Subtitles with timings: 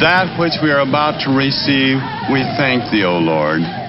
[0.00, 1.96] that which we are about to receive,
[2.32, 3.85] we thank thee, O Lord.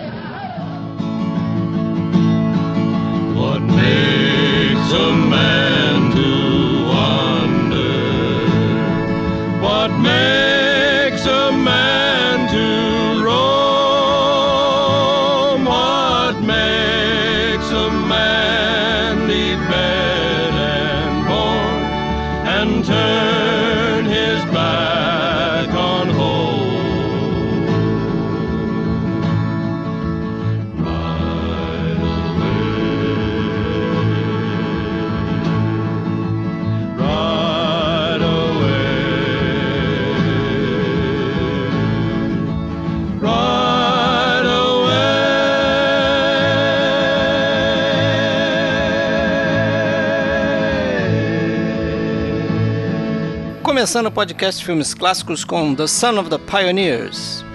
[53.87, 57.45] Começando o podcast Filmes Clássicos com The Son of the Pioneers.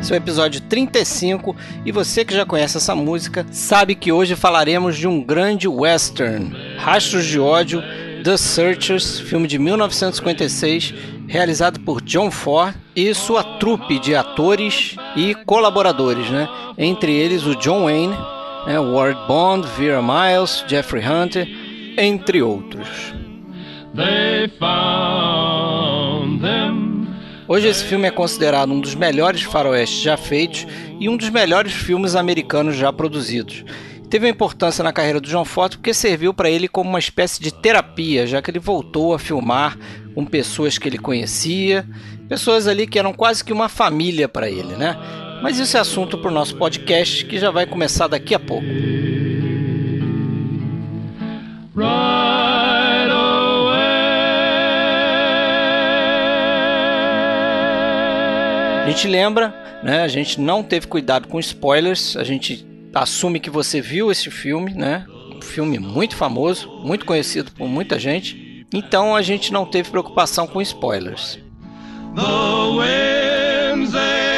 [0.00, 4.34] Esse é o episódio 35 e você que já conhece essa música sabe que hoje
[4.34, 7.82] falaremos de um grande western, Rastros de Ódio,
[8.24, 10.94] The Searchers, filme de 1956,
[11.26, 16.48] realizado por John Ford e sua trupe de atores e colaboradores, né?
[16.78, 18.16] Entre eles o John Wayne,
[18.66, 18.78] né?
[18.78, 21.48] Ward Bond, Vera Miles, Jeffrey Hunter,
[21.96, 22.88] entre outros.
[27.48, 30.66] Hoje esse filme é considerado um dos melhores faroestes já feitos
[31.00, 33.64] e um dos melhores filmes americanos já produzidos.
[34.10, 37.40] Teve uma importância na carreira do John Ford porque serviu para ele como uma espécie
[37.42, 39.78] de terapia, já que ele voltou a filmar
[40.14, 41.86] com pessoas que ele conhecia,
[42.28, 44.96] pessoas ali que eram quase que uma família para ele, né?
[45.42, 48.66] Mas isso é assunto para o nosso podcast que já vai começar daqui a pouco.
[58.84, 60.02] A gente lembra, né?
[60.02, 64.72] A gente não teve cuidado com spoilers, a gente assume que você viu esse filme,
[64.72, 65.04] né?
[65.36, 68.66] Um filme muito famoso, muito conhecido por muita gente.
[68.72, 71.38] Então a gente não teve preocupação com spoilers.
[73.90, 74.37] The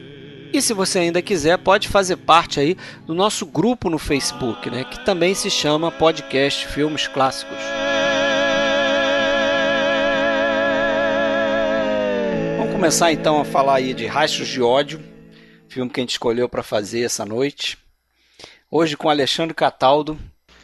[0.53, 2.75] E se você ainda quiser, pode fazer parte aí
[3.05, 7.57] do nosso grupo no Facebook, né, que também se chama Podcast Filmes Clássicos.
[12.57, 15.01] Vamos começar então a falar aí de Rastros de Ódio,
[15.69, 17.77] filme que a gente escolheu para fazer essa noite.
[18.69, 20.19] Hoje com Alexandre Cataldo,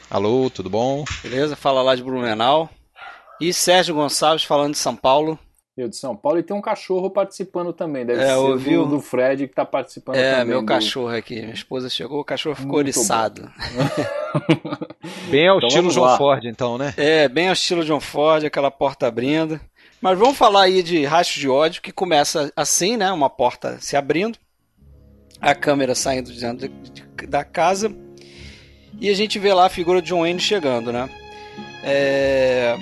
[0.10, 1.04] Alô, tudo bom?
[1.22, 1.56] beleza?
[1.56, 2.70] Fala lá de Blumenau.
[3.42, 5.38] E Sérgio Gonçalves falando de São Paulo.
[5.78, 8.04] Eu de São Paulo e tem um cachorro participando também.
[8.04, 8.84] Deve É, ser ouviu?
[8.86, 10.48] do, do Fred que tá participando É, também.
[10.48, 11.36] meu do- cachorro aqui.
[11.40, 13.48] Minha esposa chegou, o cachorro ficou Muito oriçado.
[15.30, 16.18] Bem ao Então estilo lá.
[16.18, 16.94] Ford, então, né?
[16.98, 19.60] É, bem ao estilo John Ford, aquela porta abrindo.
[20.02, 23.12] Mas vamos falar aí de Rastros de Ódio, que começa assim, né?
[23.12, 24.38] Uma porta se abrindo,
[25.42, 27.92] a câmera saindo de dentro de- de- da casa,
[29.00, 31.10] e a gente vê lá a figura de John Wayne chegando, né?
[31.84, 32.76] É,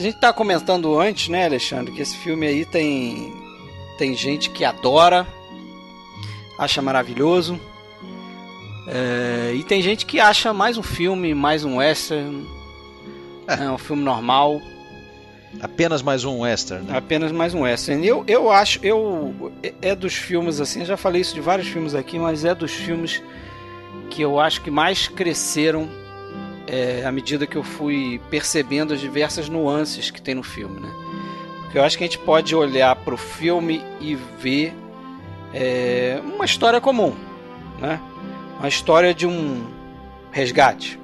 [0.00, 3.34] A gente tá comentando antes, né, Alexandre, que esse filme aí tem,
[3.98, 5.26] tem gente que adora,
[6.58, 7.60] acha maravilhoso,
[8.88, 12.46] é, e tem gente que acha mais um filme, mais um western,
[13.46, 13.64] É.
[13.64, 14.62] é um filme normal,
[15.60, 16.96] Apenas mais um western, né?
[16.96, 18.06] apenas mais um western.
[18.06, 21.68] Eu, eu acho, eu é- é dos filmes assim, eu já falei isso de vários
[21.68, 23.22] filmes aqui, mas é dos filmes
[24.08, 25.90] que eu acho que mais cresceram
[26.70, 30.90] é, à medida que eu fui percebendo as diversas nuances que tem no filme, né?
[31.62, 34.72] Porque eu acho que a gente pode olhar para o filme e ver
[35.52, 37.14] é, uma história comum,
[37.80, 38.00] né?
[38.58, 39.66] Uma história de um
[40.30, 40.98] resgate.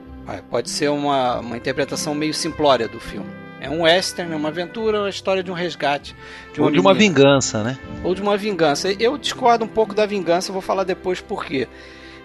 [0.50, 3.31] Pode ser uma, uma interpretação meio simplória do filme.
[3.61, 6.14] É um western, é uma aventura, uma história de um resgate.
[6.52, 7.14] De Ou de uma menina.
[7.14, 7.79] vingança, né?
[8.05, 8.93] Ou de uma vingança.
[8.93, 11.67] Eu discordo um pouco da vingança, vou falar depois por quê.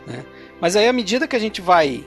[0.05, 0.23] né?
[0.59, 2.03] Mas aí, à medida que a gente vai.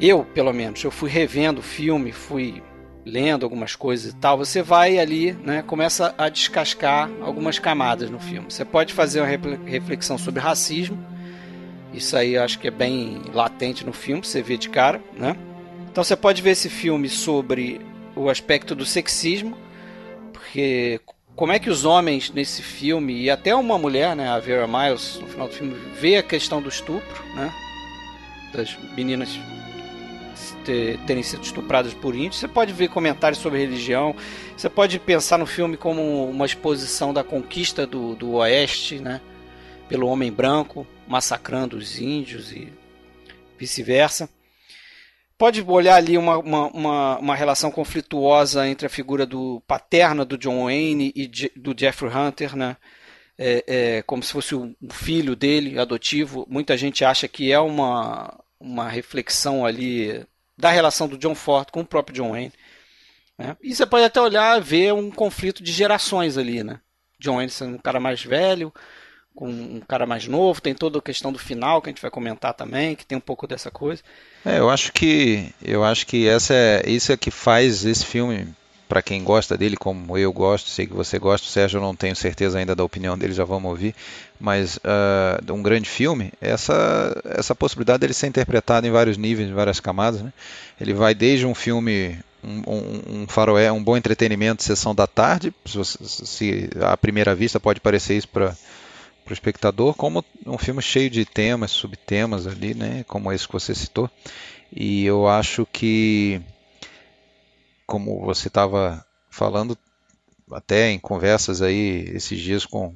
[0.00, 2.62] Eu, pelo menos, eu fui revendo o filme, fui
[3.04, 8.18] lendo algumas coisas e tal, você vai ali, né, começa a descascar algumas camadas no
[8.18, 8.50] filme.
[8.50, 10.98] Você pode fazer uma refle- reflexão sobre racismo,
[11.92, 15.36] isso aí eu acho que é bem latente no filme, você vê de cara, né?
[15.90, 17.80] Então você pode ver esse filme sobre
[18.14, 19.56] o aspecto do sexismo,
[20.32, 21.00] porque
[21.34, 25.18] como é que os homens nesse filme, e até uma mulher, né, a Vera Miles,
[25.20, 27.52] no final do filme, vê a questão do estupro, né?
[28.52, 29.38] Das meninas
[31.06, 32.38] terem sido estupradas por índios.
[32.38, 34.14] Você pode ver comentários sobre religião.
[34.56, 39.20] Você pode pensar no filme como uma exposição da conquista do, do Oeste, né?
[39.88, 42.72] Pelo homem branco, massacrando os índios e
[43.58, 44.28] vice-versa.
[45.36, 50.36] Pode olhar ali uma, uma, uma, uma, relação conflituosa entre a figura do paterna do
[50.36, 52.76] John Wayne e de, do Jeffrey Hunter, né?
[53.38, 56.46] É, é, como se fosse o filho dele, adotivo.
[56.46, 60.26] Muita gente acha que é uma, uma reflexão ali
[60.60, 62.52] da relação do John Ford com o próprio John Wayne.
[63.38, 63.56] Né?
[63.62, 66.80] E você pode até olhar ver um conflito de gerações ali, né?
[67.18, 68.72] John Wayne sendo um cara mais velho,
[69.34, 72.10] com um cara mais novo, tem toda a questão do final que a gente vai
[72.10, 74.02] comentar também, que tem um pouco dessa coisa.
[74.44, 78.54] É, eu acho que eu acho que essa é isso é que faz esse filme
[78.90, 82.16] para quem gosta dele, como eu gosto, sei que você gosta, o Sérgio não tenho
[82.16, 83.94] certeza ainda da opinião dele, já vamos ouvir,
[84.38, 89.54] mas uh, um grande filme, essa essa possibilidade dele ser interpretado em vários níveis, em
[89.54, 90.32] várias camadas, né?
[90.80, 95.54] Ele vai desde um filme um, um, um faroé, um bom entretenimento, sessão da tarde,
[95.64, 95.84] se,
[96.26, 98.56] se à primeira vista pode parecer isso para
[99.24, 103.52] para o espectador, como um filme cheio de temas, subtemas ali, né, como esse que
[103.52, 104.10] você citou.
[104.74, 106.40] E eu acho que,
[107.90, 109.76] como você estava falando,
[110.52, 112.94] até em conversas aí esses dias com,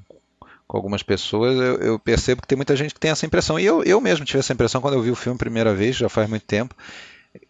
[0.69, 3.59] com algumas pessoas, eu, eu, percebo que tem muita gente que tem essa impressão.
[3.59, 5.97] E eu, eu mesmo tive essa impressão quando eu vi o filme a primeira vez,
[5.97, 6.77] já faz muito tempo.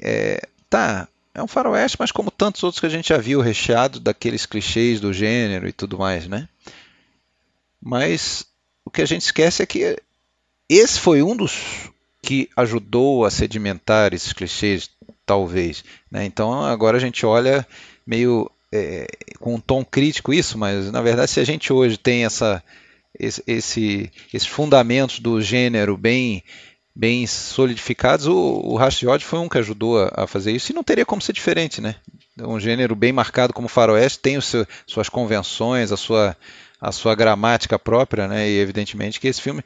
[0.01, 4.01] É, tá, é um faroeste, mas como tantos outros que a gente já viu, recheado
[4.01, 6.49] daqueles clichês do gênero e tudo mais, né?
[7.79, 8.47] Mas
[8.87, 9.99] o que a gente esquece é que
[10.67, 11.91] esse foi um dos
[12.23, 14.89] que ajudou a sedimentar esses clichês,
[15.25, 15.85] talvez.
[16.11, 16.25] Né?
[16.25, 17.67] Então agora a gente olha
[18.07, 19.07] meio é,
[19.39, 22.63] com um tom crítico isso, mas na verdade se a gente hoje tem essa,
[23.19, 26.43] esse, esse, esses fundamentos do gênero bem
[26.97, 30.85] bem solidificados, o, o Rashid foi um que ajudou a, a, fazer isso e não
[30.85, 31.97] teria como ser diferente, né?
[32.39, 36.37] Um gênero bem marcado como faroeste tem seu, suas convenções, a sua
[36.85, 38.49] a sua gramática própria, né?
[38.49, 39.65] E evidentemente que esse filme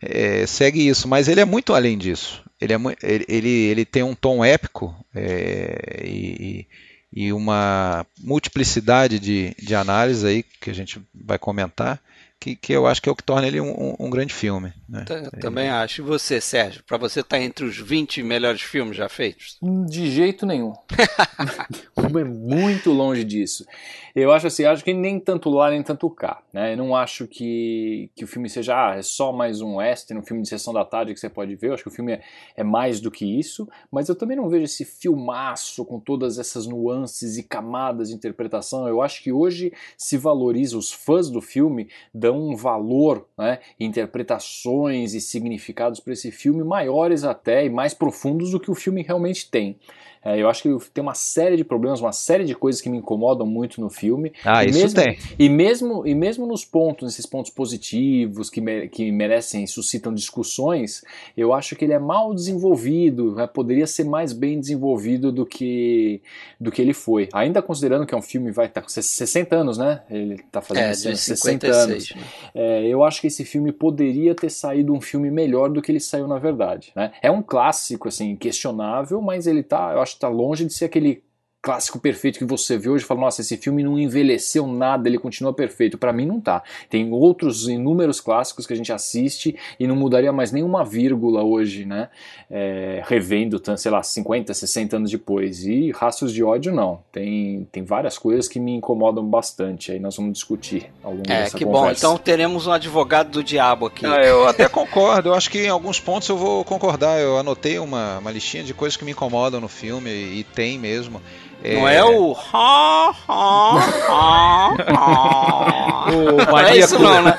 [0.00, 2.42] é, segue isso, mas ele é muito além disso.
[2.60, 6.66] Ele, é, ele, ele, tem um tom épico é, e,
[7.12, 12.00] e, uma multiplicidade de, de análises aí que a gente vai comentar
[12.40, 14.72] que, que eu acho que é o que torna ele um, um, grande filme.
[14.88, 15.04] Né?
[15.40, 15.70] Também é.
[15.70, 16.00] acho.
[16.00, 16.82] E você, Sérgio?
[16.84, 19.58] Para você estar tá entre os 20 melhores filmes já feitos?
[19.86, 20.72] De jeito nenhum.
[22.18, 23.66] é muito longe disso.
[24.14, 26.42] Eu acho assim, acho que nem tanto lá nem tanto cá.
[26.52, 26.72] Né?
[26.72, 30.24] Eu não acho que, que o filme seja ah, é só mais um western, um
[30.24, 31.68] filme de sessão da tarde que você pode ver.
[31.68, 32.22] Eu acho que o filme é,
[32.56, 33.68] é mais do que isso.
[33.92, 38.88] Mas eu também não vejo esse filmaço com todas essas nuances e camadas de interpretação.
[38.88, 41.88] Eu acho que hoje se valoriza os fãs do filme
[42.30, 48.52] dão um valor, né, interpretações e significados para esse filme maiores até e mais profundos
[48.52, 49.76] do que o filme realmente tem.
[50.22, 52.98] É, eu acho que tem uma série de problemas, uma série de coisas que me
[52.98, 54.32] incomodam muito no filme.
[54.44, 55.18] Ah, e isso mesmo, tem.
[55.38, 61.02] E mesmo, e mesmo nos pontos, nesses pontos positivos que, me, que merecem, suscitam discussões,
[61.36, 66.20] eu acho que ele é mal desenvolvido, né, poderia ser mais bem desenvolvido do que,
[66.60, 67.28] do que ele foi.
[67.32, 70.02] Ainda considerando que é um filme vai estar tá com 60 anos, né?
[70.10, 72.14] Ele está fazendo é, 60 56, anos.
[72.14, 72.22] Né?
[72.54, 76.00] É, eu acho que esse filme poderia ter saído um filme melhor do que ele
[76.00, 76.92] saiu na verdade.
[76.94, 77.12] Né?
[77.22, 80.72] É um clássico, assim, questionável, mas ele tá, eu acho acho que está longe de
[80.72, 81.22] ser aquele
[81.62, 85.18] clássico perfeito que você vê hoje e fala, nossa, esse filme não envelheceu nada, ele
[85.18, 85.98] continua perfeito.
[85.98, 86.62] Para mim não tá.
[86.88, 91.84] Tem outros inúmeros clássicos que a gente assiste e não mudaria mais nenhuma vírgula hoje,
[91.84, 92.08] né?
[92.50, 95.64] É, revendo, sei lá, 50, 60 anos depois.
[95.66, 97.00] E Rastros de Ódio não.
[97.12, 99.92] Tem, tem várias coisas que me incomodam bastante.
[99.92, 102.06] Aí nós vamos discutir ao longo é, dessa que conversa.
[102.06, 102.14] bom.
[102.14, 104.06] Então teremos um advogado do diabo aqui.
[104.06, 105.28] Ah, eu até concordo.
[105.28, 107.20] Eu acho que em alguns pontos eu vou concordar.
[107.20, 111.20] Eu anotei uma, uma listinha de coisas que me incomodam no filme e tem mesmo.
[111.62, 116.06] Não é, o ha, ha, ha, ha.
[116.10, 117.38] o maníaco, é isso não, né?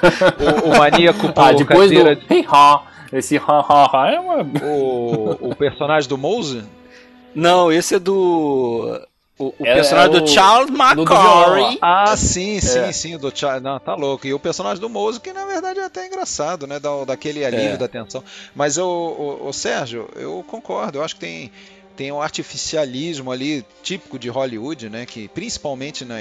[0.64, 4.44] o, o maníaco ah, depois do hey, ha, esse ha, ha, ha é uma...
[4.64, 6.64] o, o personagem do Mose?
[7.34, 9.02] Não, esse é do
[9.42, 10.22] o, o é, personagem é o...
[10.22, 11.80] do Charles McCory.
[11.82, 12.92] Ah, sim, sim, é.
[12.92, 13.64] sim, do Charles.
[13.64, 14.28] Não, tá louco.
[14.28, 16.80] E o personagem do Mose, que na verdade é até engraçado, né?
[16.80, 17.78] Da, daquele alívio é.
[17.78, 18.24] da tensão.
[18.56, 21.00] Mas o, o, o Sérgio, eu concordo.
[21.00, 21.52] Eu acho que tem
[21.96, 25.06] tem um artificialismo ali típico de Hollywood, né?
[25.06, 26.16] Que principalmente na,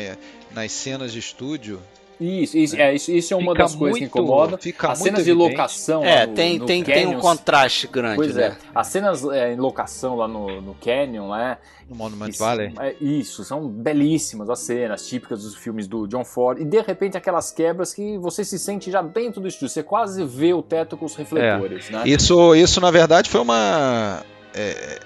[0.52, 1.80] nas cenas de estúdio
[2.20, 5.08] Isso, isso, é, isso, isso é uma Fica das coisas que muito- fica As muito
[5.10, 5.50] cenas de evidente.
[5.52, 6.04] locação.
[6.04, 8.44] É, no, tem, no tem, tem um Canyons- contraste grande, Pois né?
[8.48, 11.56] é, as cenas é, em locação lá no, no Canyon, né?
[11.88, 12.72] No Monument que Valley.
[12.78, 16.60] é, isso, são belíssimas as cenas típicas dos filmes do John Ford.
[16.60, 19.70] E de repente aquelas quebras que você se sente já dentro do estúdio.
[19.70, 22.02] Você quase vê o teto com os refletores, né?
[22.04, 24.22] Isso, isso na verdade foi uma.
[24.54, 25.00] é,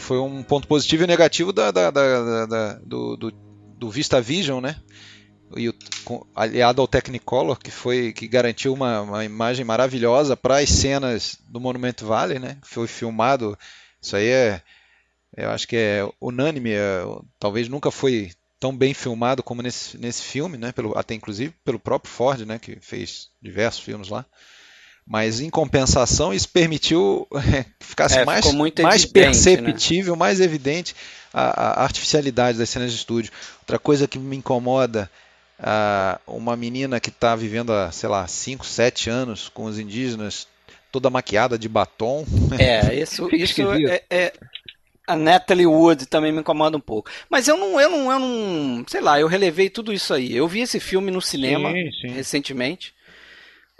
[0.00, 3.32] foi um ponto positivo e negativo da, da- da- da- do, do,
[3.78, 4.76] do VistaVision, né?
[5.56, 5.74] E o-
[6.34, 11.60] aliado ao Technicolor, que foi que garantiu uma, uma imagem maravilhosa para as cenas do
[11.60, 12.58] Monument Valley, né?
[12.62, 13.58] Foi filmado.
[14.00, 14.62] Isso aí é,
[15.36, 16.72] eu acho que é unânime.
[16.72, 17.02] é,
[17.38, 20.72] talvez nunca foi tão bem filmado como nesse, nesse filme, né?
[20.72, 22.58] Pelo, até inclusive pelo próprio Ford, né?
[22.58, 24.24] Que fez diversos filmes lá.
[25.12, 27.26] Mas em compensação, isso permitiu
[27.80, 30.94] que ficasse É, mais, mais evidente, perceptível, mais evidente
[31.34, 33.32] a, a artificialidade das cenas de estúdio.
[33.62, 35.10] Outra coisa que me incomoda,
[35.58, 40.46] ah, uma menina que está vivendo há, sei lá, 5, 7 anos com os indígenas,
[40.92, 42.24] toda maquiada de batom.
[42.56, 43.88] É, isso, isso esquisito.
[43.90, 44.32] é, é-
[45.08, 47.10] A Natalie Wood também me incomoda um pouco.
[47.28, 48.84] Mas eu não, eu não, eu não.
[48.86, 50.36] Sei lá, eu relevei tudo isso aí.
[50.36, 52.08] Eu vi esse filme no cinema Sim, sim.
[52.14, 52.94] recentemente,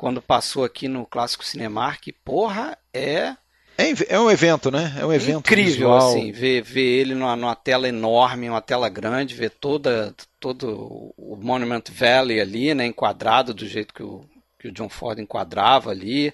[0.00, 2.06] quando passou aqui no Clássico Cinemark.
[2.24, 3.36] Porra, é
[3.76, 4.96] É, é um evento, né?
[4.98, 6.08] É um evento incrível, visual.
[6.08, 11.36] assim, ver, ver ele numa, numa tela enorme, uma tela grande, ver toda, todo o
[11.36, 14.24] Monument Valley ali, né, enquadrado do jeito que o,
[14.58, 16.32] que o John Ford enquadrava ali.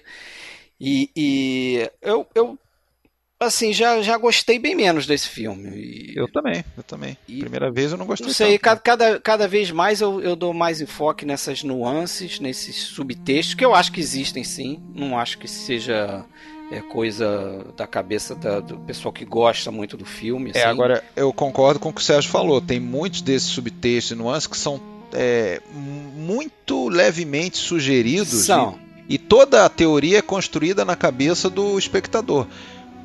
[0.79, 2.57] E, e eu, eu,
[3.39, 5.69] assim, já, já gostei bem menos desse filme.
[5.69, 7.17] E- Eu também, eu também.
[7.27, 8.61] E- Primeira vez eu não gostei não sei, tanto.
[8.61, 13.63] cada, cada, cada vez mais eu, eu dou mais enfoque nessas nuances, nesses subtextos, que
[13.65, 14.79] eu acho que existem sim.
[14.95, 16.25] Não acho que seja
[16.71, 20.51] é, coisa da cabeça da- do pessoal que gosta muito do filme.
[20.53, 20.67] É, assim.
[20.69, 22.59] agora eu concordo com o que o Sérgio falou.
[22.59, 24.81] Tem muitos desses subtextos e nuances que são
[25.13, 28.77] é, muito levemente sugeridos São.
[29.07, 32.45] e, e toda a teoria é construída na cabeça do espectador.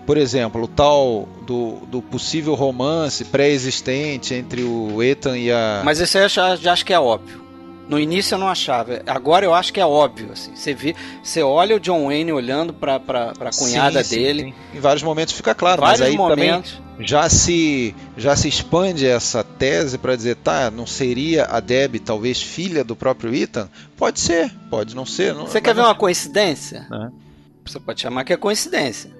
[0.07, 5.83] Por exemplo, o tal do, do possível romance pré-existente entre o Ethan e a.
[5.85, 7.41] Mas esse aí eu já, já acho que é óbvio.
[7.89, 9.03] No início eu não achava.
[9.07, 10.31] Agora eu acho que é óbvio.
[10.33, 10.55] Assim.
[10.57, 14.43] Você vê, você olha o John Wayne olhando pra, pra cunhada Sim, sim, dele.
[14.45, 14.55] sim.
[14.77, 16.81] Em vários momentos fica claro, vários mas aí também momentos.
[17.01, 22.41] já se já se expande essa tese para dizer, tá, não seria a Debbie talvez
[22.41, 23.69] filha do próprio Ethan?
[23.97, 25.35] Pode ser, pode não ser.
[25.35, 26.87] Não, Você quer ver não- uma coincidência?
[26.91, 27.09] É.
[27.67, 29.11] Você pode chamar que é coincidência.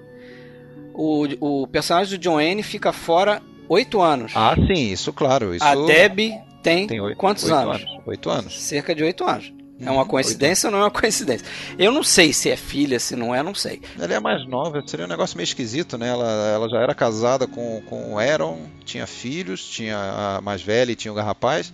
[0.93, 4.31] O, o personagem do John Wayne fica fora oito anos.
[4.35, 5.55] Ah, sim, isso claro.
[5.55, 7.85] Isso a Debbie tem, tem oito, quantos oito anos?
[8.05, 8.61] Oito anos.
[8.61, 9.53] Cerca de oito anos.
[9.81, 11.45] É Uhum, uma coincidência ou não é uma coincidência?
[11.77, 13.81] Eu não sei se é filha, se não é, não sei.
[13.99, 16.09] Ela é mais nova, seria um negócio meio esquisito, né?
[16.09, 19.97] Ela, ela já era casada com, com o Aaron, tinha filhos, tinha
[20.37, 21.71] a mais velha e tinha o rapaz.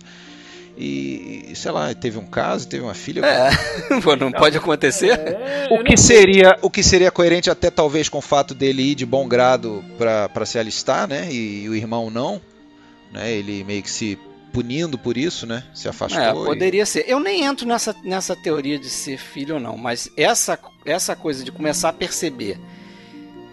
[0.82, 3.20] E, e, sei lá, teve um caso, teve uma filha.
[3.26, 3.50] É,
[4.00, 5.10] pô, não pode acontecer?
[5.10, 8.94] É, O que seria o que seria coerente até talvez com o fato dele ir
[8.94, 11.30] de bom grado para se alistar, né?
[11.30, 12.40] E, o irmão não,
[13.12, 13.30] né?
[13.30, 14.18] Ele meio que se
[14.54, 15.64] punindo por isso, né?
[15.74, 16.22] Se afastou.
[16.22, 17.04] É, e- poderia ser.
[17.06, 21.44] Eu nem entro nessa, nessa teoria de ser filho ou não, mas essa, essa coisa
[21.44, 22.58] de começar a perceber,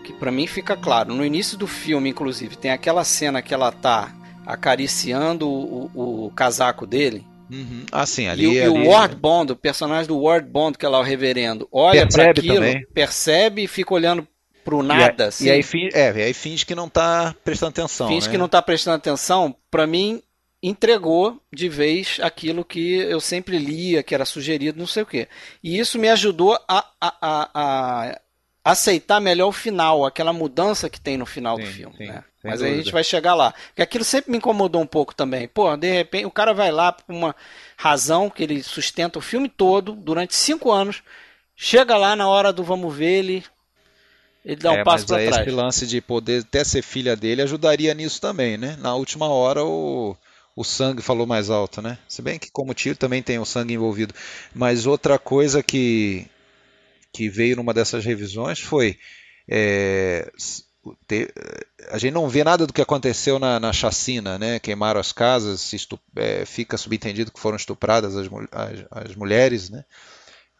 [0.01, 3.69] que pra mim fica claro, no início do filme, inclusive, tem aquela cena que ela
[3.69, 4.13] tá
[4.47, 7.85] acariciando o, o- o casaco dele, Uhum.
[7.93, 8.45] Ah, sim, e, ali.
[8.47, 11.03] o- e ali o Ward Bond, o personagem do Ward Bond, que é lá o
[11.03, 12.85] reverendo, olha Percebe aquilo, também.
[12.93, 14.27] percebe e fica olhando
[14.65, 15.45] pro nada, e, aí- assim.
[15.45, 18.09] e aí, finge, é, aí finge que não tá prestando atenção.
[18.09, 18.31] finge né?
[18.33, 20.21] que não tá prestando atenção, pra mim
[20.61, 25.29] entregou de vez aquilo que eu sempre lia, que era sugerido, não sei o quê.
[25.63, 28.21] E isso me ajudou a, a, a, a
[28.65, 31.95] aceitar melhor o final, aquela mudança que tem no final do Sim, filme.
[31.95, 32.23] sim, né?
[32.47, 32.77] Sem Mas aí a dúvida.
[32.77, 33.53] gente vai chegar lá.
[33.69, 35.47] Porque aquilo sempre me incomodou um pouco também.
[35.47, 37.35] Pô, de repente o cara vai lá por uma
[37.75, 41.03] razão que ele sustenta o filme todo durante cinco anos.
[41.55, 43.43] Chega lá na hora do vamos ver, ele,
[44.45, 45.47] ele dá um É, passo para trás.
[45.47, 48.75] esse lance de poder até ser filha dele ajudaria nisso também, né?
[48.79, 50.15] Na última hora o,
[50.55, 51.97] o sangue falou mais alto, né?
[52.07, 54.13] Se bem que como tiro também tem o sangue envolvido.
[54.53, 56.27] Mas outra coisa que,
[57.13, 58.97] que veio numa dessas revisões foi
[59.49, 60.31] é,
[60.91, 61.33] s- ter-
[61.89, 64.59] a gente não vê nada do que aconteceu na, na chacina, né?
[64.59, 69.69] Queimaram as casas, se estu- é, fica subentendido que foram estupradas as, as- as mulheres,
[69.69, 69.83] né?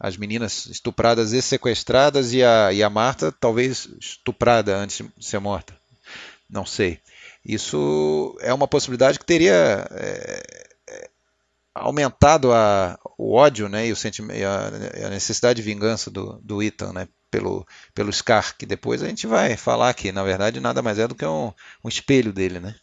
[0.00, 5.38] As meninas estupradas e sequestradas e a, e a Marta talvez estuprada antes de ser
[5.40, 5.74] morta.
[6.48, 7.00] Não sei.
[7.44, 10.67] Isso é uma possibilidade que teria é,
[11.80, 13.96] aumentado a, o ódio né, e, o
[14.34, 19.02] e a, a necessidade de vingança do, do Ethan né, pelo, pelo Scar, que depois
[19.02, 21.52] a gente vai falar que, na verdade, nada mais é do que um,
[21.84, 22.58] um espelho dele.
[22.58, 22.74] Né?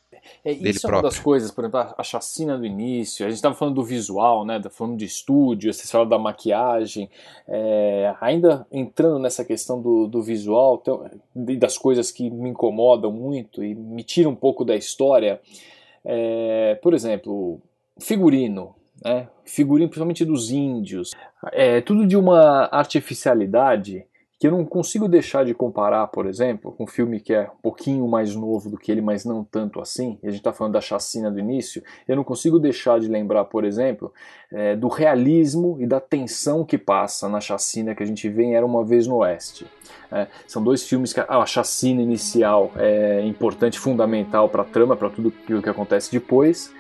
[0.44, 3.38] É, isso é uma das coisas, por exemplo, a, a chacina do início, a gente
[3.38, 7.10] estava falando do visual, né, falando de estúdio, vocês falaram da maquiagem,
[7.48, 10.82] é, ainda entrando nessa questão do, do visual,
[11.36, 15.42] e das coisas que me incomodam muito e me tiram um pouco da história,
[16.04, 17.60] é, por exemplo,
[18.00, 21.12] figurino, né, figurino principalmente dos índios,
[21.52, 24.06] é tudo de uma artificialidade
[24.38, 27.62] que eu não consigo deixar de comparar, por exemplo, com um filme que é um
[27.62, 30.74] pouquinho mais novo do que ele, mas não tanto assim, e a gente está falando
[30.74, 34.14] da chacina do início, eu não consigo deixar de lembrar, por exemplo,
[34.52, 38.56] é, do realismo e da tensão que passa na chacina que a gente vê em
[38.56, 39.66] Era Uma Vez no Oeste.
[40.12, 44.98] É, são dois filmes que a, a chacina inicial é importante, fundamental para a trama,
[44.98, 46.74] para tudo aquilo que acontece depois,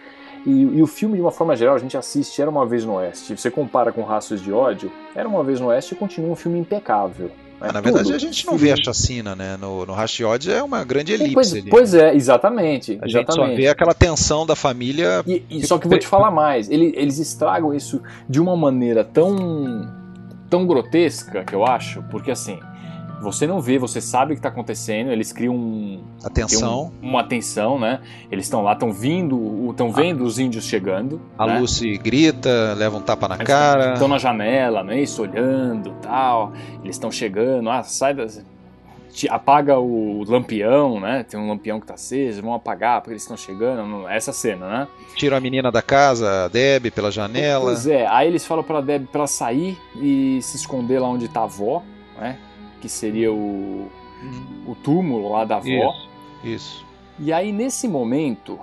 [0.45, 2.93] e, e, o filme, de uma forma geral, a gente assiste Era Uma Vez no
[2.95, 3.35] Oeste.
[3.35, 7.31] Você compara com Raços de Ódio, Era Uma Vez no Oeste continua um filme impecável.
[7.61, 9.57] É, na verdade, a gente não vê a chacina, né?
[9.57, 11.33] No, no Rashid é uma grande elipse.
[11.33, 12.09] Pois, ali, pois né?
[12.09, 12.91] é, exatamente.
[13.01, 13.13] A exatamente.
[13.13, 15.23] gente só vê aquela tensão da família.
[15.25, 19.03] E, e só que vou te falar mais, eles, eles estragam isso de uma maneira
[19.03, 19.89] tão,
[20.49, 22.59] tão grotesca que eu acho, porque assim,
[23.25, 26.91] você não vê, você sabe o que está acontecendo, eles criam um, atenção.
[27.01, 28.01] Um, uma atenção, né?
[28.31, 31.19] Eles estão lá, estão vindo, estão vendo a, os índios chegando.
[31.37, 31.59] A né?
[31.59, 33.93] Lucy grita, leva um tapa na eles cara.
[33.93, 35.01] Estão na janela, né?
[35.01, 36.53] Isso, olhando tal.
[36.83, 38.25] Eles estão chegando, ah, sai da.
[39.29, 41.23] Apaga o lampião, né?
[41.23, 44.07] Tem um lampião que tá aceso, vão apagar porque eles estão chegando.
[44.07, 44.87] Essa cena, né?
[45.15, 47.63] Tiram a menina da casa, a Deb, pela janela.
[47.63, 51.39] Pois é, aí eles falam pra Deb pra sair e se esconder lá onde tá
[51.39, 51.81] a avó,
[52.19, 52.37] né?
[52.85, 53.89] Que seria o,
[54.21, 54.63] uhum.
[54.67, 55.65] o túmulo lá da avó.
[55.65, 56.09] Isso,
[56.43, 56.85] isso.
[57.17, 58.59] E aí nesse momento,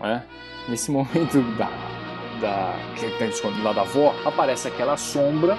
[0.00, 0.24] né,
[0.66, 1.68] nesse momento da,
[2.40, 5.58] da que está escondido lá da avó, aparece aquela sombra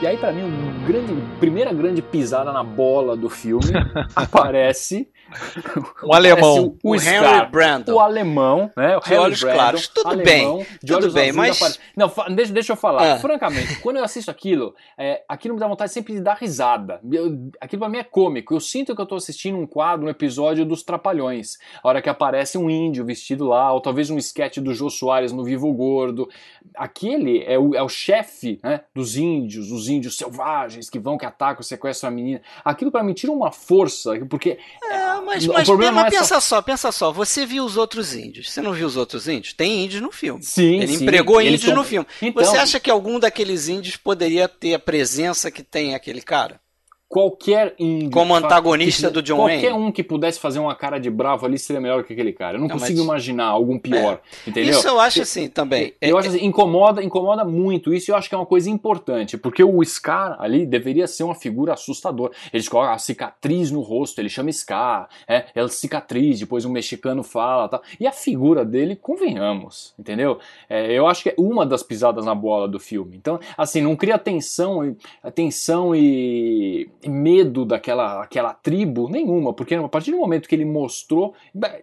[0.00, 3.72] e aí, para mim, a grande, primeira grande pisada na bola do filme
[4.14, 5.08] aparece
[6.04, 8.96] um alemão, o, o, o Henry Brandon, o alemão, né?
[8.96, 11.78] O de olhos Brandon, claros, tudo alemão, bem, tudo bem, mas apare...
[11.96, 13.14] não, deixa, deixa eu falar.
[13.14, 13.18] Ah.
[13.18, 17.00] Francamente, quando eu assisto aquilo, é, aquilo me dá vontade sempre de dar risada.
[17.10, 18.54] Eu, aquilo para mim é cômico.
[18.54, 21.56] Eu sinto que eu tô assistindo um quadro, um episódio dos Trapalhões.
[21.82, 25.32] A hora que aparece um índio vestido lá, ou talvez um esquete do Jô Soares
[25.32, 26.28] no Vivo Gordo.
[26.76, 31.26] Aquele é o, é o chefe né, dos índios, os índios selvagens que vão, que
[31.26, 32.40] atacam, sequestram a menina.
[32.64, 34.58] Aquilo para mim tira uma força, porque.
[34.90, 36.40] É, mas, mas, mas é pensa só...
[36.40, 36.62] só...
[36.62, 37.12] pensa só.
[37.12, 38.50] Você viu os outros índios.
[38.50, 39.52] Você não viu os outros índios?
[39.52, 40.42] Tem índios no filme.
[40.42, 40.80] Sim.
[40.80, 41.04] Ele sim.
[41.04, 41.74] empregou índios tão...
[41.74, 42.06] no filme.
[42.20, 42.44] Então...
[42.44, 46.60] Você acha que algum daqueles índios poderia ter a presença que tem aquele cara?
[47.08, 48.10] Qualquer índio.
[48.10, 49.86] Como antagonista do John Qualquer Wayne.
[49.86, 52.56] um que pudesse fazer uma cara de bravo ali seria melhor que aquele cara.
[52.56, 53.06] Eu não, não consigo mas...
[53.06, 54.20] imaginar algum pior.
[54.46, 54.50] É.
[54.50, 54.72] Entendeu?
[54.72, 55.94] Isso eu acho assim também.
[56.00, 57.94] Eu é, acho assim, incomoda, incomoda muito.
[57.94, 59.38] Isso eu acho que é uma coisa importante.
[59.38, 62.32] Porque o Scar ali deveria ser uma figura assustadora.
[62.52, 65.08] Eles colocam a cicatriz no rosto, ele chama Scar.
[65.28, 67.82] É, é cicatriz, depois um mexicano fala tal.
[68.00, 70.38] E a figura dele, convenhamos, entendeu?
[70.68, 73.16] É, eu acho que é uma das pisadas na bola do filme.
[73.16, 74.96] Então, assim, não cria tensão,
[75.34, 81.34] tensão e medo daquela aquela tribo, nenhuma, porque a partir do momento que ele mostrou,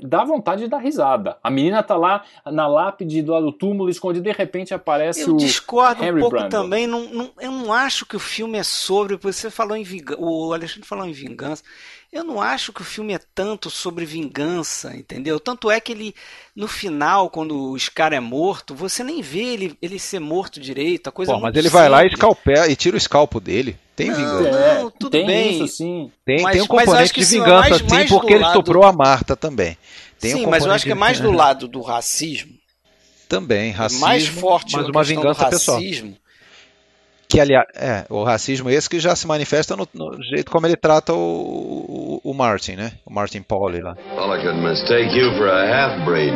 [0.01, 1.37] dá vontade de dar risada.
[1.43, 5.33] A menina tá lá na lápide do lado do túmulo, escondida, de repente aparece eu
[5.33, 6.49] o discordo Henry um pouco Brandon.
[6.49, 10.21] também, não, não, eu não acho que o filme é sobre, você falou em vingança,
[10.21, 11.63] o Alexandre falou em vingança,
[12.13, 15.39] eu não acho que o filme é tanto sobre vingança, entendeu?
[15.39, 16.15] Tanto é que ele,
[16.55, 21.07] no final, quando o Scar é morto, você nem vê ele, ele ser morto direito.
[21.07, 23.77] A coisa Pô, mas ele vai lá e, escalpé, e tira o escalpo dele.
[23.95, 24.51] Tem não, vingança.
[24.51, 25.55] Não, É, tudo tem bem.
[25.63, 26.11] isso sim.
[26.25, 28.83] Tem, Mas- tem um componente de é vingança, mais- sim, mais porque ele lado- estuprou
[28.83, 29.77] a Marta também.
[30.19, 32.53] Tem um Sim, mas eu acho que é mais do lado do racismo,
[33.27, 35.79] Também, racismo, mais forte mas uma vingança do pessoal.
[37.37, 37.37] Racismo.
[37.37, 40.75] Que, aliás, é, o racismo esse que já se manifesta no, no jeito como ele
[40.75, 42.93] trata o, o, o Martin, né?
[43.05, 43.95] O Martin Pauli lá.
[44.15, 46.33] Well, I could mistake you for a half-breed.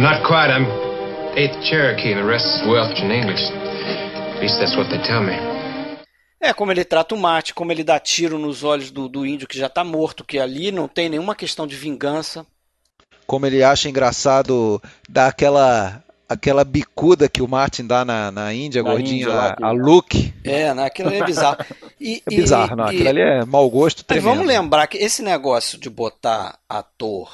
[0.00, 0.50] Not quite.
[0.50, 0.66] I'm
[1.36, 3.42] eighth Cherokee, the rest is Welsh and English.
[3.42, 5.34] At least that's what they tell me.
[6.40, 9.48] É, como ele trata o mate, como ele dá tiro nos olhos do, do índio
[9.48, 12.46] que já tá morto, que ali não tem nenhuma questão de vingança.
[13.26, 18.82] Como ele acha engraçado dar aquela, aquela bicuda que o Martin dá na, na Índia,
[18.82, 20.32] Na gordinha, Índia lá, a, a Luke.
[20.44, 20.84] É, né?
[20.86, 21.58] Aquilo ali é bizarro.
[22.00, 22.86] E, É e- bizarro, não.
[22.86, 24.28] e- Aquilo ali é mau gosto Mas tremendo.
[24.34, 27.30] vamos lembrar que esse negócio de botar ator,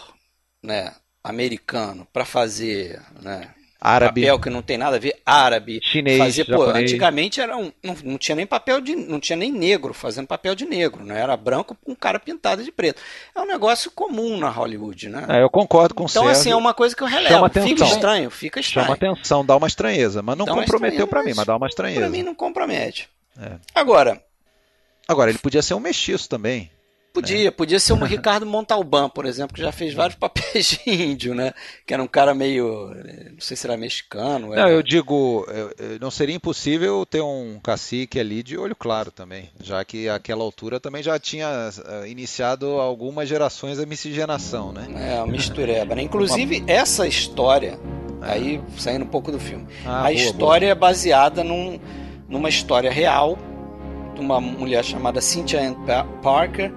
[0.62, 3.48] né, americano pra fazer, né,
[3.80, 4.20] Árabe.
[4.20, 7.96] papel que não tem nada a ver, árabe, Chinês, fazer, pô, antigamente era um, não,
[8.04, 11.20] não tinha nem papel de, não tinha nem negro fazendo papel de negro, né?
[11.20, 13.00] Era branco com cara pintado de preto.
[13.34, 15.24] É um negócio comum na Hollywood, né?
[15.28, 17.34] É, eu concordo com o então assim é uma coisa que eu relevo.
[17.34, 17.86] Chama Fica atenção.
[17.86, 18.86] estranho, fica estranho.
[18.86, 20.22] Chama atenção, dá uma estranheza.
[20.22, 22.00] Mas não Dá comprometeu pra mim, mas dá uma estranheza.
[22.00, 23.08] Pra mim não compromete.
[23.40, 23.52] É.
[23.74, 24.20] Agora,
[25.10, 26.70] Agora, ele podia ser um mestiço também.
[27.12, 31.34] Podia, podia ser um Ricardo Montalban, por exemplo, que já fez vários papéis de índio,
[31.34, 31.52] né?
[31.86, 32.90] Que era um cara meio.
[33.32, 34.52] Não sei se era mexicano.
[34.52, 34.62] Era...
[34.62, 35.46] Não, eu digo,
[36.00, 40.78] não seria impossível ter um cacique ali de olho claro também, já que àquela altura
[40.78, 44.86] também já tinha eh, iniciado algumas gerações da miscigenação, né?
[44.96, 46.02] É, uma mistureba, né?
[46.02, 47.78] Inclusive, essa história,
[48.20, 51.78] aí saindo um pouco do filme, Ah, a boa, história é baseada num,
[52.28, 53.36] numa história real
[54.14, 56.72] de uma mulher chamada Cynthia Ann Pa- Parker,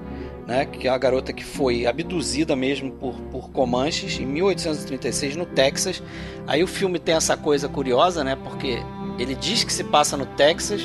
[0.47, 5.45] né, que é uma garota que foi abduzida mesmo por, por Comanches em 1836 no
[5.45, 6.03] Texas.
[6.45, 8.83] Aí o filme tem essa coisa curiosa, né, porque
[9.17, 10.81] ele diz que se passa no Texas,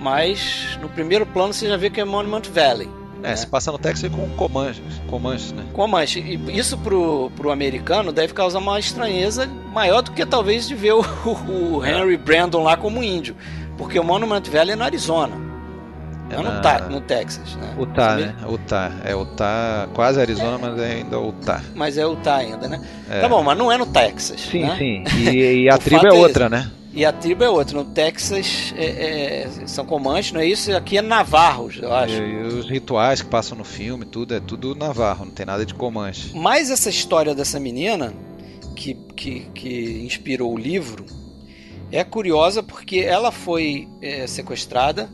[0.00, 2.88] mas no primeiro plano você já vê que é Monument Valley.
[3.22, 5.66] É, se passa no Texas com Comanches, Comanches, né?
[5.74, 6.20] Comanche.
[6.20, 10.94] E isso pro, pro americano deve causar uma estranheza maior do que talvez de ver
[10.94, 13.36] o, o Henry Brandon lá como índio.
[13.76, 15.49] Porque o Monument Valley é no Arizona.
[16.30, 17.74] É não na- no, tá, no Texas, né?
[17.78, 18.34] Utah, né?
[18.48, 21.62] Utah, é Utah, quase Arizona, mas é ainda Utah.
[21.74, 22.80] Mas é Utah ainda, né?
[23.10, 23.20] É.
[23.20, 24.40] Tá bom, mas não é no Texas.
[24.40, 24.76] Sim, né?
[24.78, 25.04] sim.
[25.18, 26.70] E, e a tribo é é outra, né?
[26.92, 27.76] E a tribo é outra.
[27.76, 30.74] No Texas é, é- são Comanches, não é isso?
[30.76, 32.14] Aqui é Navarros, eu acho.
[32.14, 35.64] E, e os rituais que passam no filme, tudo é tudo navarro, não tem nada
[35.64, 36.30] de Comanche.
[36.34, 38.12] Mas essa história dessa menina,
[38.74, 41.06] que, que, que inspirou o livro,
[41.92, 45.08] é curiosa porque ela foi é, sequestrada,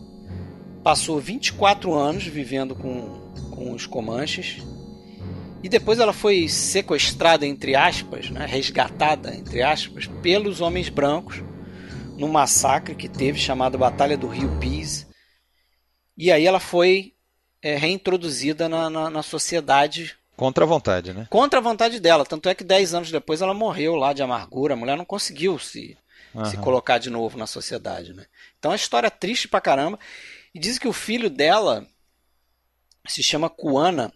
[0.87, 4.59] passou 24 anos vivendo com, com os Comanches,
[5.61, 11.43] e depois ela foi sequestrada, entre aspas, né, resgatada, entre aspas, pelos homens brancos,
[12.17, 15.09] num massacre que teve chamado Batalha do Rio Peace.
[16.17, 17.15] E aí ela foi
[17.61, 21.27] é, reintroduzida na, na, na sociedade Contra a vontade, né?
[21.29, 22.25] contra a vontade dela.
[22.25, 24.75] Tanto é que 10 anos depois ela morreu lá de amargura.
[24.75, 25.97] A mulher não conseguiu se,
[26.45, 26.63] se Aham.
[26.63, 28.13] colocar de novo na sociedade.
[28.13, 28.25] Né?
[28.57, 29.99] Então é uma história triste pra caramba.
[30.57, 31.87] E diz que o filho dela
[33.07, 34.11] se chama Kuana.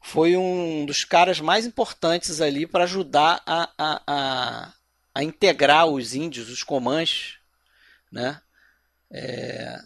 [0.00, 4.74] Foi um dos caras mais importantes ali para ajudar a, a, a,
[5.12, 7.38] a integrar os índios, os comanches,
[8.12, 8.40] né?
[9.12, 9.76] É,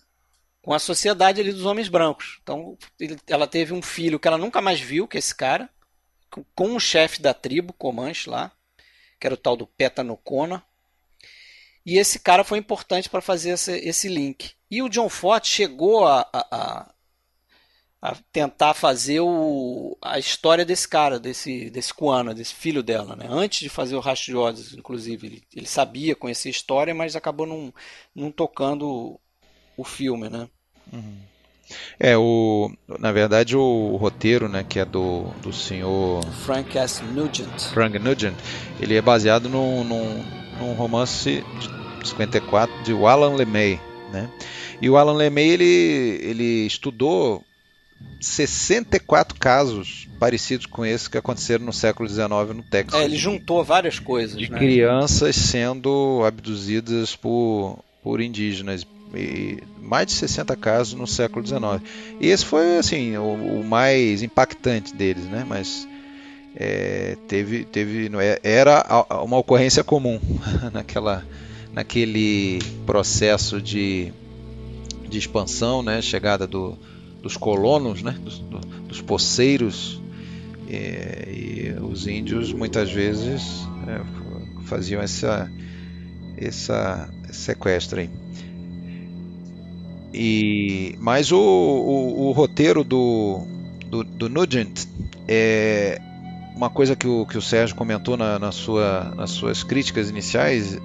[0.60, 2.40] com a sociedade ali dos homens brancos.
[2.42, 5.70] Então ele- ela teve um filho que ela nunca mais viu, que é esse cara,
[6.30, 8.52] com- com o chefe da tribo, Comanche lá,
[9.18, 10.62] que era o tal do Petanocona.
[11.86, 14.55] E esse cara foi importante para fazer esse, esse link.
[14.70, 16.86] E o John Ford chegou a, a- a-
[18.02, 23.16] a tentar fazer o, a história desse cara, desse, desse Kuana, desse filho dela.
[23.16, 23.26] Né?
[23.28, 25.26] Antes de fazer o Rastro de Ódios, inclusive.
[25.26, 27.72] Ele, ele sabia conhecer a história, mas acabou não,
[28.14, 29.18] não tocando
[29.76, 30.28] o filme.
[30.28, 30.48] Né?
[31.98, 37.02] É, o, na verdade, o roteiro, né, que é do, do senhor Frank S.
[37.02, 37.60] Nugent.
[37.72, 38.36] Frank Nugent,
[38.80, 40.22] ele é baseado num, num,
[40.60, 41.42] num romance
[42.02, 43.80] de 54 de Alan LeMay,
[44.12, 44.28] né?
[44.80, 47.44] E o Alan LeMay, ele, ele estudou
[48.20, 53.00] 64 casos parecidos com esse que aconteceram no século XIX no Texas.
[53.00, 54.38] É, ele juntou várias coisas.
[54.38, 54.58] de né?
[54.58, 58.86] crianças sendo abduzidas por, por indígenas.
[59.14, 61.80] E mais de 60 casos no século XIX.
[62.20, 65.44] E esse foi assim o, o mais impactante deles, né?
[65.46, 65.86] Mas
[66.56, 68.84] é, teve, teve, é- era
[69.22, 70.18] uma ocorrência comum
[70.72, 71.22] naquela,
[71.76, 74.10] naquele processo de,
[75.08, 76.00] de expansão, né?
[76.00, 76.76] Chegada do,
[77.22, 78.12] dos colonos, né?
[78.18, 78.58] Dos, do-
[78.88, 80.00] dos poceiros
[80.68, 84.00] é, e os índios muitas vezes é,
[84.64, 85.50] faziam essa,
[86.38, 88.10] essa sequestro aí.
[90.14, 93.46] E, mas o, o, o roteiro do,
[93.90, 94.86] do, do Nugent
[95.28, 96.00] é
[96.54, 100.78] uma coisa que o, que o Sérgio comentou na, na sua, nas suas críticas iniciais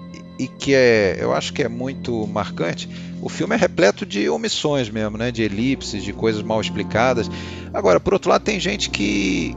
[0.43, 2.89] e que é, eu acho que é muito marcante.
[3.21, 5.31] O filme é repleto de omissões mesmo, né?
[5.31, 7.29] de elipses, de coisas mal explicadas.
[7.73, 9.55] Agora, por outro lado, tem gente que,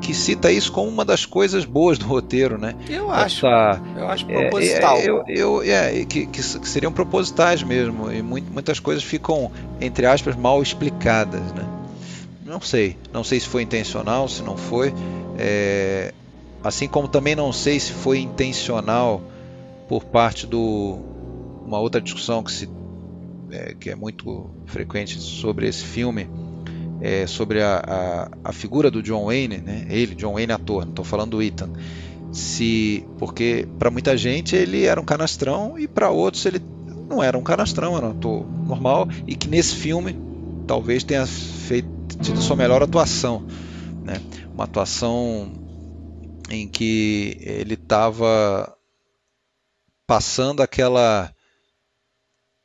[0.00, 2.74] que cita isso como uma das coisas boas do roteiro, né?
[2.88, 3.46] Eu acho.
[3.46, 4.96] Essa- Eu acho é, proposital.
[4.96, 10.04] é, eu, eu, é, que, que seriam propositais mesmo, e muito- muitas coisas ficam, entre
[10.06, 11.52] aspas, mal explicadas.
[11.52, 11.64] Né?
[12.44, 14.92] Não sei, não sei se foi intencional, se não foi.
[15.38, 16.12] É,
[16.64, 19.22] assim como também não sei se foi intencional
[19.88, 20.98] por parte do.
[21.64, 22.68] Uma outra discussão que, se,
[23.50, 26.28] é, que é muito frequente sobre esse filme,
[27.00, 29.86] é sobre a, a, a figura do John Wayne, né?
[29.90, 31.70] ele, John Wayne ator, não estou falando do Ethan
[32.32, 36.60] se porque para muita gente ele era um canastrão e para outros ele
[37.08, 40.16] não era um canastrão, era um ator normal e que nesse filme
[40.66, 41.88] talvez tenha feito
[42.20, 43.44] tido sua melhor atuação,
[44.04, 44.20] né?
[44.52, 45.50] Uma atuação
[46.50, 48.75] em que ele estava
[50.06, 51.32] passando aquela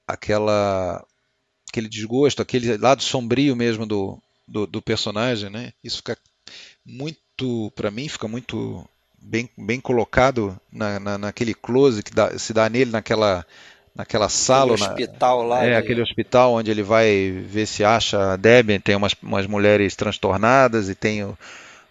[0.08, 1.06] aquela
[1.70, 5.72] aquele desgosto, aquele lado sombrio mesmo do do, do personagem, né?
[5.84, 6.18] Isso fica
[6.86, 8.86] muito, para mim, fica muito
[9.22, 13.46] bem, bem colocado na, na, naquele close que dá, se dá nele naquela
[13.94, 14.74] naquela sala.
[14.76, 15.66] Aquele hospital lá.
[15.66, 15.76] É, de...
[15.76, 20.90] aquele hospital onde ele vai ver se acha a Debbie, tem umas, umas mulheres transtornadas
[20.90, 21.38] e tem o,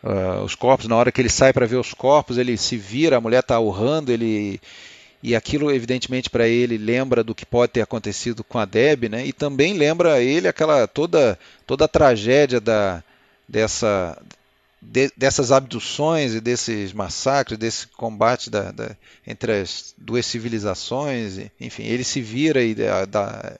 [0.02, 0.88] uh, os corpos.
[0.88, 3.58] Na hora que ele sai para ver os corpos, ele se vira, a mulher está
[3.58, 4.60] urrando, ele.
[5.22, 9.26] E aquilo, evidentemente, para ele lembra do que pode ter acontecido com a Deb, né?
[9.26, 13.02] E também lembra a ele aquela toda toda a tragédia da
[13.46, 14.16] dessa
[14.80, 21.82] de, dessas abduções e desses massacres, desse combate da, da, entre as duas civilizações, enfim,
[21.82, 23.58] ele se vira e dá,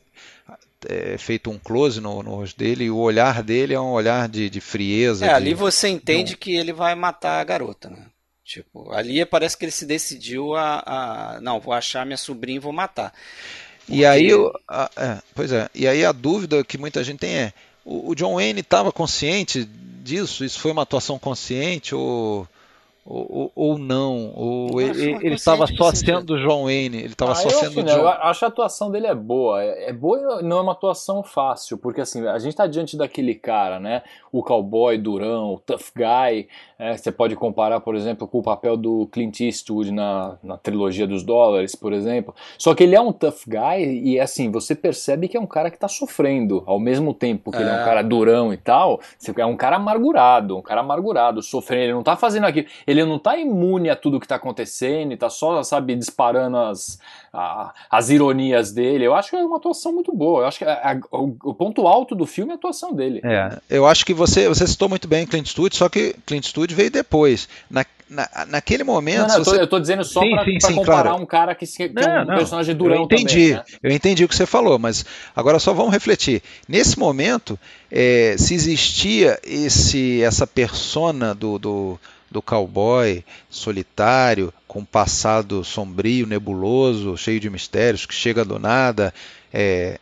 [0.89, 4.29] é feito um close no, no, rosto dele e o olhar dele é um olhar
[4.29, 5.27] de, de frieza.
[5.27, 8.07] É, de, ali você entende que ele vai matar a garota, né?
[8.51, 12.59] Tipo, ali parece que ele se decidiu a, a não, vou achar minha sobrinha e
[12.59, 13.15] vou matar.
[13.87, 14.01] Porque...
[14.01, 14.29] E aí,
[14.67, 17.53] a, é, pois é, e aí a dúvida que muita gente tem é,
[17.85, 19.65] o, o John Wayne estava consciente
[20.03, 20.45] disso?
[20.45, 22.45] Isso foi uma atuação consciente ou
[23.05, 27.55] ou, ou não, ou ele estava só sendo John Wayne, ele estava ah, só eu,
[27.55, 28.03] sendo assim, John.
[28.03, 31.79] Eu acho a atuação dele é boa, é, é boa não é uma atuação fácil,
[31.79, 36.47] porque assim, a gente está diante daquele cara, né, o cowboy durão, o tough guy,
[36.81, 41.07] é, você pode comparar, por exemplo, com o papel do Clint Eastwood na, na trilogia
[41.07, 45.29] dos dólares, por exemplo, só que ele é um tough guy e assim, você percebe
[45.29, 47.61] que é um cara que está sofrendo, ao mesmo tempo que é.
[47.61, 48.99] ele é um cara durão e tal,
[49.37, 53.19] é um cara amargurado, um cara amargurado, sofrendo, ele não está fazendo aquilo, ele não
[53.19, 56.99] tá imune a tudo que tá acontecendo e tá só, sabe, disparando as,
[57.33, 59.07] a, as ironias dele.
[59.07, 60.43] Eu acho que é uma atuação muito boa.
[60.43, 63.21] Eu acho que a, a, o, ponto alto do filme é a atuação dele.
[63.25, 66.75] É, eu acho que você, você citou muito bem Clint Eastwood, só que Clint Eastwood
[66.75, 67.49] veio depois.
[67.71, 69.21] Na, na, naquele momento.
[69.21, 71.23] Não, não, eu, tô, eu, tô, dizendo só sim, comparar claro.
[71.23, 73.65] um cara que, que não, é um não, personagem durão eu entendi, também, né?
[73.83, 76.43] Eu entendi o que você falou, mas agora só vamos refletir.
[76.69, 77.59] Nesse momento,
[77.91, 87.17] é, se existia esse, essa persona do, do do cowboy solitário, com passado sombrio, nebuloso,
[87.17, 89.13] cheio de mistérios, que chega do nada,
[89.53, 89.99] é,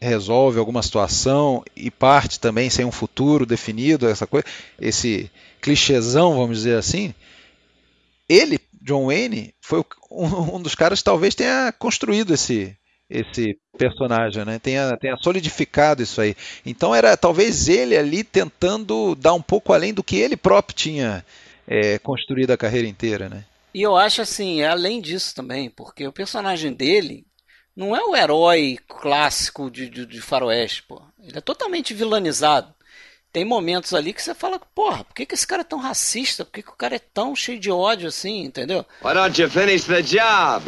[0.00, 4.46] resolve alguma situação e parte também sem um futuro definido, essa coisa,
[4.80, 7.14] esse clichêzão, vamos dizer assim.
[8.28, 12.76] Ele, John Wayne, foi um, um dos caras que talvez tenha construído esse
[13.08, 14.58] esse personagem, né?
[14.58, 16.34] Tenha, tenha solidificado isso aí.
[16.64, 21.24] Então era talvez ele ali tentando dar um pouco além do que ele próprio tinha
[21.66, 23.44] é, construído a carreira inteira, né?
[23.72, 27.26] E eu acho assim, é além disso também, porque o personagem dele
[27.74, 31.02] não é o herói clássico de, de, de faroeste, pô.
[31.20, 32.72] Ele é totalmente vilanizado.
[33.32, 36.44] Tem momentos ali que você fala, porra, por que, que esse cara é tão racista?
[36.44, 38.86] Por que, que o cara é tão cheio de ódio assim, entendeu?
[39.02, 40.64] Why don't you finish the job?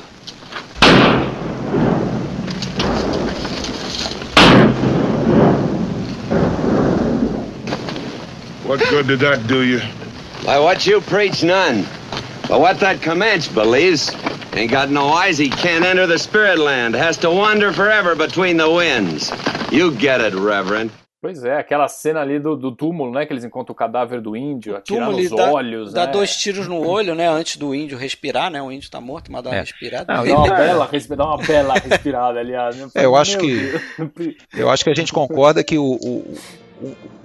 [8.65, 9.81] What good did that do you?
[10.47, 11.85] Why, what you preach, none.
[12.47, 14.15] But what that Comanche believes,
[14.55, 18.57] ain't got no eyes, he can't enter the spirit land, has to wander forever between
[18.57, 19.33] the winds.
[19.73, 20.93] You get it, Reverend.
[21.21, 23.27] Pois é, aquela cena ali do, do, túmulo, né?
[23.27, 25.93] Que eles encontram o cadáver do índio, atirando os dá, olhos.
[25.93, 26.13] Dá né?
[26.13, 27.29] dois tiros no olho, né?
[27.29, 28.63] Antes do índio respirar, né?
[28.63, 29.61] O índio tá morto, mas dá uma é.
[29.63, 30.15] respirada.
[30.15, 32.95] Não, dá, uma bela, dá uma bela respirada, aliás.
[32.95, 33.73] É, eu acho que.
[34.57, 36.37] Eu acho que a gente concorda que o, o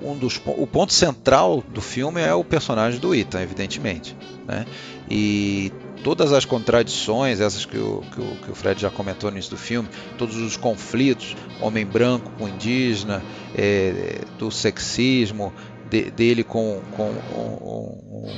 [0.01, 4.15] um dos, o ponto central do filme é o personagem do Ethan, evidentemente.
[4.47, 4.65] Né?
[5.09, 5.71] E
[6.03, 9.51] todas as contradições, essas que o, que o, que o Fred já comentou no início
[9.51, 13.21] do filme, todos os conflitos, homem branco com indígena,
[13.55, 15.53] é, do sexismo,
[15.89, 18.29] de, dele com, com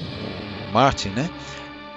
[0.73, 1.29] Martin, né?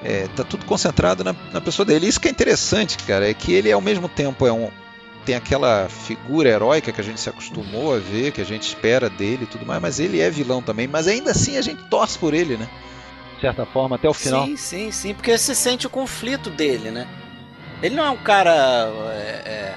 [0.04, 2.06] É, tá tudo concentrado na, na pessoa dele.
[2.06, 4.70] Isso que é interessante, cara, é que ele ao mesmo tempo é um,
[5.26, 9.10] tem aquela figura heróica que a gente se acostumou a ver, que a gente espera
[9.10, 12.16] dele e tudo mais, mas ele é vilão também, mas ainda assim a gente torce
[12.16, 12.68] por ele, né?
[13.34, 14.46] De certa forma, até o final.
[14.46, 17.08] Sim, sim, sim, porque você sente o conflito dele, né?
[17.82, 19.74] Ele não é um cara é, é,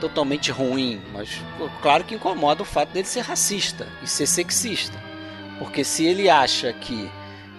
[0.00, 1.42] totalmente ruim, mas
[1.82, 4.96] claro que incomoda o fato dele ser racista e ser sexista.
[5.58, 7.10] Porque se ele acha que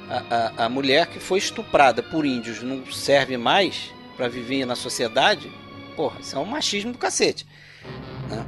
[0.10, 4.76] a, a, a mulher que foi estuprada por índios não serve mais para viver na
[4.76, 5.52] sociedade,
[5.96, 7.46] Porra, isso é um machismo do cacete.
[8.30, 8.46] Né?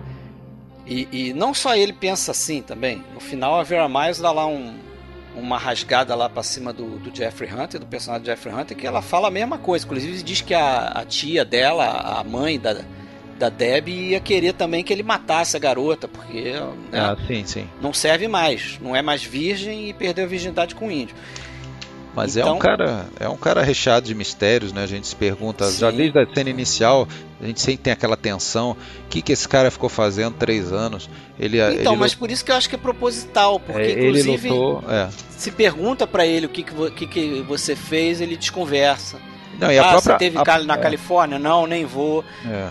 [0.86, 3.04] E, e, não só ele pensa assim também.
[3.14, 4.76] No final, a Vera Miles dá lá um,
[5.36, 8.86] uma rasgada lá para cima do, do, Jeffrey Hunter, do personagem do Jeffrey Hunter, que
[8.86, 9.86] ela fala a mesma coisa.
[9.86, 12.82] Inclusive, diz que a, a tia dela, a mãe da,
[13.40, 16.54] da Deb, ia querer também que ele matasse a garota, porque
[16.92, 17.70] né, ah, sim, sim.
[17.82, 18.80] não serve mais.
[18.80, 21.16] Não é mais virgem e perdeu a virgindade com o índio.
[22.16, 24.84] Mas é Então- um cara, é um cara recheado de mistérios, né?
[24.84, 25.98] A gente se pergunta, já Sim.
[25.98, 27.08] desde a cena inicial,
[27.42, 31.10] a gente sempre tem aquela tensão, o que que esse cara ficou fazendo três anos?
[31.38, 34.08] Ele, Então, ele, mas por isso que eu acho que é proposital, porque é, ele
[34.22, 35.10] inclusive lutou, é.
[35.30, 39.18] se pergunta pra ele o que, que, vo- que que você fez, ele desconversa.
[39.60, 41.38] Não, e a ah, própria você teve a- na é, Califórnia?
[41.38, 42.24] Não, nem vou.
[42.46, 42.70] é.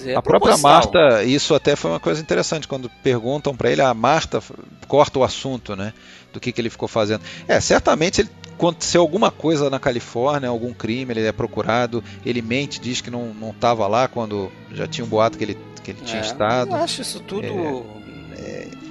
[0.00, 0.72] Dizer, é A própria proposital.
[0.72, 4.42] Marta, isso até foi uma coisa interessante quando perguntam pra ele, a Marta
[4.88, 5.92] corta o assunto, né?
[6.32, 7.22] Do que, que ele ficou fazendo.
[7.46, 12.80] É, certamente ele aconteceu alguma coisa na Califórnia, algum crime, ele é procurado, ele mente,
[12.80, 16.00] diz que não não estava lá quando já tinha um boato que ele que ele
[16.04, 16.70] tinha É, estado.
[16.70, 17.46] Eu acho isso tudo.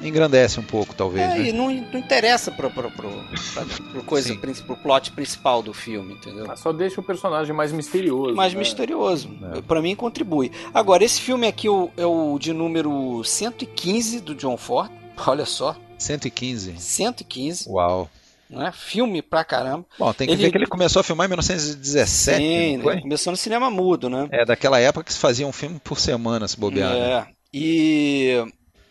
[0.04, 1.50] Engrandece um pouco, talvez, É, né?
[1.50, 3.10] e não, não interessa pro, pro, pro,
[3.54, 4.34] pra- pro coisa,
[4.66, 6.46] pro plot principal do filme, entendeu?
[6.48, 8.36] Mas Só deixa o personagem mais misterioso.
[8.36, 8.60] mais né?
[8.60, 9.30] misterioso.
[9.56, 9.62] É.
[9.62, 10.52] Pra mim contribui.
[10.74, 14.90] Agora, esse filme aqui é o, é o de número 115 do John Ford.
[15.28, 16.76] Olha só, 115.
[16.78, 18.10] 115, Uau.
[18.50, 18.72] não é?
[18.72, 19.86] Filme pra caramba.
[20.00, 22.94] Bom, tem que Ele- ver que ele começou a filmar em 1917, Sim, não foi?
[22.94, 24.28] ele começou no cinema mudo, né?
[24.32, 26.94] É daquela época que se fazia um filme por semana, se bobear.
[26.94, 27.00] né?
[27.00, 27.28] É.
[27.54, 28.46] E,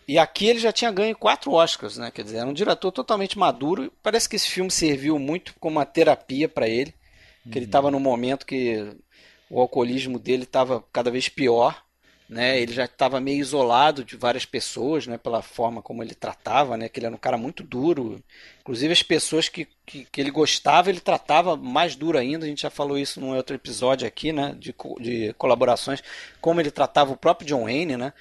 [0.09, 2.09] e aqui ele já tinha ganho quatro Oscars, né?
[2.09, 3.93] Quer dizer, era um diretor totalmente maduro.
[4.01, 6.95] Parece que esse filme serviu muito como uma terapia para ele,
[7.43, 8.91] que ele estava num momento que
[9.51, 11.79] o alcoolismo dele estava cada vez pior,
[12.27, 12.59] né?
[12.59, 15.15] Ele já estava meio isolado de várias pessoas, né?
[15.15, 16.89] Pela forma como ele tratava, né?
[16.89, 18.19] Que ele era um cara muito duro.
[18.61, 22.47] Inclusive as pessoas que, que, que ele gostava, ele tratava mais duro ainda.
[22.47, 24.55] A gente já falou isso num outro episódio aqui, né?
[24.57, 26.01] De, de colaborações,
[26.41, 28.11] como ele tratava o próprio John Wayne, né?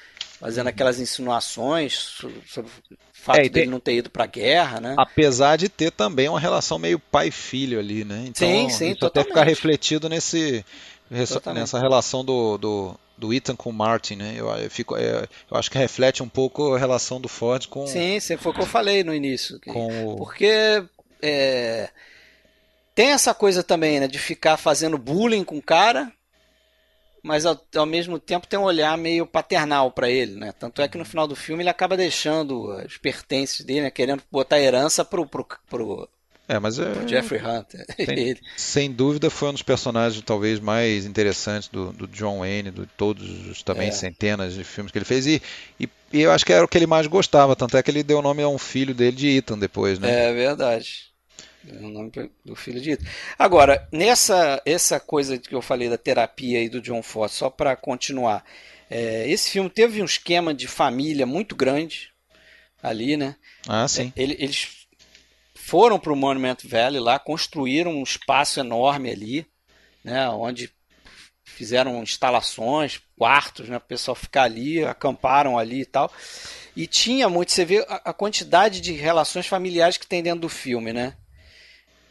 [0.41, 4.81] Fazendo aquelas insinuações so- sobre o fato É, tem- dele não ter ido pra guerra,
[4.81, 4.95] né?
[4.97, 8.25] Apesar de ter também uma relação meio pai-filho ali, né?
[8.29, 9.29] Então, Sim, sim, isso até totalmente.
[9.29, 10.65] fica refletido nesse,
[11.29, 11.61] Totalmente.
[11.63, 14.35] nessa relação do, do, do Ethan com o Martin, né?
[14.37, 17.85] Eu, eu, fico, é, eu acho que reflete um pouco a relação do Ford com,
[17.89, 19.59] Sim, sim, foi o que eu falei no início.
[19.59, 20.15] que- com.
[20.17, 20.85] Porque
[21.21, 21.91] é,
[22.95, 26.13] tem essa coisa também, né, de ficar fazendo bullying com o cara,
[27.23, 30.53] mas ao, ao mesmo tempo tem um olhar meio paternal pra ele, né?
[30.53, 34.23] Tanto é que no final do filme ele acaba deixando os pertences dele, né, querendo
[34.31, 36.09] botar herança pro, pro, pro,
[36.49, 37.85] É, mas é, pro Jeffrey Hunter.
[37.99, 38.41] Ele.
[38.57, 43.47] sem dúvida foi um dos personagens talvez mais interessantes do, do John Wayne, de todos
[43.49, 43.93] os também É.
[43.93, 45.43] centenas de filmes que ele fez e,
[45.79, 48.03] e, e eu acho que era o que ele mais gostava, tanto é que ele
[48.03, 50.31] deu o nome a um filho dele de Ethan depois, né?
[50.31, 51.08] É verdade.
[51.71, 52.11] É o nome
[52.45, 53.05] do filho de Ethan.
[53.39, 57.77] Agora, nessa essa coisa que eu falei da terapia aí do John Ford, só para
[57.77, 58.45] continuar,
[58.89, 62.11] é, esse filme teve um esquema de família muito grande
[62.83, 63.37] ali, né?
[63.69, 64.13] Ah, sim.
[64.17, 64.87] Ele- eles
[65.55, 69.47] foram para o Monument Valley lá, construíram um espaço enorme ali,
[70.03, 70.29] né?
[70.31, 70.71] Onde
[71.45, 73.79] fizeram instalações, quartos, né?
[73.79, 76.11] Para o pessoal ficar ali, acamparam ali e tal.
[76.77, 80.49] E tinha muito, você vê a, a quantidade de relações familiares que tem dentro do
[80.49, 81.15] filme, né?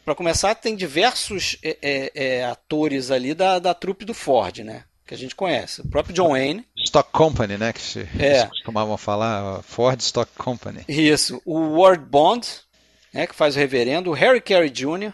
[0.08, 4.84] Para começar, tem diversos é, é, é, atores ali da, da trupe do Ford, né?
[5.06, 5.82] Que a gente conhece.
[5.82, 6.66] O próprio John Wayne.
[6.78, 7.74] Stock Company, né?
[7.74, 8.46] Que se, É.
[8.46, 10.82] costumavam falar, Ford Stock Company.
[10.88, 11.42] Isso.
[11.44, 12.48] O Ward Bond,
[13.12, 14.08] né, que faz o reverendo.
[14.08, 15.12] O Harry Carey Jr.,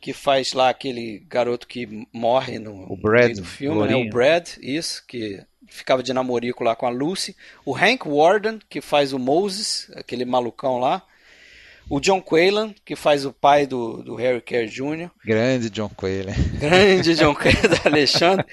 [0.00, 3.80] que faz lá aquele garoto que morre no, O Brad, do filme, né?
[3.92, 4.06] lourinho.
[4.06, 7.36] O Brad, isso, que ficava de namorico lá com a Lucy.
[7.62, 11.02] O Hank Warden, que faz o Moses, aquele malucão lá.
[11.88, 15.10] O John Quaylan, que faz o pai do, do Harry Carey Jr.
[15.24, 16.34] Grande John Quaylen.
[16.58, 18.46] Grande John Quaylan da Alexandre.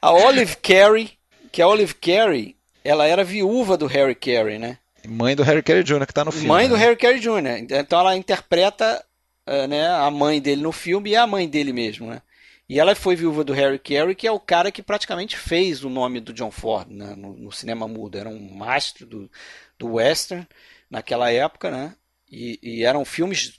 [0.00, 1.10] A Olive Carey,
[1.50, 4.78] que a Olive Carey, ela era viúva do Harry Carey, né?
[5.08, 6.48] Mãe do Harry Carey Jr., que tá no filme.
[6.48, 6.80] Mãe do né?
[6.80, 7.66] Harry Carey Jr.
[7.70, 9.04] Então ela interpreta
[9.46, 12.20] eh, né, a mãe dele no filme e a mãe dele mesmo, né?
[12.68, 15.88] E ela foi viúva do Harry Carey, que é o cara que praticamente fez o
[15.88, 18.18] nome do John Ford né, no, no cinema mudo.
[18.18, 19.30] Era um mastro do,
[19.78, 20.44] do western
[20.90, 21.94] naquela época, né?
[22.30, 23.54] E, e eram filmes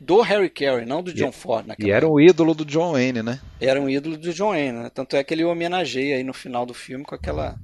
[0.00, 3.22] do Harry Carey, não do John Ford naquela E era o ídolo do John Wayne,
[3.22, 3.40] né?
[3.60, 4.90] era um ídolo do John Wayne, né?
[4.94, 7.56] Tanto é que ele homenageia aí no final do filme com aquela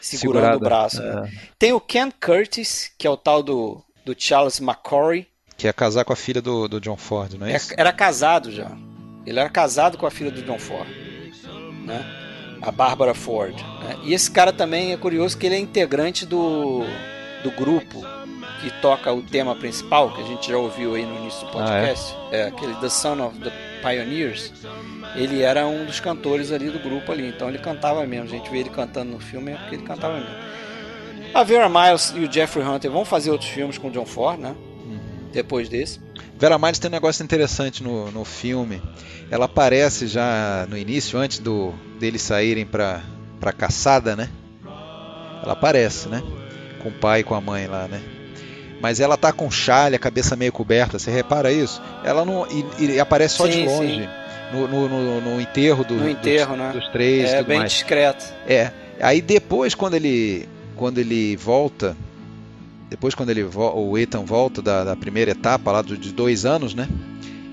[0.00, 0.56] segurando Segurada.
[0.56, 1.02] o braço.
[1.02, 1.30] né?
[1.58, 5.26] Tem o Ken Curtis, que é o tal do, do Charles McCory.
[5.56, 7.72] Que ia casar com a filha do, do John Ford, não é É- isso?
[7.76, 8.70] Era casado já.
[9.24, 10.88] Ele era casado com a filha do John Ford,
[11.84, 12.04] né?
[12.62, 13.54] A Barbara Ford.
[13.82, 13.96] né?
[14.04, 16.82] E esse cara também é curioso que ele é integrante do,
[17.42, 18.02] do grupo
[18.60, 22.14] que toca o tema principal, que a gente já ouviu aí no início do podcast.
[22.30, 22.44] é?
[22.44, 24.52] aquele The Son of the Pioneers.
[25.14, 28.24] Ele era um dos cantores ali do grupo ali, então ele cantava mesmo.
[28.24, 30.34] A gente vê ele cantando no filme é porque ele cantava mesmo.
[31.34, 34.38] A Vera Miles e o Jeffrey Hunter vão fazer outros filmes com o John Ford,
[34.38, 34.54] né?
[35.32, 36.00] Depois desse.
[36.38, 38.82] Vera Miles tem um negócio interessante no, no filme.
[39.30, 43.02] Ela aparece já no início, antes do deles saírem pra,
[43.40, 44.28] pra caçada, né?
[45.42, 46.22] Ela aparece, né?
[46.82, 48.00] Com o pai e com a mãe lá, né?
[48.80, 50.98] Mas ela tá com chale, a cabeça meio coberta.
[50.98, 51.82] Você repara isso?
[52.04, 52.46] Ela não.
[52.78, 54.00] E, e aparece só de Sim, longe.
[54.02, 54.08] sim.
[54.52, 56.72] No, no, no- no enterro, do, No enterro, dos, né?
[56.72, 57.72] dos três e É bem mais.
[57.72, 58.24] discreto.
[58.46, 58.70] É.
[59.00, 61.96] Aí depois quando ele quando ele volta,
[62.88, 66.86] depois quando ele o Ethan volta da, da primeira etapa lá de dois anos, né?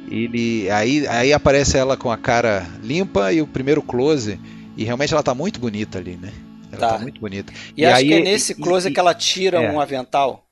[0.09, 4.39] Ele aí aí aparece ela com a cara limpa e o primeiro close
[4.77, 6.31] e realmente ela tá muito bonita ali, né?
[6.71, 6.99] Ela tá, Tá.
[6.99, 7.51] muito bonita.
[7.75, 9.71] E, acho aí- que é nesse e- close e- que ela tira é.
[9.71, 10.42] um avental.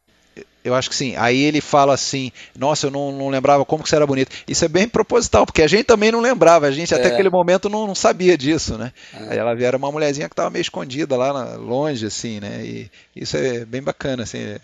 [0.63, 1.15] Eu acho que sim.
[1.17, 4.31] Aí ele fala assim: Nossa, eu não, não lembrava como que você era bonito.
[4.47, 6.67] Isso é bem proposital, porque a gente também não lembrava.
[6.67, 7.13] A gente até É.
[7.13, 8.93] aquele momento não, não sabia disso, né?
[9.13, 9.31] É.
[9.31, 12.63] Aí ela era uma mulherzinha que estava meio escondida lá na- longe, assim, né?
[12.63, 14.37] E isso é bem bacana, assim.
[14.39, 14.59] é-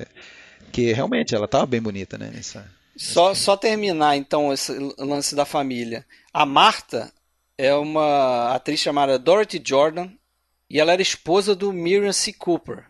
[0.71, 2.29] Que realmente ela estava bem bonita, né?
[2.33, 2.65] Nessa...
[2.95, 6.03] Só, só terminar então esse lance da família.
[6.33, 7.11] A Marta
[7.57, 10.09] é uma atriz chamada Dorothy Jordan
[10.69, 12.33] e ela era esposa do Miriam C.
[12.33, 12.83] Cooper,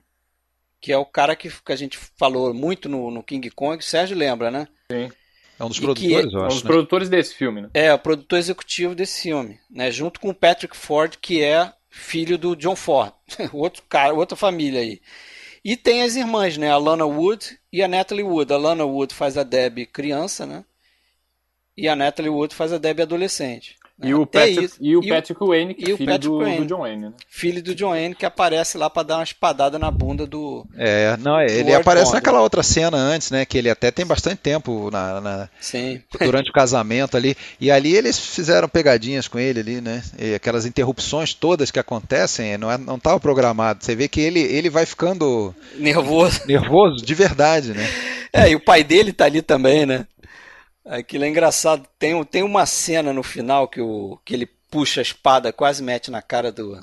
[0.88, 3.78] que é o cara que, que a gente falou muito no, no King Kong.
[3.78, 4.70] O Sérgio lembra, né?
[4.90, 5.12] Sim.
[5.60, 6.56] É um dos E produtores, que- eu É um acho.
[6.56, 6.68] dos né?
[6.70, 7.70] produtores desse filme, né?
[7.74, 9.92] É, o produtor executivo desse filme, né?
[9.92, 13.12] Junto com o Patrick Ford, que é filho do John Ford,
[13.52, 15.02] outro cara, outra família aí.
[15.62, 16.72] E tem as irmãs, né?
[16.72, 18.54] A Lana Wood e a Natalie Wood.
[18.54, 20.64] A Lana Wood faz a Debbie criança, né?
[21.76, 23.76] E a Natalie Wood faz a Debbie adolescente.
[24.04, 26.40] E o Até Patrick, e o Patrick Wayne, que e é o filho Patrick do,
[26.40, 26.58] Wayne.
[26.60, 27.14] do John Wayne, né?
[27.28, 30.68] Filho do John Wayne que aparece lá pra dar uma espadada na bunda do.
[30.78, 32.16] É, não, ele aparece Bond.
[32.18, 33.44] naquela outra cena antes, né?
[33.44, 36.00] Que ele até tem bastante tempo na- na, Sim.
[36.20, 37.36] durante o casamento ali.
[37.60, 40.04] E ali eles fizeram pegadinhas com ele ali, né?
[40.20, 43.84] E aquelas interrupções todas que acontecem, não é, não estava programado.
[43.84, 46.42] Você vê que ele, ele vai ficando Nervoso.
[46.46, 47.84] nervoso de verdade, né?
[48.32, 50.06] É, e o pai dele tá ali também, né?
[50.90, 51.88] Aquilo é engraçado.
[52.00, 56.10] Tem, tem uma cena no final que, o, que ele puxa a espada, quase mete
[56.12, 56.76] na cara do,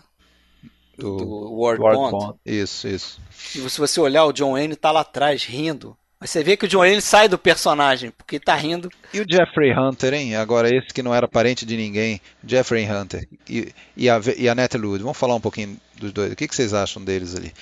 [0.96, 2.11] Do- do Ward, Ward Bond.
[2.12, 2.38] Bond.
[2.44, 3.20] Isso, isso.
[3.55, 5.96] E se você olhar, o John Wayne tá lá atrás rindo.
[6.20, 8.88] Mas você vê que o John Wayne sai do personagem, porque tá rindo.
[9.12, 10.36] E o Jeffrey Hunter, hein?
[10.36, 14.55] Agora esse que não era parente de ninguém, Jeffrey Hunter e, e, a, e a
[14.55, 15.02] Natalie Wood.
[15.02, 16.32] Vamos falar um pouquinho dos dois.
[16.32, 17.52] O que, que vocês acham deles ali?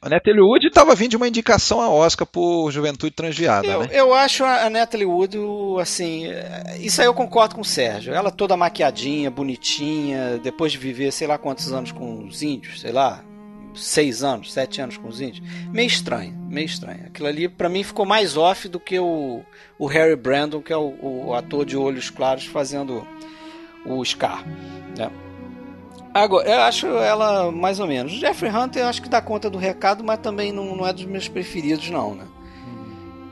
[0.00, 3.88] A Natalie Wood estava vindo de uma indicação a Oscar por Juventude Transviada, Eu, né?
[3.92, 5.38] eu acho a Natalie Wood,
[5.80, 8.12] assim, é, isso aí eu concordo com o Sérgio.
[8.14, 12.92] Ela toda maquiadinha, bonitinha, depois de viver sei lá quantos anos com os índios, sei
[12.92, 13.24] lá,
[13.74, 15.46] seis anos, sete anos com os índios.
[15.72, 17.06] Meio estranho, meio estranho.
[17.06, 19.42] Aquilo ali pra mim ficou mais off do que o,
[19.78, 23.04] o Harry Brandon, que é o, o ator de olhos claros fazendo
[23.84, 24.46] o Scar.
[24.96, 25.10] né?
[26.18, 28.12] Agora, eu acho ela mais ou menos.
[28.14, 30.92] O Jeffrey Hunter eu acho que dá conta do recado, mas também não, não é
[30.92, 32.24] dos meus preferidos, não, né?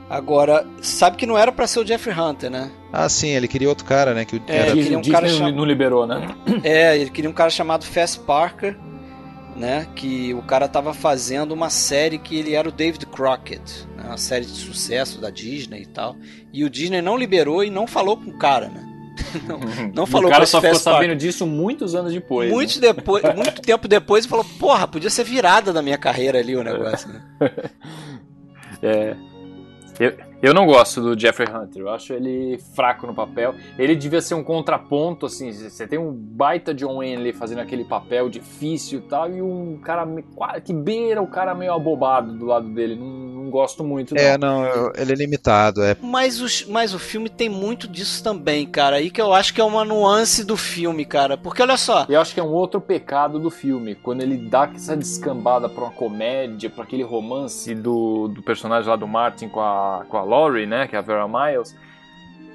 [0.09, 2.69] Agora, sabe que não era pra ser o Jeffrey Hunter, né?
[2.93, 4.23] Ah, sim, ele queria outro cara, né?
[4.23, 6.27] Que o- É, era- ele Disney, queria um Disney cara não, cham- não liberou, né?
[6.63, 8.77] É, ele queria um cara chamado Fast Parker,
[9.55, 9.87] né?
[9.95, 14.17] Que o cara tava fazendo uma série que ele era o David Crockett, né, uma
[14.17, 16.15] série de sucesso da Disney e tal.
[16.53, 18.83] E o Disney não liberou e não falou com o cara, né?
[19.47, 19.59] não,
[19.93, 22.49] não o falou cara com esse só ficou sabendo disso muitos anos depois.
[22.49, 22.55] né?
[22.55, 26.55] Muito, depois, muito tempo depois e falou: Porra, podia ser virada da minha carreira ali
[26.55, 27.09] o negócio.
[27.09, 27.21] Né?
[28.81, 29.15] É.
[29.99, 30.13] Eu,
[30.45, 33.53] eu não gosto do Jeffrey Hunter, eu acho ele fraco no papel.
[33.77, 35.51] Ele devia ser um contraponto, assim.
[35.51, 39.77] Você tem um baita John Wayne ali fazendo aquele papel difícil e tal, e um
[39.83, 40.05] cara
[40.63, 42.95] que beira o cara meio abobado do lado dele.
[42.95, 44.21] Não, não gosto muito, não.
[44.21, 45.81] É, não, eu- ele é limitado.
[45.83, 48.97] É, Mas, os, mas o filme tem muito disso também, cara.
[48.97, 51.37] Aí que eu acho que é uma nuance do filme, cara.
[51.37, 52.05] Porque olha só.
[52.09, 55.69] E eu acho que é um outro pecado do filme, quando ele dá essa descambada
[55.69, 60.17] pra uma comédia, pra aquele romance do, do personagem lá do Martin com a, com
[60.17, 61.75] a Laurie, né, que é a Vera Miles.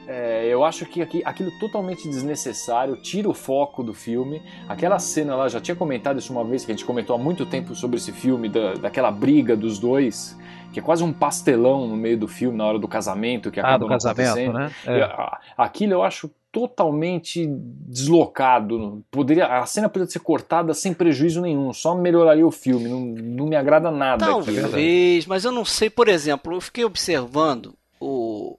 [0.06, 4.42] É, eu acho que aqui, aquilo totalmente desnecessário, tira o foco do filme.
[4.68, 7.46] Aquela cena lá, já tinha comentado isso uma vez, que a gente comentou há muito
[7.46, 10.36] tempo sobre esse filme, da, daquela briga dos dois,
[10.72, 13.62] que é quase um pastelão no meio do filme, na hora do casamento, que ah,
[13.62, 14.72] acaba do não casamento, né?
[14.86, 15.38] É.
[15.56, 19.02] Aquilo eu acho totalmente deslocado.
[19.10, 22.88] Poderia, a cena poderia ser cortada sem prejuízo nenhum, só melhoraria o filme.
[22.88, 24.24] Não, não me agrada nada.
[24.26, 24.62] aquilo.
[24.62, 25.90] Talvez, mas eu não sei.
[25.90, 28.56] Por exemplo, eu fiquei observando o-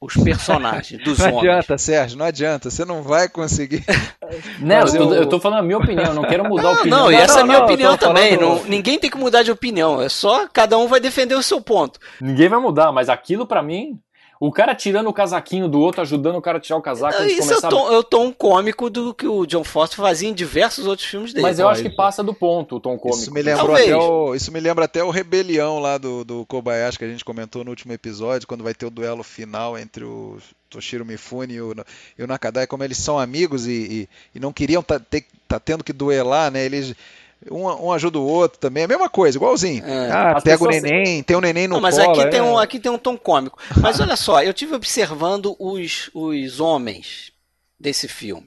[0.00, 1.38] os personagens dos Não homens.
[1.50, 2.70] adianta, Sérgio, não adianta.
[2.70, 3.84] Você não vai conseguir.
[4.60, 6.62] Não, Mas eu, tô, eu- eu tô falando a minha opinião, eu não quero mudar
[6.70, 6.98] a Não, opinião.
[7.04, 8.36] não, e essa é a minha não, opinião também.
[8.36, 10.00] falando- Não- ninguém tem que mudar de opinião.
[10.02, 11.98] É só cada um vai defender o seu ponto.
[12.20, 13.98] Ninguém vai mudar, mas aquilo pra mim.
[14.44, 17.52] O cara tirando o casaquinho do outro, ajudando o cara a tirar o casaco Isso
[17.52, 20.84] é o tom, é o tom cômico do que o John Foster fazia em diversos
[20.84, 21.46] outros filmes dele.
[21.46, 23.20] Mas eu acho que passa do ponto o tom cômico.
[23.20, 23.86] Isso me, lembrou Talvez.
[23.86, 27.24] até o, isso me lembra até o Rebelião lá do, do Kobayashi que a gente
[27.24, 30.38] comentou no último episódio, quando vai ter o duelo final entre o
[30.68, 31.72] Toshiro Mifune e o,
[32.18, 35.60] e o Nakadai, como eles são amigos e, e, e não queriam tá, ter, tá
[35.60, 36.64] tendo que duelar, né?
[36.64, 36.96] Eles
[37.50, 39.84] Um, um ajuda o outro também, é a mesma coisa, igualzinho.
[39.84, 40.10] É.
[40.10, 42.10] Ah, pega o neném, tem um neném no Não, mas colo.
[42.12, 42.28] aqui, é.
[42.28, 43.58] tem um, aqui tem um tom cômico.
[43.80, 47.32] Mas olha só, eu tive observando os, os homens
[47.78, 48.46] desse filme.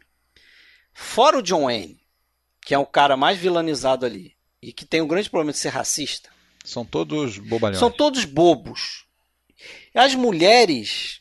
[0.94, 2.00] Fora o John Wayne,
[2.66, 5.70] que é o cara mais vilanizado ali, e que tem o grande problema de ser
[5.70, 6.30] racista,
[6.64, 7.80] São todos bobalhões.
[7.80, 9.04] são todos bobos.
[9.94, 11.20] As mulheres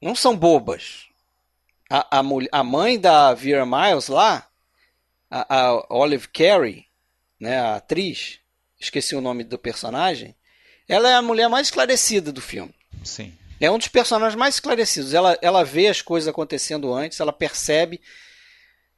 [0.00, 1.06] não são bobas.
[1.90, 4.46] A, a, a mãe da Vera Miles lá,
[5.32, 6.84] a, a Olive Carey,
[7.40, 8.38] né, a atriz,
[8.78, 10.36] esqueci o nome do personagem,
[10.86, 12.74] ela é a mulher mais esclarecida do filme.
[13.02, 13.32] Sim.
[13.58, 15.14] É um dos personagens mais esclarecidos.
[15.14, 18.00] Ela, ela vê as coisas acontecendo antes, ela percebe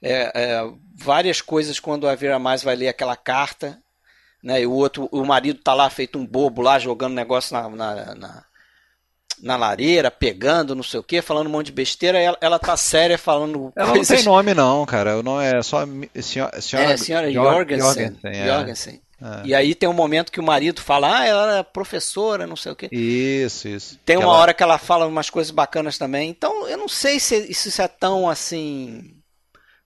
[0.03, 3.81] é, é, várias coisas quando a Vera Mais vai ler aquela carta,
[4.43, 4.61] né?
[4.63, 8.15] E o outro, o marido tá lá feito um bobo lá, jogando negócio na, na,
[8.15, 8.47] na,
[9.45, 12.19] na lareira, pegando, não sei o que, falando um monte de besteira.
[12.19, 14.17] Ela, ela tá séria falando Ela não coisas.
[14.17, 15.19] tem nome, não, cara.
[15.19, 18.17] O nome é só mi- senhora, senhora, É, senhora Jor- Jorgensen.
[18.25, 18.47] é.
[18.47, 19.01] Jorgensen.
[19.23, 19.47] É.
[19.47, 22.73] E aí tem um momento que o marido fala, ah, ela é professora, não sei
[22.73, 22.89] o quê.
[22.91, 23.99] Isso, isso.
[24.05, 26.29] Tem uma ela- hora que ela fala umas coisas bacanas também.
[26.31, 29.15] Então, eu não sei se, se isso é tão assim.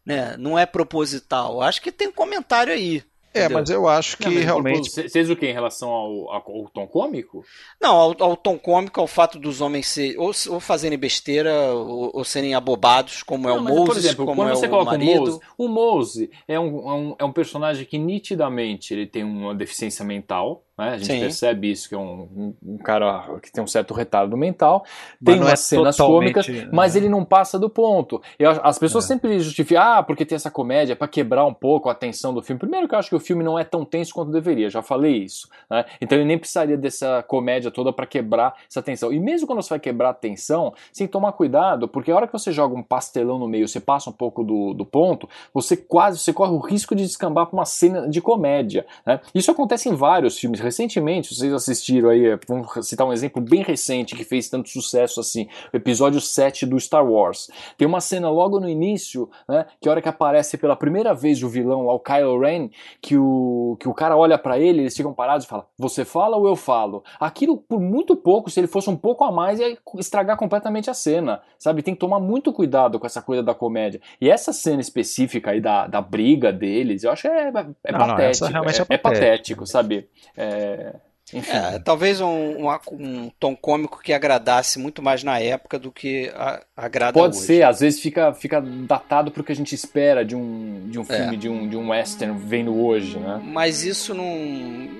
[0.06, 0.36] Né?
[0.38, 1.60] Não é proposital.
[1.60, 3.02] Acho que tem um comentário aí.
[3.38, 4.90] É, mas eu acho que Não, realmente.
[5.08, 7.44] Fez o que em relação ao, ao, ao tom cômico?
[7.80, 12.10] Não, ao, ao tom cômico, ao fato dos homens ser, ou, ou fazerem besteira ou,
[12.14, 14.66] ou serem abobados, como é Não, o mas, Moses, por exemplo, como quando é você
[14.66, 15.20] o coloca o marido.
[15.20, 19.54] Mose, o Mose é um, é, um, é um personagem que nitidamente ele tem uma
[19.54, 20.90] deficiência mental, né?
[20.90, 21.20] A gente Sim.
[21.20, 24.84] percebe isso, que é um, um, um cara que tem um certo retardo mental,
[25.24, 28.22] tem umas é cenas cômicas, mas ele não passa do ponto.
[28.38, 29.08] Eu as pessoas É.
[29.08, 32.58] sempre justificam, ah, porque tem essa comédia para quebrar um pouco a tensão do filme.
[32.60, 35.16] Primeiro que eu acho que o filme não é tão tenso quanto deveria, já falei
[35.24, 35.48] isso.
[35.70, 35.84] né?
[36.00, 39.12] Então ele nem precisaria dessa comédia toda para quebrar essa tensão.
[39.12, 42.32] E mesmo quando você vai quebrar a tensão, sem tomar cuidado, porque a hora que
[42.32, 46.18] você joga um pastelão no meio, você passa um pouco do, do ponto, você quase
[46.18, 48.86] você corre o risco de descambar para uma cena de comédia.
[49.04, 49.20] né?
[49.34, 50.60] Isso acontece em vários filmes.
[50.68, 55.18] Recentemente, vocês assistiram aí, é, vamos citar um exemplo bem recente que fez tanto sucesso
[55.18, 57.48] assim, o episódio 7 do Star Wars.
[57.78, 61.42] Tem uma cena logo no início, né, que a hora que aparece pela primeira vez
[61.42, 62.68] o vilão lá, o Kylo Ren,
[63.00, 66.36] que o, que o cara olha pra ele, eles ficam parados e falam, você fala
[66.36, 67.02] ou eu falo?
[67.18, 70.94] Aquilo, por muito pouco, se ele fosse um pouco a mais, ia estragar completamente a
[70.94, 71.82] cena, sabe?
[71.82, 74.02] Tem que tomar muito cuidado com essa coisa da comédia.
[74.20, 78.00] E essa cena específica aí da, da briga deles, eu acho que é, é Não,
[78.00, 78.46] não, patético.
[78.48, 79.38] realmente é é, é patético.
[79.38, 80.08] patético, sabe?
[80.36, 81.07] É, enfim.
[81.34, 86.30] É, talvez um, um, um tom cômico que agradasse muito mais na época do que
[86.34, 87.46] a- agrada Pode hoje.
[87.46, 91.02] ser, às vezes fica, fica datado pro que a gente espera de um, de um
[91.02, 91.04] É.
[91.04, 93.40] filme, de, um, de um western vendo hoje, né?
[93.44, 94.24] Mas isso não.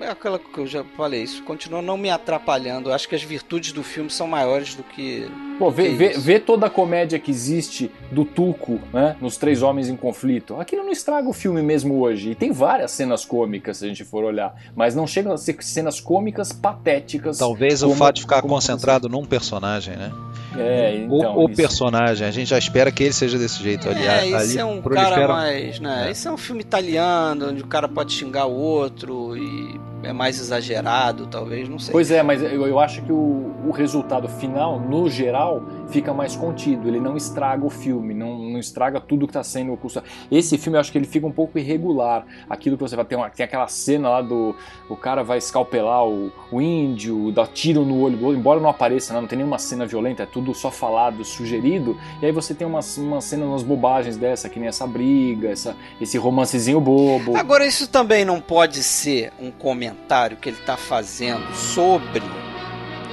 [0.01, 2.89] É aquela que eu já falei, isso continua não me atrapalhando.
[2.89, 5.29] Eu acho que as virtudes do filme são maiores do que.
[5.57, 9.17] Pô, vê, Que vê, vê toda a comédia que existe do Tuco, né?
[9.19, 10.55] Nos Três Homens em Conflito.
[10.59, 12.31] Aquilo não estraga o filme mesmo hoje.
[12.31, 14.55] E tem várias cenas cômicas, se a gente for olhar.
[14.75, 16.18] Mas não chegam a ser cenas cômicas
[16.51, 17.37] patéticas.
[17.37, 20.11] Talvez o como- fato de ficar concentrado num personagem, né?
[20.57, 21.35] É, então.
[21.37, 24.05] o, o personagem, a gente já espera que ele seja desse jeito ali.
[24.05, 25.79] É, esse ali é um prolifera- cara mais.
[25.79, 26.07] Né?
[26.07, 26.11] É.
[26.11, 30.39] Esse é um filme italiano, onde o cara pode xingar o outro e é mais
[30.39, 31.91] exagerado, talvez, não sei.
[31.91, 35.61] Pois é, mas eu, eu acho que o, o resultado final, no geral,
[35.91, 36.87] fica mais contido.
[36.87, 40.03] Ele não estraga o filme, não, não estraga tudo que está sendo custa.
[40.31, 42.25] Esse filme eu acho que ele fica um pouco irregular.
[42.49, 44.55] Aquilo que você vai ter, tem aquela cena lá do
[44.89, 48.69] o cara vai escalpelar o, o índio, dá tiro no olho, do outro, embora não
[48.69, 51.97] apareça, né, não tem nenhuma cena violenta, é tudo só falado, sugerido.
[52.21, 55.75] E aí você tem uma, uma cena, umas bobagens dessa, que nem essa briga, essa,
[56.01, 57.35] esse romancezinho bobo.
[57.35, 62.21] Agora, isso também não pode ser um comentário que ele está fazendo sobre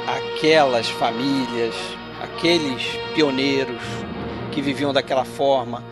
[0.07, 1.75] aquelas famílias,
[2.37, 2.83] aqueles
[3.15, 3.81] pioneiros
[4.53, 5.83] que viviam daquela forma,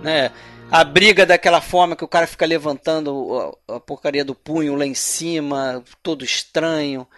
[0.00, 0.30] né?
[0.70, 4.94] A briga daquela forma que o cara fica levantando a, porcaria do punho lá em
[4.94, 7.08] cima, todo estranho.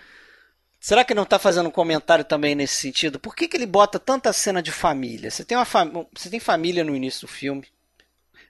[0.81, 3.21] Será que não está fazendo um comentário também nesse sentido?
[3.21, 5.31] Por que, que ele bota tanta cena de família?
[5.31, 6.07] Você tem, uma fam...
[6.17, 7.67] você tem família no início do filme,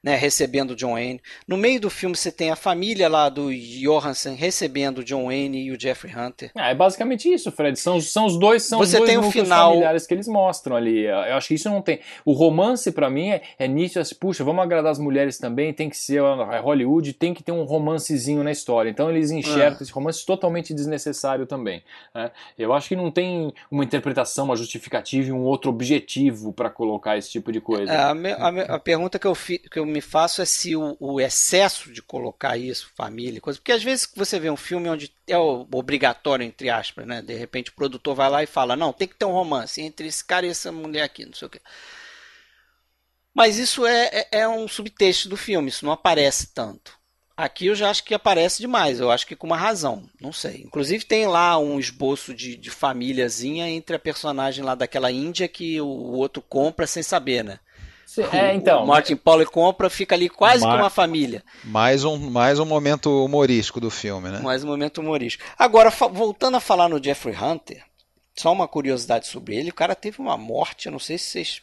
[0.03, 1.20] né, recebendo o John Wayne.
[1.46, 5.62] No meio do filme você tem a família lá do Johansson recebendo o John Wayne
[5.66, 6.50] e o Jeffrey Hunter.
[6.55, 7.78] Ah, é basicamente isso, Fred.
[7.78, 10.76] São, são os dois, são Você os dois tem o final- familiares que eles mostram
[10.76, 11.05] ali.
[11.07, 12.00] Eu acho que isso não tem.
[12.24, 15.88] O romance pra mim é, é nítido, assim, puxa, vamos agradar as mulheres também, tem
[15.88, 18.90] que ser é Hollywood, tem que ter um romancezinho na história.
[18.90, 19.82] Então eles enxergam Ah.
[19.82, 21.82] esse romance totalmente desnecessário também.
[22.14, 22.30] né?
[22.59, 27.16] Eu acho que não tem uma interpretação, uma justificativa e um outro objetivo pra colocar
[27.16, 27.92] esse tipo de coisa.
[27.92, 30.45] É, A, me- a me- a pergunta que eu, fi- que eu me faço é
[30.47, 33.59] se o, o excesso de colocar isso, família, coisa.
[33.61, 37.22] Porque às vezes você vê um filme onde é o- obrigatório, entre aspas, né?
[37.22, 40.09] De repente o produtor vai lá e fala: não, tem que ter um romance entre
[40.09, 41.61] esse cara e essa mulher aqui, não sei o quê.
[43.34, 46.99] Mas isso é, é, é um subtexto do filme, isso não aparece tanto.
[47.36, 50.62] Aqui eu já acho que aparece demais, eu acho que com uma razão, não sei.
[50.62, 55.80] Inclusive tem lá um esboço de, de famíliazinha entre a personagem lá daquela Índia que
[55.80, 57.59] o outro compra sem saber, né?
[58.12, 58.84] Sim, é, então.
[58.84, 61.42] O Martin Paulo compra, fica ali quase Mar- com uma família.
[61.64, 64.40] Mais um, mais um momento humorístico do filme, né?
[64.40, 65.42] Mais um momento humorístico.
[65.58, 67.82] Agora, voltando a falar no Jeffrey Hunter,
[68.36, 69.70] só uma curiosidade sobre ele.
[69.70, 71.62] O cara teve uma morte, eu não sei se vocês,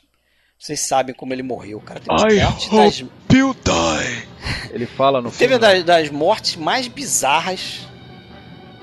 [0.58, 1.78] vocês sabem como ele morreu.
[1.78, 2.98] O cara teve uma morte das,
[3.32, 4.28] you die.
[4.74, 5.60] Ele fala no teve filme.
[5.60, 7.88] das, das mortes mais bizarras.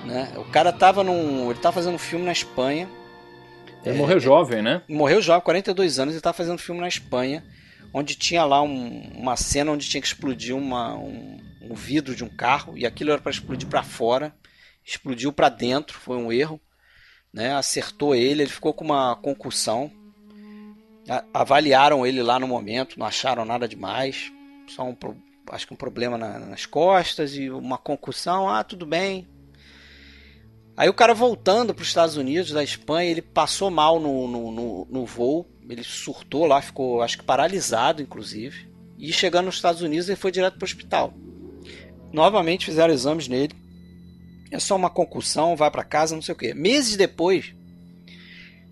[0.04, 0.32] Né?
[0.36, 1.50] O cara tava num.
[1.50, 2.88] Ele tava fazendo um filme na Espanha.
[3.84, 4.82] Ele morreu jovem, né?
[4.88, 7.44] Morreu jovem, 42 anos, e estava fazendo filme na Espanha,
[7.92, 12.24] onde tinha lá um- uma cena onde tinha que explodir uma- um, um vidro de
[12.24, 14.34] um carro, e aquilo era para explodir para fora,
[14.84, 16.60] explodiu para dentro, foi um erro,
[17.32, 17.54] né?
[17.54, 19.90] Acertou ele, ele ficou com uma concussão.
[21.32, 24.32] Avaliaram ele lá no momento, não acharam nada demais,
[24.68, 24.96] só um,
[25.50, 29.28] acho que um problema na- nas costas e uma concussão, ah, tudo bem,
[30.76, 34.52] Aí o cara voltando para os Estados Unidos, da Espanha, ele passou mal no, no,
[34.52, 38.68] no, no voo, ele surtou lá, ficou acho que paralisado, inclusive.
[38.98, 41.12] E chegando nos Estados Unidos, ele foi direto para o hospital.
[42.12, 43.54] Novamente fizeram exames nele.
[44.50, 46.54] É só uma concussão, vai para casa, não sei o quê.
[46.54, 47.52] Meses depois,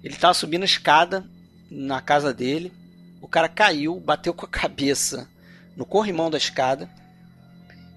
[0.03, 1.28] ele estava subindo a escada
[1.70, 2.72] na casa dele.
[3.20, 5.28] O cara caiu, bateu com a cabeça
[5.76, 6.88] no corrimão da escada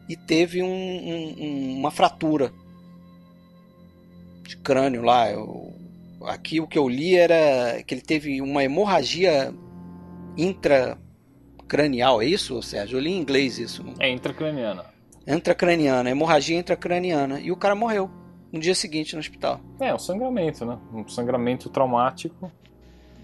[0.09, 2.51] e teve um- um- um- uma fratura
[4.43, 5.27] de crânio lá.
[6.27, 9.53] Aqui o que eu li era que ele teve uma hemorragia
[10.37, 12.97] intracranial, é isso, Sérgio?
[12.97, 13.83] Eu li em inglês isso.
[13.99, 14.85] É intracraniana.
[15.27, 17.39] Intracraniana, hemorragia intracraniana.
[17.39, 18.09] E o cara morreu
[18.51, 19.59] no dia seguinte no hospital.
[19.79, 20.77] É, um sangramento, né?
[20.93, 22.51] Um sangramento traumático.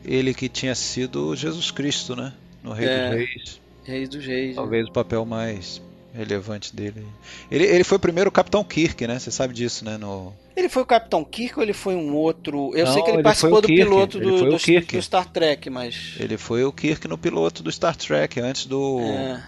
[0.04, 2.34] Ele que tinha sido Jesus Cristo, né?
[2.62, 3.08] No Rei É.
[3.10, 3.62] dos Reis.
[3.86, 4.56] Reis dos Reis.
[4.56, 5.82] Talvez o papel mais
[6.14, 7.05] relevante dele.
[7.49, 9.18] Ele, ele foi o primeiro Capitão Kirk, né?
[9.20, 9.97] Você sabe disso, né?
[9.97, 10.34] No...
[10.55, 12.72] Ele foi o Capitão Kirk ou ele foi um outro?
[12.76, 14.95] Eu Não, sei que ele, ele participou do Kirk, piloto do, do, Kirk.
[14.95, 16.14] do Star Trek, mas.
[16.20, 18.99] Ele foi o Kirk no piloto do Star Trek, antes do.
[19.01, 19.43] É,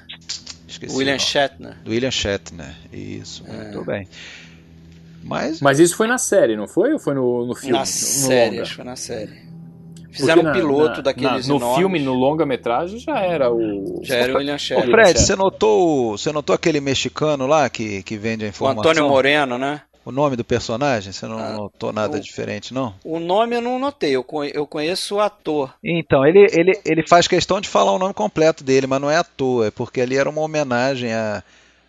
[0.68, 1.20] Esqueci William nome.
[1.24, 1.78] Shatner.
[1.84, 2.76] Do William Shatner.
[2.92, 3.52] Isso, É.
[3.54, 4.08] muito bem.
[5.24, 6.94] Mas Mas isso foi na série, não foi?
[6.94, 7.72] Ou foi no, no filme?
[7.74, 8.62] Na No série, longa?
[8.62, 9.45] acho que foi na série.
[10.18, 11.78] Porque Fizeram um piloto na- daqueles na- No enormes.
[11.78, 14.00] filme, no longa-metragem, já era o.
[14.04, 14.90] Já era o William Ô, Shatner.
[14.92, 15.26] Fred, Shatner.
[15.26, 18.92] você notou, você notou aquele mexicano lá que, que vende a O informação?
[18.92, 19.82] Antônio Moreno, né?
[20.06, 21.12] O nome do personagem?
[21.12, 22.94] Você não Ah, notou nada o- diferente, não?
[23.04, 25.74] O nome eu não notei, eu eu conheço o ator.
[25.84, 29.18] Então, ele, ele, ele faz questão de falar o nome completo dele, mas não é
[29.18, 31.44] à toa, é porque ali era uma homenagem a,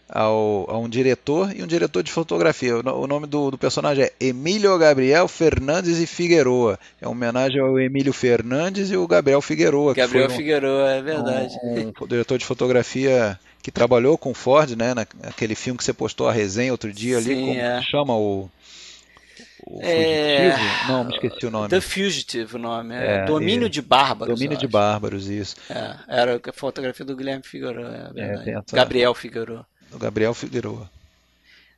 [0.09, 2.77] ao, a um diretor e um diretor de fotografia.
[2.77, 6.79] O, o nome do, do personagem é Emílio Gabriel Fernandes e Figueroa.
[7.01, 11.55] É uma homenagem ao Emílio Fernandes e o Gabriel Figueroa, Gabriel um- Figueiredo, é verdade.
[11.65, 14.95] um, um diretor de fotografia que trabalhou com Ford, né?
[14.95, 17.83] na- Naquele filme que você postou a resenha outro dia ali, Sim, como é.
[17.83, 18.49] chama o.
[19.67, 20.93] o É, Fugitivo?
[20.93, 21.69] Não, me esqueci o nome.
[21.69, 22.95] The Fugitive, o nome.
[22.95, 24.39] É, É, Domínio de Bárbaros.
[24.39, 24.69] Domínio de.
[24.69, 25.57] Bárbaros, isso.
[25.69, 29.67] É, era a fotografia do Guilherme Figueiredo, é essa- Gabriel Figueiredo.
[29.97, 30.91] Do Gabriel Figueroa.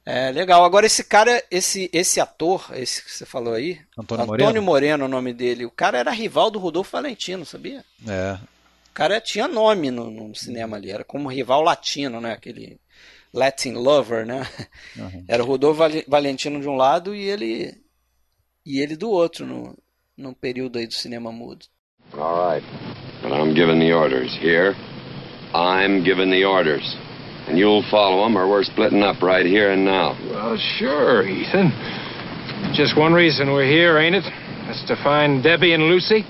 [0.05, 0.65] É, legal.
[0.65, 4.63] Agora esse cara, esse, esse ator, esse que você falou aí, Antônio Antônio Moreno?
[4.63, 5.67] Moreno, o nome dele.
[5.67, 7.85] O cara era rival do Rodolfo Valentino, sabia?
[8.07, 8.39] É.
[8.91, 12.33] O cara tinha nome no, no cinema ali, era como rival latino, né?
[12.33, 12.81] Aquele
[13.33, 14.47] Latin Lover, né?
[14.97, 15.25] Uhum.
[15.29, 17.75] Era o Rodolfo Vale- Valentino de um lado e ele
[18.65, 19.77] e ele do outro no,
[20.17, 21.67] num período aí do cinema mudo.
[22.15, 22.67] All right.
[23.23, 24.33] But I'm giving the orders.
[24.43, 24.75] Here,
[25.55, 26.97] I'm giving the orders.
[27.49, 30.17] And you'll follow them, or we're splitting up right here and now.
[30.31, 31.73] Well, sure, Ethan.
[32.75, 34.25] Just one reason we're here, ain't it?
[34.67, 36.25] That's to find Debbie and Lucy.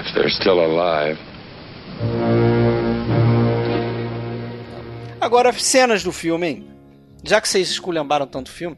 [0.00, 1.18] If they're still alive.
[5.20, 6.70] Agora, cenas do filme, hein?
[7.22, 8.76] Já que vocês esculhambaram tanto o filme,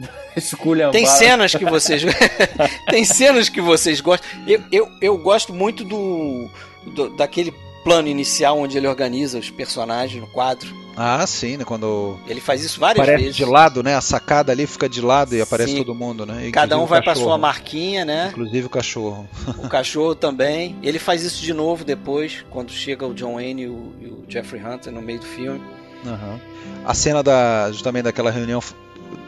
[0.36, 0.90] Esculhambar.
[0.92, 2.02] tem cenas que vocês
[2.90, 4.28] tem cenas que vocês gostam.
[4.48, 6.50] Eu, eu, eu gosto muito do,
[6.96, 7.54] do- daquele
[7.84, 10.74] plano inicial onde ele organiza os personagens no quadro.
[10.96, 11.64] Ah, sim, né?
[11.64, 13.36] Quando Ele faz isso várias aparece vezes.
[13.36, 13.94] de lado, né?
[13.96, 15.78] A sacada ali fica de lado e aparece Sim.
[15.78, 16.34] todo mundo, né?
[16.52, 17.26] Cada Inclusive um o vai para cachorro.
[17.30, 18.28] sua marquinha, né?
[18.30, 19.28] Inclusive o cachorro.
[19.58, 20.76] O cachorro também.
[20.82, 24.24] Ele faz isso de novo depois, quando chega o John Wayne e o, e o
[24.28, 25.60] Jeffrey Hunter no meio do filme.
[26.06, 26.40] Aham.
[26.86, 28.62] A cena da, justamente daquela reunião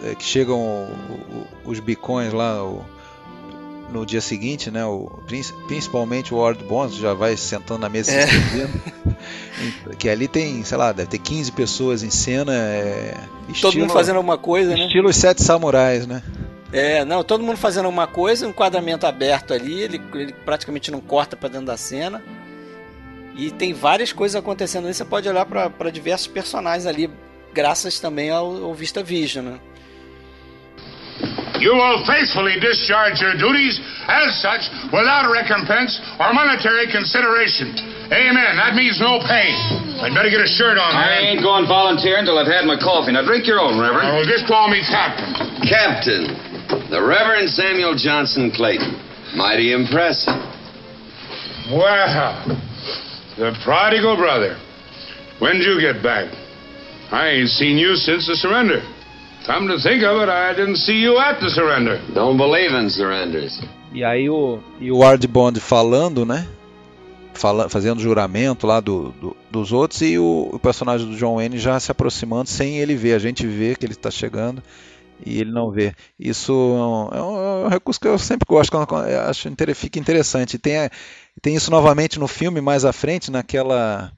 [0.05, 0.89] eh, que chegam
[1.65, 2.85] os bicões lá o-
[3.93, 4.84] no dia seguinte, né?
[4.84, 8.26] O, princi- principalmente o Ward Bonds já vai sentando na mesa É.
[8.26, 8.37] se
[9.99, 12.53] que ali tem, sei lá, deve ter 15 pessoas em cena.
[12.55, 13.14] É,
[13.47, 14.87] Todo estilo, mundo fazendo alguma coisa, né?
[14.87, 16.22] estilo os Sete Samurais, né?
[16.72, 21.01] É, não, todo mundo fazendo alguma coisa, um enquadramento aberto ali, ele, ele praticamente não
[21.01, 22.22] corta pra dentro da cena.
[23.37, 24.95] E tem várias coisas acontecendo ali.
[24.95, 27.09] Você pode olhar para diversos personagens ali,
[27.55, 29.61] graças também ao, ao Vista Vision, né?
[31.59, 37.73] You will faithfully discharge your duties as such without recompense or monetary consideration.
[38.13, 38.61] Amen.
[38.61, 39.51] That means no pay.
[40.05, 41.19] I'd better get a shirt on, I man.
[41.33, 43.13] ain't going volunteer until I've had my coffee.
[43.17, 44.15] Now drink your own, Reverend.
[44.15, 45.33] Well, just call me Captain.
[45.65, 46.23] Captain,
[46.93, 48.93] the Reverend Samuel Johnson Clayton.
[49.35, 50.37] Mighty impressive.
[51.73, 52.45] Well,
[53.41, 54.61] the prodigal brother.
[55.41, 56.31] When'd you get back?
[57.11, 58.81] I ain't seen you since the surrender.
[59.47, 62.01] Come to think of it, I didn't see you at the surrender.
[62.13, 63.53] Don't believe in surrenders.
[63.93, 66.47] E aí o, e o Ward Bond falando, né?
[67.33, 71.59] Fala, fazendo juramento lá do, do- dos outros e o, o personagem do John Wayne
[71.59, 73.15] já se aproximando sem ele ver.
[73.15, 74.63] A gente vê que ele está chegando
[75.25, 75.95] e ele não vê.
[76.19, 76.53] Isso
[77.13, 79.99] é um, é um recurso que eu sempre gosto, quando, quando- eu acho inter- fica
[79.99, 80.55] interessante.
[80.55, 80.91] E Tem,
[81.41, 84.11] tem isso novamente no filme mais à frente, naquela,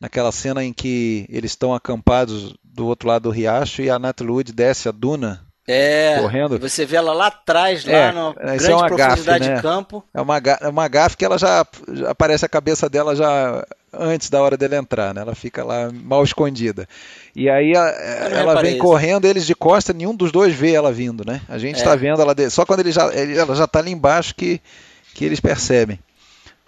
[0.00, 4.44] naquela cena em que eles estão acampados do outro lado do riacho e a Natalie
[4.44, 6.58] desce a duna É, correndo.
[6.58, 9.56] você vê ela lá atrás, lá É, na grande é uma profundidade gafe, né?
[9.56, 10.04] de campo.
[10.14, 14.28] É uma, é uma gafe que ela já, já aparece a cabeça dela já antes
[14.30, 15.22] da hora dele entrar, né?
[15.22, 16.86] Ela fica lá mal escondida.
[17.34, 17.88] E aí a-
[18.30, 18.80] ela vem isso.
[18.82, 21.40] correndo, eles de costa, nenhum dos dois vê ela vindo, né?
[21.48, 21.78] A gente É.
[21.78, 24.60] está vendo ela de- só quando ele já, ela já está ali embaixo que,
[25.14, 25.98] que eles percebem.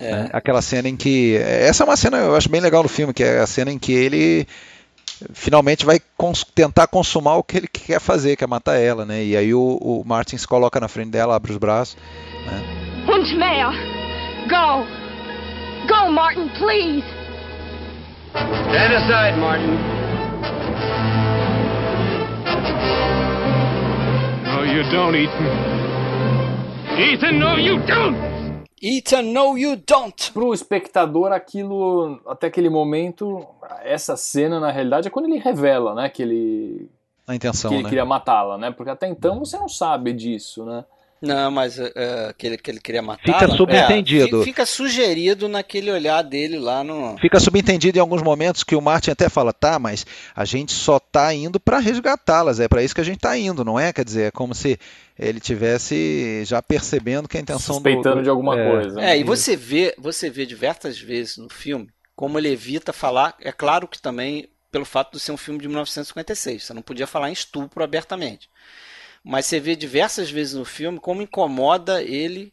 [0.01, 0.13] É.
[0.13, 0.31] né?
[0.33, 3.25] Aquela cena em que essa é uma cena eu acho bem legal no filme, que
[3.25, 4.47] é a cena em que ele
[5.33, 9.23] finalmente vai cons- tentar consumar o que ele quer fazer, que é matar ela, né?
[9.25, 11.97] E aí o, o Martin se coloca na frente dela, abre os braços.
[13.09, 13.71] Und mehr.
[14.49, 14.87] Go.
[15.89, 17.05] Go, Martin, please.
[18.35, 19.79] Stand aside, Martin.
[24.45, 25.47] No, you don't, Ethan.
[26.99, 28.17] Ethan, no, you don't!
[28.83, 30.33] Ethan, no you don't!
[30.33, 33.47] Pro espectador, aquilo, até aquele momento,
[33.83, 36.91] essa cena, na realidade, é quando ele revela, né, que ele,
[37.27, 37.89] A intenção, que ele né?
[37.89, 38.71] queria matá-la, né?
[38.71, 40.85] Porque até então você não sabe disso, né?
[41.21, 43.23] Não, mas é, que, ele, que ele queria matar.
[43.23, 44.43] Fica subentendido.
[44.45, 47.19] fica sugerido naquele olhar dele lá no.
[47.19, 50.99] Fica subentendido em alguns momentos que o Martin até fala, tá, mas a gente só
[50.99, 53.93] tá indo para resgatá-las, é para isso que a gente tá indo, não é?
[53.93, 54.79] Quer dizer, é como se
[55.19, 59.01] ele tivesse já percebendo que a intenção Suspeitando do, do- de alguma é, coisa.
[59.01, 63.37] É, e você vê, você vê diversas vezes no filme como ele evita falar.
[63.41, 67.07] É claro que também pelo fato de ser um filme de 1956, você não podia
[67.07, 68.51] falar em estupro abertamente.
[69.25, 72.53] Mas você vê diversas vezes no filme como incomoda ele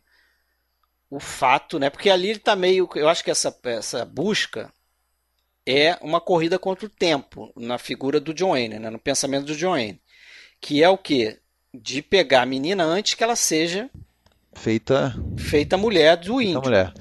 [1.09, 1.89] o fato, né?
[1.89, 4.74] Porque ali ele tá meio, eu acho que essa essa busca
[5.66, 8.89] é uma corrida contra o tempo na figura do John Wayne, né?
[8.89, 9.99] no pensamento do John Wayne,
[10.61, 11.39] que é o que
[11.74, 13.89] de pegar a menina antes que ela seja
[14.53, 16.61] feita feita mulher do índio.
[16.61, 16.93] mulher.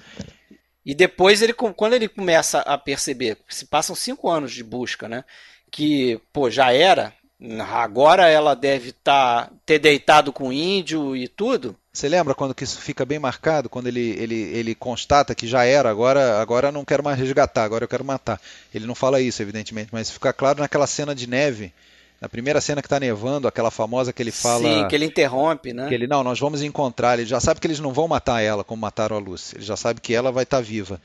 [0.84, 5.24] E depois ele, quando ele começa a perceber, se passam cinco anos de busca, né?
[5.70, 7.14] Que, pô, já era,
[7.60, 11.76] agora ela deve tá, ter deitado com o índio e tudo.
[11.92, 15.64] Você lembra quando que isso fica bem marcado, quando ele, ele, ele constata que já
[15.64, 18.40] era, agora agora eu não quero mais resgatar, agora eu quero matar.
[18.74, 21.72] Ele não fala isso, evidentemente, mas fica claro naquela cena de neve,
[22.20, 25.72] na primeira cena que está nevando, aquela famosa que ele fala Sim, que ele interrompe,
[25.72, 25.86] né?
[25.86, 27.18] que ele não, nós vamos encontrar.
[27.18, 29.56] Ele já sabe que eles não vão matar ela como mataram a Lucy.
[29.56, 31.00] Ele já sabe que ela vai estar viva,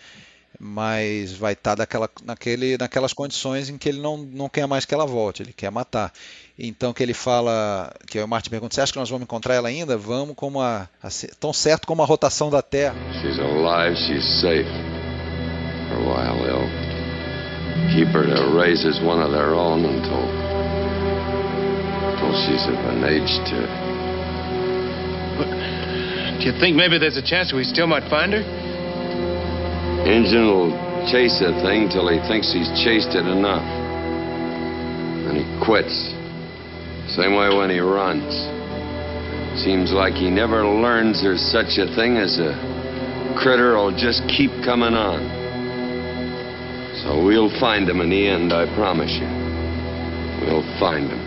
[0.60, 4.94] mas vai estar daquela, naquele, naquelas condições em que ele não, não quer mais que
[4.94, 5.42] ela volte.
[5.42, 6.12] Ele quer matar.
[6.58, 9.70] Então que ele fala, que o Martin pergunta: você acha que nós vamos encontrar ela
[9.70, 9.98] ainda?
[9.98, 11.08] Vamos como a, a
[11.40, 12.96] tão certo como a rotação da Terra.
[13.22, 14.70] She's alive, she's safe.
[15.88, 16.70] For a while, they'll
[17.96, 20.28] keep her to raise as one of their own until,
[22.12, 23.90] until she's of an age to.
[26.40, 28.69] Do you think maybe there's a chance we still might find her?
[30.06, 30.72] Injun will
[31.12, 33.66] chase a thing till he thinks he's chased it enough.
[35.26, 35.96] Then he quits.
[37.16, 38.30] Same way when he runs.
[39.64, 42.54] Seems like he never learns there's such a thing as a
[43.38, 45.20] critter will just keep coming on.
[47.04, 49.28] So we'll find him in the end, I promise you.
[50.46, 51.22] We'll find him.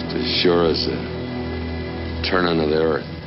[0.00, 0.98] Just as sure as the
[2.28, 3.19] turning of the earth.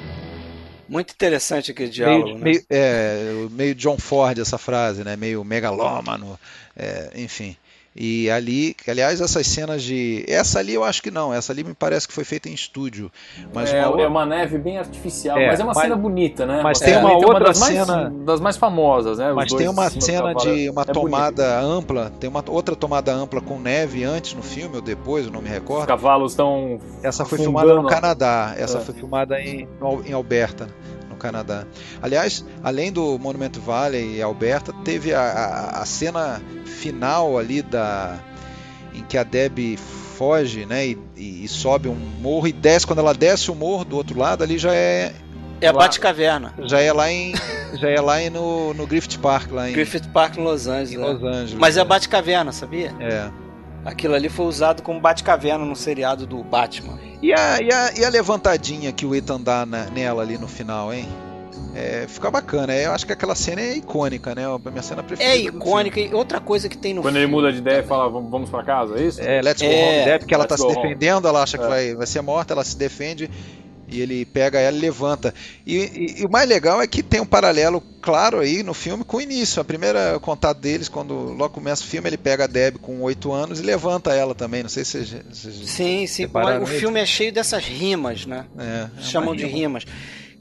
[0.87, 2.43] Muito interessante aquele diálogo, Meio, né?
[2.43, 5.15] meio, é, meio John Ford essa frase, né?
[5.15, 6.39] Meio megalômano,
[6.75, 7.55] é, enfim.
[7.95, 10.25] E ali, aliás, essas cenas de.
[10.27, 13.11] Essa ali eu acho que não, essa ali me parece que foi feita em estúdio.
[13.53, 16.45] Mas é, uma é uma neve bem artificial, É, mas é uma mas- cena bonita,
[16.45, 16.61] né?
[16.63, 19.29] mas Uma tem cena uma bonita, outra das mais, cena- das mais famosas, né?
[19.29, 20.93] Os Mas tem uma cena de uma É bonito.
[20.93, 25.31] tomada ampla, tem uma outra tomada ampla com neve antes no filme ou depois, eu
[25.31, 25.85] não me Os recordo.
[25.87, 28.81] cavalos estão Essa foi filmada no Canadá, essa É.
[28.81, 29.67] foi filmada em,
[30.05, 30.67] em Alberta,
[31.23, 31.65] Canadá.
[32.01, 38.19] Aliás, além do Monumento Valley e Alberta, teve a, a, a cena final ali da
[38.93, 42.85] em que a Debbie foge, né, e, e, e, sobe um morro e desce.
[42.85, 45.13] Quando ela desce o morro do outro lado, ali já é
[45.61, 46.53] é a Batcaverna.
[46.63, 47.33] Já é lá em
[47.79, 50.91] já é lá em, no, no Griffith Park lá em Griffith Park Los Angeles.
[50.91, 51.53] Em Los Angeles.
[51.53, 52.93] Mas é a Batcaverna, sabia?
[52.99, 53.31] É.
[53.85, 56.97] Aquilo ali foi usado como Batcaverna no seriado do Batman.
[57.21, 60.47] E a, e a, e a levantadinha que o Ethan dá na, nela ali no
[60.47, 61.07] final, hein?
[61.75, 62.73] É, fica bacana.
[62.75, 64.43] Eu acho que aquela cena é icônica, né?
[64.45, 65.35] A minha cena preferida.
[65.35, 65.99] É icônica.
[65.99, 68.49] E outra coisa que tem no Quando filme, ele muda de ideia e fala, vamos
[68.49, 69.21] pra casa, é isso?
[69.21, 71.59] É, Let's Go é, Home Deb, porque ela tá se defendendo, ela acha É.
[71.59, 73.29] que vai, vai ser morta, ela se defende
[73.93, 75.33] e ele pega ela e levanta.
[75.65, 79.03] E, e- e o mais legal é que tem um paralelo claro aí no filme
[79.03, 79.61] com o início.
[79.61, 83.31] A primeira contato deles, quando logo começa o filme, ele pega a Deb com 8
[83.31, 84.63] anos e levanta ela também.
[84.63, 85.23] Não sei se vocês.
[85.31, 86.25] vocês Sim, sim.
[86.25, 86.73] O nisso.
[86.73, 88.45] filme é cheio dessas rimas, né?
[88.57, 89.57] É, é Chamam de rima.
[89.79, 89.85] rimas.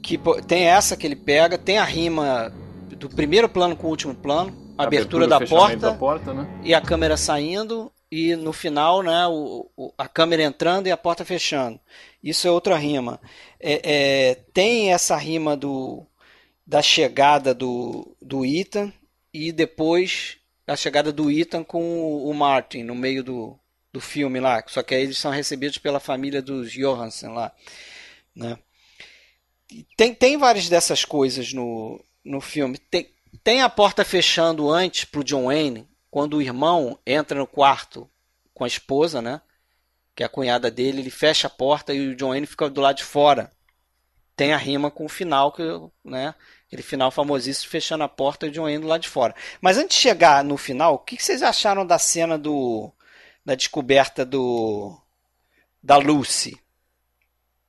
[0.01, 2.51] Que pô, tem essa que ele pega, tem a rima
[2.97, 6.47] do primeiro plano com o último plano, a abertura, da, porta, da porta, né?
[6.63, 7.91] e a câmera saindo
[8.31, 11.79] e no final, né, o, o- a câmera entrando e a porta fechando.
[12.23, 13.19] Isso é outra rima.
[13.59, 16.05] É, é, tem essa rima do
[16.65, 18.93] da chegada do, do Ethan
[19.33, 20.37] e depois
[20.67, 23.59] a chegada do Ethan com o, o Martin no meio do,
[23.91, 24.63] do filme lá.
[24.67, 27.51] Só que aí eles são recebidos pela família dos Johansson lá,
[28.35, 28.57] né?
[29.97, 32.77] Tem, tem várias dessas coisas no, no filme.
[32.77, 33.09] Tem,
[33.43, 38.07] tem a porta fechando antes pro John Wayne, quando o irmão entra no quarto
[38.53, 39.41] com a esposa, né?
[40.15, 42.79] Que é a cunhada dele, ele fecha a porta e o John Wayne fica do
[42.81, 43.49] lado de fora.
[44.35, 45.63] Tem a rima com o final, que,
[46.05, 46.35] né?
[46.67, 49.33] Aquele final famosíssimo fechando a porta e o John Wayne do lado de fora.
[49.59, 52.91] Mas antes de chegar no final, o que que vocês acharam da cena do
[53.43, 54.95] da descoberta do
[55.81, 56.61] da Lucy?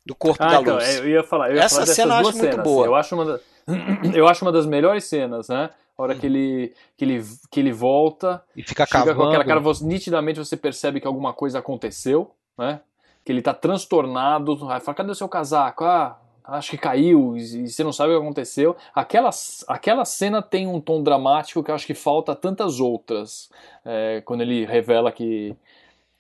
[0.05, 0.87] Do corpo Ah, da então, Lucy.
[0.91, 2.63] é, eu ia falar, eu ia Essa falar cena eu acho muito cenas.
[2.67, 2.87] boa.
[2.87, 3.41] Eu acho uma, da-
[4.15, 5.71] eu acho uma das melhores cenas, né?
[5.97, 9.29] A hora que ele, que ele, que ele volta, E fica chega com cavando.
[9.29, 12.81] aquela cara, você- nitidamente você percebe que alguma coisa aconteceu, né?
[13.25, 15.85] Que ele tá transtornado, fala, cadê o seu casaco?
[15.85, 18.77] Ah, acho que caiu, e, você não sabe o que aconteceu.
[18.95, 19.31] Aquela,
[19.69, 23.49] aquela cena tem um tom dramático que eu acho que falta tantas outras.
[23.85, 25.55] É, quando ele revela que,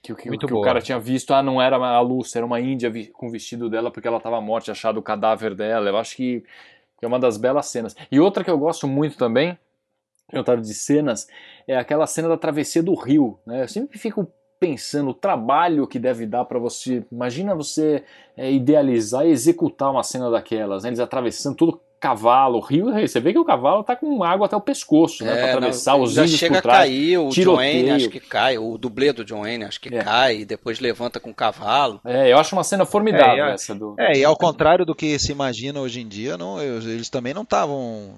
[0.00, 2.60] que, o- que, que o cara tinha visto, ah, não era a Lúcia, era uma
[2.60, 5.90] índia vi- com o vestido dela porque ela estava morta, achado o cadáver dela.
[5.90, 6.44] Eu acho que
[7.02, 7.94] é uma das belas cenas.
[8.10, 9.58] E outra que eu gosto muito também,
[10.42, 11.28] tava de cenas,
[11.68, 13.38] é aquela cena da travessia do rio.
[13.46, 13.62] Né?
[13.62, 14.26] Eu sempre fico
[14.58, 17.04] pensando o trabalho que deve dar para você.
[17.12, 18.02] Imagina você
[18.36, 20.88] é, idealizar e executar uma cena daquelas, né?
[20.88, 24.60] eles atravessando tudo cavalo, rio, você vê que o cavalo tá com água até o
[24.60, 26.78] pescoço, né, para É, atravessar não, os já índios chega por a trás.
[26.80, 27.56] cair, o John tiroteio.
[27.86, 30.02] Wayne acho que cai, o dublê do John Wayne acho que É.
[30.04, 32.02] cai, e depois levanta com o cavalo.
[32.04, 33.94] É, eu acho uma cena formidável É, e- essa do.
[33.98, 37.32] É, e ao contrário do que se imagina hoje em dia, não, eles eles também
[37.32, 38.16] não estavam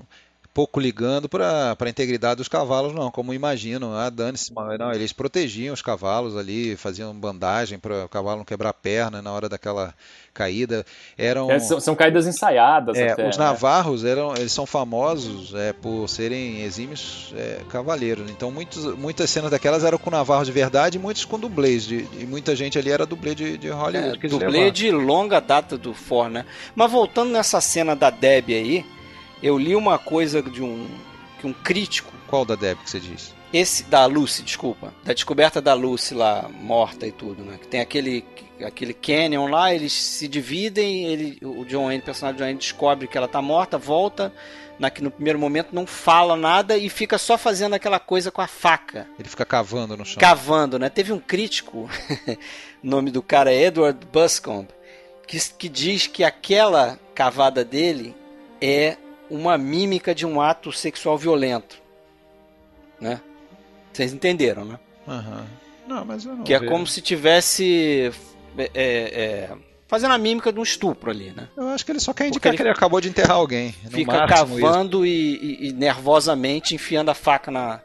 [0.57, 3.94] pouco ligando para a integridade dos cavalos, não, como imaginam.
[3.94, 8.44] Ah, dane-se, mas não, eles protegiam os cavalos ali, faziam bandagem para o cavalo não
[8.44, 9.92] quebrar a perna na hora daquela
[10.32, 10.82] caída.
[11.18, 13.28] Eram É, são, são caídas ensaiadas é, até.
[13.28, 13.44] os né?
[13.44, 18.30] navarros eram, eles são famosos é, por serem exímios é, cavaleiros.
[18.30, 21.84] Então muitos, muitas cenas daquelas eram com navarros de verdade e muitos com dublês.
[21.84, 24.26] De, e muita gente ali era dublê de, de Hollywood.
[24.26, 26.46] É, dublê de longa data do Ford, né?
[26.74, 28.95] Mas voltando nessa cena da Debbie aí,
[29.43, 30.87] eu li uma coisa de um
[31.39, 33.34] que um crítico, Qual da Deb que você diz?
[33.53, 37.59] esse da Lucy, desculpa, da descoberta da Lucy lá morta e tudo, né?
[37.61, 38.24] Que tem aquele
[38.64, 42.59] aquele canyon lá, eles se dividem, ele o John Wayne, o personagem do John Wayne
[42.59, 44.32] descobre que ela tá morta, volta
[44.78, 48.43] na que no primeiro momento não fala nada e fica só fazendo aquela coisa com
[48.43, 49.07] a faca.
[49.18, 50.20] Ele fica cavando no chão.
[50.20, 50.89] cavando, né?
[50.89, 51.89] Teve um crítico,
[52.82, 54.68] o nome do cara é Edward Buscombe,
[55.26, 58.14] que, que diz que aquela cavada dele
[58.61, 58.97] é
[59.31, 61.77] uma mímica de um ato sexual violento,
[63.01, 63.20] né?
[63.93, 64.79] Vocês entenderam, né?
[65.09, 65.45] Aham.
[65.87, 66.70] Não, mas eu não Que é vejo.
[66.70, 68.12] como se tivesse
[68.59, 69.51] é, é, é,
[69.87, 71.49] fazendo a mímica de um estupro ali, né?
[71.57, 73.74] Eu acho que ele só quer indicar ele que ele acabou de enterrar alguém.
[73.85, 77.81] No Fica cavando e, e- e nervosamente enfiando a faca na,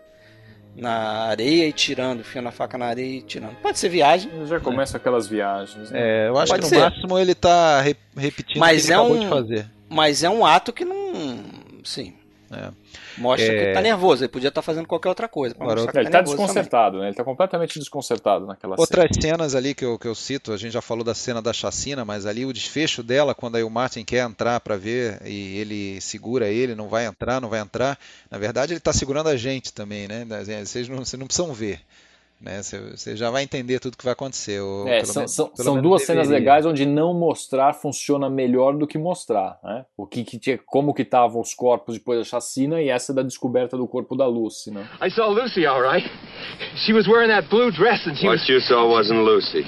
[0.75, 3.55] na areia e tirando, enfiando a faca na areia e tirando.
[3.61, 5.91] Pode ser viagem, Já começam aquelas viagens.
[5.91, 5.99] né?
[5.99, 6.75] É, eu acho Pode que ser.
[6.79, 9.69] no máximo ele tá re- repetindo Mas o que ele é acabou um- de fazer.
[9.87, 11.00] Mas é um ato que não.
[11.83, 12.13] Sim.
[12.53, 12.69] É.
[13.17, 13.67] Mostra É.
[13.67, 14.23] que tá nervoso.
[14.23, 15.55] Ele podia estar fazendo qualquer outra coisa.
[15.57, 17.07] Agora, que Ele tá nervoso desconcertado, né?
[17.07, 18.81] Ele tá completamente desconcertado naquela cena.
[18.81, 21.53] Outras cenas ali que eu, que eu cito, a gente já falou da cena da
[21.53, 25.57] chacina, mas ali o desfecho dela, quando aí o Martin quer entrar para ver e
[25.59, 27.97] ele segura ele, não vai entrar, não vai entrar.
[28.29, 30.25] Na verdade, ele está segurando a gente também, né?
[30.65, 31.79] Vocês não, vocês não precisam ver.
[32.41, 32.61] Né?
[32.63, 34.59] Você já vai entender tudo que vai acontecer.
[34.59, 36.23] Ou, é, são, menos, são, são duas deveria.
[36.23, 39.85] cenas legais onde não mostrar funciona melhor do que mostrar, né?
[39.95, 43.21] O que, que tinha, como que estavam os corpos depois da chacina e essa da
[43.21, 44.87] descoberta do corpo da Lucy, né?
[45.01, 46.09] I saw Lucy, all right.
[46.77, 48.49] She was wearing that blue dress and she What was...
[48.49, 49.65] you saw wasn't Lucy.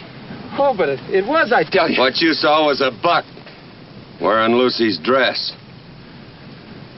[0.58, 2.00] Oh, but it, it was, I tell you.
[2.00, 3.26] What you saw was a buck
[4.20, 5.54] wearing Lucy's dress.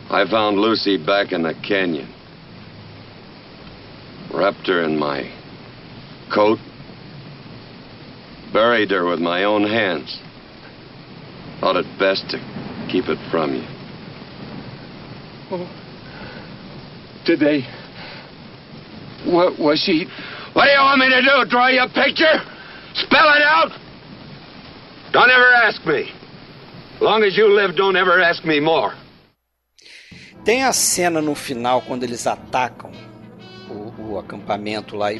[0.10, 2.14] I found Lucy back in the canyon.
[4.34, 5.32] Wrapped her in my
[6.36, 6.60] coat,
[8.52, 10.20] buried her with my own hands.
[11.62, 12.38] Thought it best to
[12.92, 13.64] keep it from you.
[15.52, 15.68] Oh.
[17.26, 17.62] Did they?
[19.26, 20.06] What was she?
[20.54, 21.50] What do you want me to do?
[21.50, 22.38] Draw you a picture?
[22.94, 23.72] Spell it out?
[25.12, 26.12] Don't ever ask me.
[27.02, 28.94] Long as you live, don't ever ask me more.
[30.44, 32.92] Tem a cena no final quando eles atacam
[33.70, 35.20] o, o acampamento lá e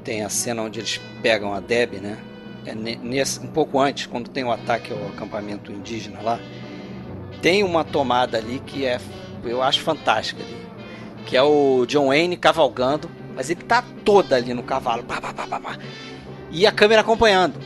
[0.00, 2.18] tem a cena onde eles pegam a Deb, né?
[2.66, 6.38] É nesse, um pouco antes, quando tem o ataque ao acampamento indígena lá,
[7.40, 9.00] tem uma tomada ali que é,
[9.44, 10.56] eu acho fantástica ali,
[11.24, 15.32] que é o John Wayne cavalgando, mas ele tá toda ali no cavalo, pá, pá,
[15.32, 15.78] pá,
[16.50, 17.58] e a câmera acompanhando.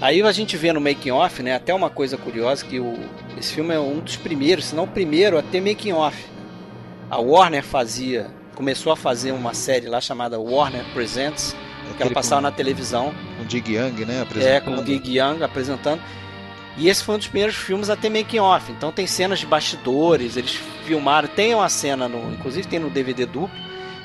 [0.00, 2.94] Aí a gente vê no making off, né, até uma coisa curiosa que o,
[3.38, 6.26] esse filme é um dos primeiros, se não o primeiro a ter making off.
[7.08, 11.54] A Warner fazia começou a fazer uma série lá chamada Warner Presents,
[11.96, 13.14] que ela passava com, na televisão.
[13.36, 14.26] Com o Dig Young, né?
[14.40, 16.00] É, com o Dig Young apresentando.
[16.76, 18.70] E esse foi um dos primeiros filmes a ter making off.
[18.72, 21.28] Então tem cenas de bastidores, eles filmaram.
[21.28, 23.50] Tem uma cena, no, inclusive tem no DVD duplo,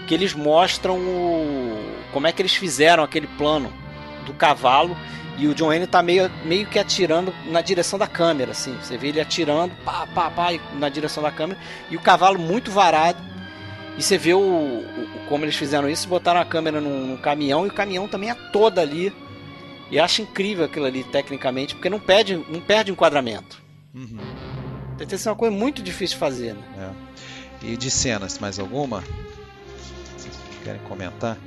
[0.07, 3.71] que eles mostram o, como é que eles fizeram aquele plano
[4.25, 4.95] do cavalo.
[5.37, 8.75] E o John Wayne tá meio, meio que atirando na direção da câmera, assim.
[8.83, 11.57] Você vê ele atirando, pá, pá, pá, na direção da câmera.
[11.89, 13.17] E o cavalo muito varado
[13.99, 14.85] e você vê o, o,
[15.27, 18.33] como eles fizeram isso, botaram a câmera num, num, caminhão e o caminhão também é
[18.33, 19.13] todo ali.
[19.91, 23.61] E acho incrível aquilo ali tecnicamente, porque não perde, não perde enquadramento.
[23.93, 24.19] Uhum.
[24.97, 26.53] Deve ser uma coisa muito difícil de fazer.
[26.53, 26.93] Né?
[27.61, 27.65] É.
[27.65, 29.03] E de cenas, mais alguma?
[30.63, 31.37] Querem comentar?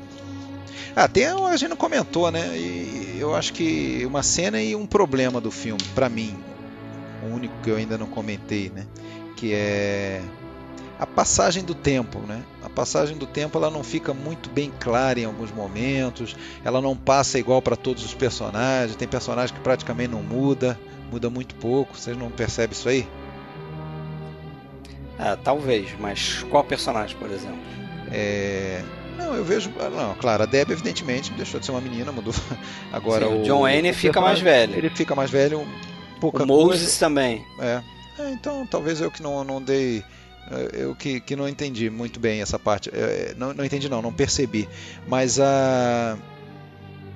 [0.94, 2.54] Ah, tem a gente não comentou, né?
[2.54, 6.36] E eu acho que uma cena e um problema do filme, para mim,
[7.22, 8.86] o único que eu ainda não comentei, né?
[9.36, 10.20] Que é
[11.02, 12.44] a passagem do tempo, né?
[12.62, 16.96] A passagem do tempo ela não fica muito bem clara em alguns momentos, ela não
[16.96, 20.78] passa igual para todos os personagens, tem personagem que praticamente não muda,
[21.10, 21.98] muda muito pouco.
[21.98, 23.08] Vocês não percebem isso aí?
[25.18, 27.58] Ah, talvez, mas qual personagem, por exemplo?
[28.12, 28.80] É...
[29.18, 29.72] Não, eu vejo.
[29.80, 32.32] Ah, não, claro, a Deb, evidentemente, deixou de ser uma menina, mudou.
[32.92, 34.76] Agora Sim, o John Wayne fica mais velho.
[34.76, 37.00] Ele fica mais velho, um pouca O Moses coisa.
[37.00, 37.44] também.
[37.58, 37.82] É.
[38.20, 38.30] é.
[38.30, 40.04] Então, talvez eu que não, não dei
[40.72, 42.90] eu que, que não entendi muito bem essa parte.
[42.92, 44.68] É, não, não entendi, não, não percebi.
[45.06, 46.16] Mas a.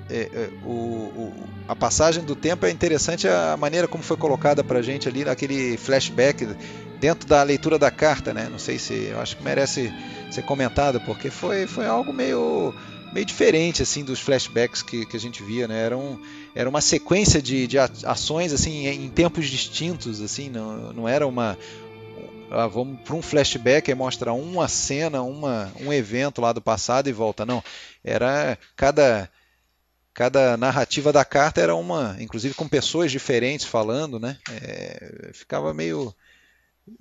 [0.09, 1.35] É, é, o, o,
[1.67, 5.77] a passagem do tempo é interessante a maneira como foi colocada pra gente ali naquele
[5.77, 6.47] flashback
[7.01, 8.49] dentro da leitura da carta, né?
[8.49, 9.93] Não sei se eu acho que merece
[10.31, 12.73] ser comentado porque foi, foi algo meio
[13.13, 15.83] meio diferente assim dos flashbacks que, que a gente via, né?
[15.83, 16.21] Era, um,
[16.55, 21.57] era uma sequência de, de ações assim em tempos distintos, assim, não, não era uma
[22.51, 27.09] ah, vamos para um flashback e mostra uma cena, uma, um evento lá do passado
[27.09, 27.45] e volta.
[27.45, 27.63] Não,
[28.05, 29.29] era cada
[30.15, 34.39] cada narrativa da carta era uma, inclusive com pessoas diferentes falando, né?
[34.51, 36.15] É, ficava meio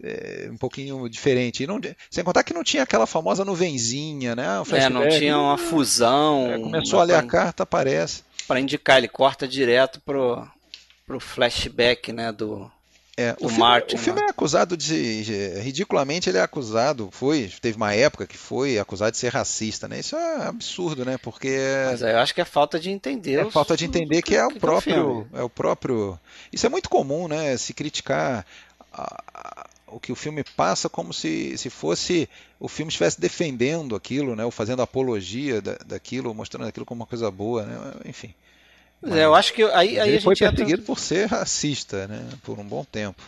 [0.04, 1.64] é, um pouquinho diferente.
[1.64, 1.80] E não,
[2.10, 4.60] sem contar que não tinha aquela famosa nuvenzinha, né?
[4.60, 6.52] Um é, não tinha uma fusão.
[6.52, 8.24] É, começou a ler a carta, aparece.
[8.48, 10.46] Para indicar, ele corta direto pro,
[11.08, 12.34] pro flashback, né?
[12.34, 12.70] Do,
[13.18, 17.50] é, o, filme, Martin, o filme é acusado de, de, ridiculamente ele é acusado, foi,
[17.62, 20.00] teve uma época que foi acusado de ser racista, né?
[20.00, 21.18] Isso é absurdo, né?
[21.18, 23.40] Porque Mas eu acho que é falta de entender.
[23.40, 26.20] É falta de entender que, que é o próprio, é o próprio.
[26.52, 27.56] Isso é muito comum, né?
[27.56, 28.46] Se criticar
[28.92, 32.28] a, a, o que o filme passa como se, se fosse
[32.60, 34.44] o filme estivesse defendendo aquilo, né?
[34.44, 37.94] Ou fazendo apologia da, daquilo, mostrando aquilo como uma coisa boa, né?
[38.04, 38.34] Enfim.
[39.02, 40.86] Mas, é, eu acho que aí, aí ele a foi perseguido entra...
[40.86, 42.28] por ser racista, né?
[42.44, 43.22] Por um bom tempo.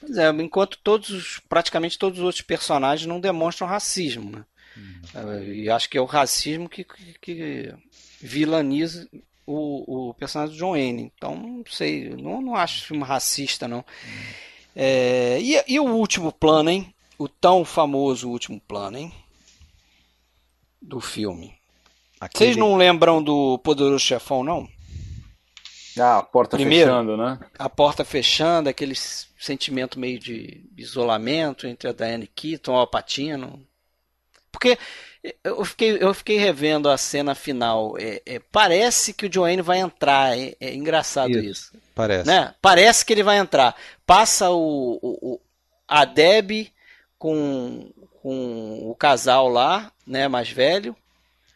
[0.00, 4.44] Pois é, enquanto todos, praticamente todos os outros personagens não demonstram racismo, né?
[4.76, 5.42] Uhum.
[5.42, 7.74] E acho que é o racismo que, que, que
[8.20, 9.08] vilaniza
[9.46, 11.12] o, o, personagem do John Wayne.
[11.16, 13.78] Então, não sei, não, não acho filme racista, não.
[13.78, 14.24] Uhum.
[14.74, 16.94] É, e, e o último plano, hein?
[17.18, 19.12] O tão famoso último plano, hein?
[20.82, 21.54] Do filme.
[22.20, 22.50] Aquele...
[22.52, 24.68] Vocês não lembram do Poderoso Chefão, não?
[25.98, 27.38] Ah, a porta Primeiro, fechando, né?
[27.58, 33.66] A porta fechando, aquele sentimento meio de isolamento entre a Diane Keaton e o Alpatino.
[34.50, 34.78] Porque
[35.42, 37.96] eu fiquei, eu fiquei revendo a cena final.
[37.98, 40.38] É, é, parece que o Joanne vai entrar.
[40.38, 41.72] É, é engraçado isso.
[41.72, 41.72] isso.
[41.94, 42.26] Parece.
[42.26, 42.54] Né?
[42.60, 43.74] Parece que ele vai entrar.
[44.06, 45.40] Passa o, o,
[45.88, 46.68] a Deb
[47.18, 47.90] com,
[48.22, 50.94] com o casal lá, né, mais velho.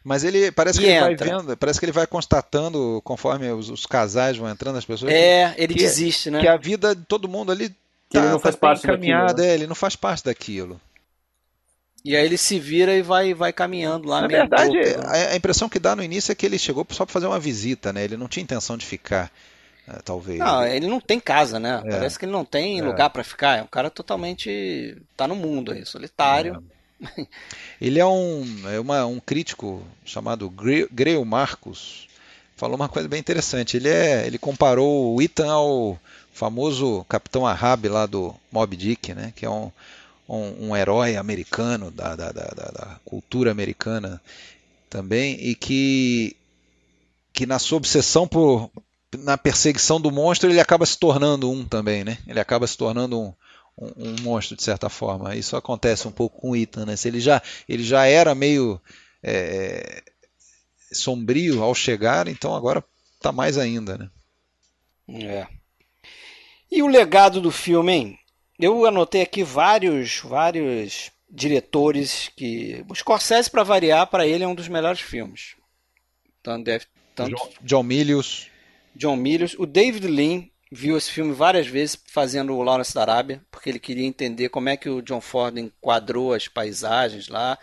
[0.03, 3.85] Mas ele parece que ele vai vendo, parece que ele vai constatando conforme os, os
[3.85, 5.13] casais vão entrando, as pessoas.
[5.13, 6.41] É, ele que, desiste, né?
[6.41, 7.69] Que a vida de todo mundo ali
[8.09, 9.53] tá, ele não faz tá parte caminhada, daquilo, né?
[9.53, 10.81] é, ele não faz parte daquilo.
[12.03, 14.23] E aí ele se vira e vai, vai caminhando lá.
[14.23, 15.31] Na verdade, né?
[15.33, 17.93] a, impressão que dá no início é que ele chegou só para fazer uma visita,
[17.93, 18.03] né?
[18.03, 19.31] Ele não tinha intenção de ficar,
[19.87, 20.39] é, talvez.
[20.39, 21.83] Não, ele não tem casa, né?
[21.85, 21.91] É.
[21.91, 22.83] Parece que ele não tem é.
[22.83, 23.59] lugar para ficar.
[23.59, 26.55] É um cara totalmente tá no mundo aí, solitário.
[26.77, 26.80] É.
[27.81, 32.09] ele é um, é uma, um crítico chamado Greil Marcos.
[32.57, 33.77] Falou uma coisa bem interessante.
[33.77, 35.99] Ele é, ele comparou o Ethan ao
[36.33, 39.33] famoso Capitão Ahab lá do Mob Dick, né?
[39.35, 39.73] Que é um
[40.31, 44.23] um, um herói americano, da, da, da, da, cultura americana
[44.89, 46.37] também, e que,
[47.33, 48.71] que na sua obsessão por
[49.19, 52.19] na perseguição do monstro ele acaba se tornando um também, né?
[52.29, 53.35] Ele acaba se tornando um,
[53.81, 55.35] um, um monstro de certa forma.
[55.35, 56.95] Isso acontece um pouco com o Ethan, né?
[57.05, 58.81] Ele já, ele já era meio
[59.23, 60.03] é,
[60.93, 62.85] sombrio ao chegar, então agora
[63.17, 64.11] está mais ainda, né?
[65.09, 65.47] É.
[66.71, 68.19] E o legado do filme, hein?
[68.59, 72.85] Eu anotei aqui vários, vários diretores que.
[72.89, 75.57] O Scorsese, para variar, para ele é um dos melhores filmes.
[76.43, 77.35] Tanto deve, tanto...
[77.35, 78.49] John, John Milius.
[78.95, 79.55] John Milius.
[79.59, 83.79] O David Lean viu esse filme várias vezes fazendo o Lawrence da Arábia, porque ele
[83.79, 87.59] queria entender como é que o John Ford enquadrou as paisagens lá.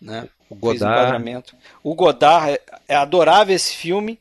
[0.00, 0.28] Né?
[0.50, 1.44] O Godard.
[1.82, 4.20] O Godard é, é adorável esse filme,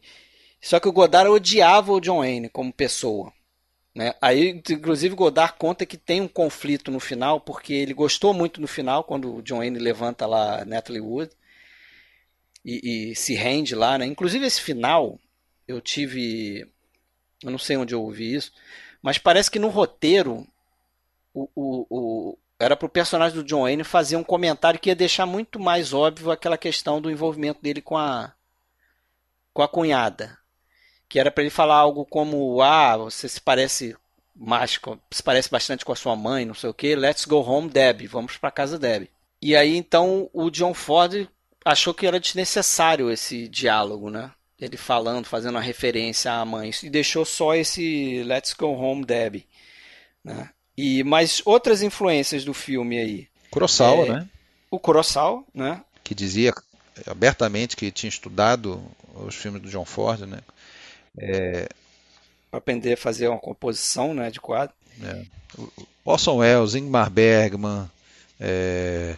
[0.61, 3.31] só que o Godard odiava o John Wayne como pessoa.
[3.95, 4.13] Né?
[4.21, 8.67] Aí, inclusive, Godard conta que tem um conflito no final, porque ele gostou muito no
[8.67, 11.31] final, quando o John Wayne levanta lá Natalie Wood
[12.63, 13.97] e, e, se rende lá.
[13.97, 14.05] Né?
[14.05, 15.17] Inclusive, esse final,
[15.65, 16.67] eu tive.
[17.43, 18.51] Eu não sei onde eu ouvi isso,
[19.01, 20.47] mas parece que no roteiro
[21.33, 25.59] o, o, o era personagem do John Wayne fazer um comentário que ia deixar muito
[25.59, 28.33] mais óbvio aquela questão do envolvimento dele com a,
[29.53, 30.37] com a cunhada.
[31.07, 33.95] Que era para ele falar algo como ah você se parece
[34.35, 34.79] mais
[35.11, 38.05] se parece bastante com a sua mãe não sei o que let's go home Deb
[38.07, 39.07] vamos para casa Deb
[39.41, 41.29] e aí então o John Ford
[41.63, 46.71] achou que era desnecessário esse diálogo né ele falando fazendo uma referência à mãe.
[46.83, 49.43] E deixou só esse let's go home Deb
[50.23, 50.49] né?
[50.77, 53.27] E mais outras influências do filme aí.
[53.51, 54.29] Kurosawa é, né?
[54.71, 55.81] o Kurosawa né?
[56.03, 56.53] Que dizia
[57.05, 58.83] abertamente que tinha estudado
[59.13, 60.39] os filmes do John Ford né?
[61.17, 61.69] É...
[62.49, 64.75] Para aprender a fazer uma composição né, de quadro.
[65.01, 65.25] É.
[66.03, 67.89] Orson Welles, Ingmar Bergman,
[68.39, 69.15] é...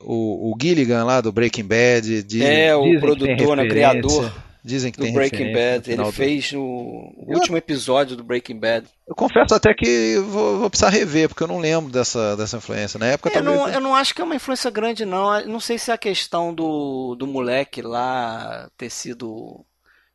[0.00, 2.22] o, o Gilligan lá do Breaking Bad.
[2.22, 4.32] Dizem, é, o produtor, né, criador
[4.68, 5.90] Dizem que do tem Breaking Bad.
[5.90, 8.86] Ele fez o último episódio do Breaking Bad.
[9.06, 12.98] Eu confesso até que vou, vou, precisar rever, porque eu não lembro dessa, dessa influência.
[12.98, 15.46] Na época é, não, Eu não acho que é uma influência grande, não.
[15.46, 19.64] Não sei se é a questão do, do moleque lá ter sido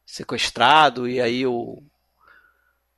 [0.06, 1.82] sequestrado e aí o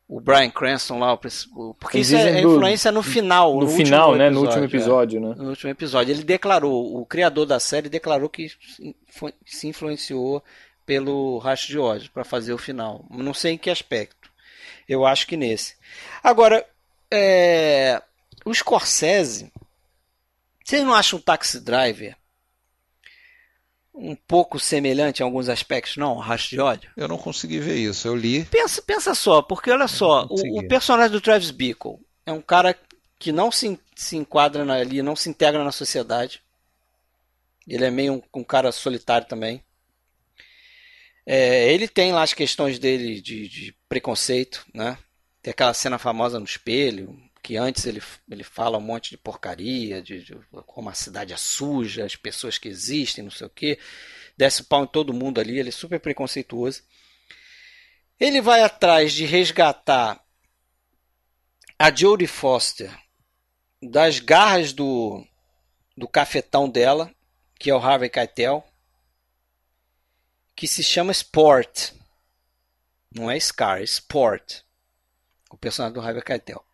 [0.08, 4.34] o Brian Cranston lá, porque isso é influência no final, no, no final, né, episódio,
[4.34, 5.36] no último episódio, é, né?
[5.36, 8.47] No último episódio, ele declarou, o criador da série declarou que
[9.45, 10.43] se influenciou
[10.86, 13.03] pelo Racho de ódio para fazer o final.
[13.10, 14.30] Não sei em que aspecto.
[14.88, 15.76] Eu acho que nesse.
[16.24, 16.64] Agora,
[17.10, 17.99] é,
[18.45, 19.51] o Scorsese,
[20.64, 22.16] vocês não acham o Taxi Driver
[23.96, 26.18] um pouco semelhante em alguns aspectos, não?
[26.18, 26.91] Rastro de ódio?
[26.98, 28.46] Eu não consegui ver isso, eu li.
[28.46, 32.78] Pensa, pensa só, porque olha só, o, o, personagem do Travis Bickle é um cara
[33.18, 36.41] que não se, se enquadra ali, não se integra na sociedade.
[37.68, 39.64] Ele é meio um, um cara solitário também.
[41.26, 44.98] É, ele tem lá as questões dele de, de preconceito, né?
[45.41, 50.01] Tem aquela cena famosa no espelho, que antes ele, ele fala um monte de porcaria,
[50.01, 50.36] de, de,
[50.66, 53.78] como a cidade é suja, as pessoas que existem, não sei o que,
[54.36, 56.82] desce o pau em todo mundo ali, ele é super preconceituoso.
[58.20, 60.20] Ele vai atrás de resgatar
[61.78, 62.92] a Jodie Foster
[63.80, 65.24] das garras do,
[65.96, 67.13] do cafetão dela,
[67.59, 68.66] que é o Harvey Keitel,
[70.55, 71.92] que se chama Sport.
[73.16, 74.62] Não é Scar, é Sport.
[75.51, 76.66] O personagem do Harvey Keitel.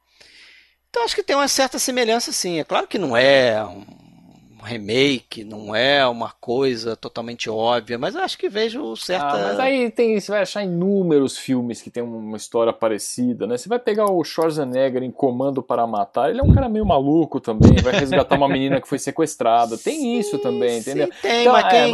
[0.92, 2.60] Então acho que tem uma certa semelhança sim.
[2.60, 8.38] É claro que não é um remake, não é uma coisa totalmente óbvia, mas acho
[8.38, 9.26] que vejo certa.
[9.26, 13.58] Ah, mas aí tem, você vai achar inúmeros filmes que tem uma história parecida, né?
[13.58, 17.40] Você vai pegar o Schwarzenegger em Comando para Matar, ele é um cara meio maluco
[17.40, 19.78] também, vai resgatar uma menina que foi sequestrada.
[19.78, 21.08] Tem sim, isso também, entendeu?
[21.08, 21.92] Sim, tem, então, mas, é, quem...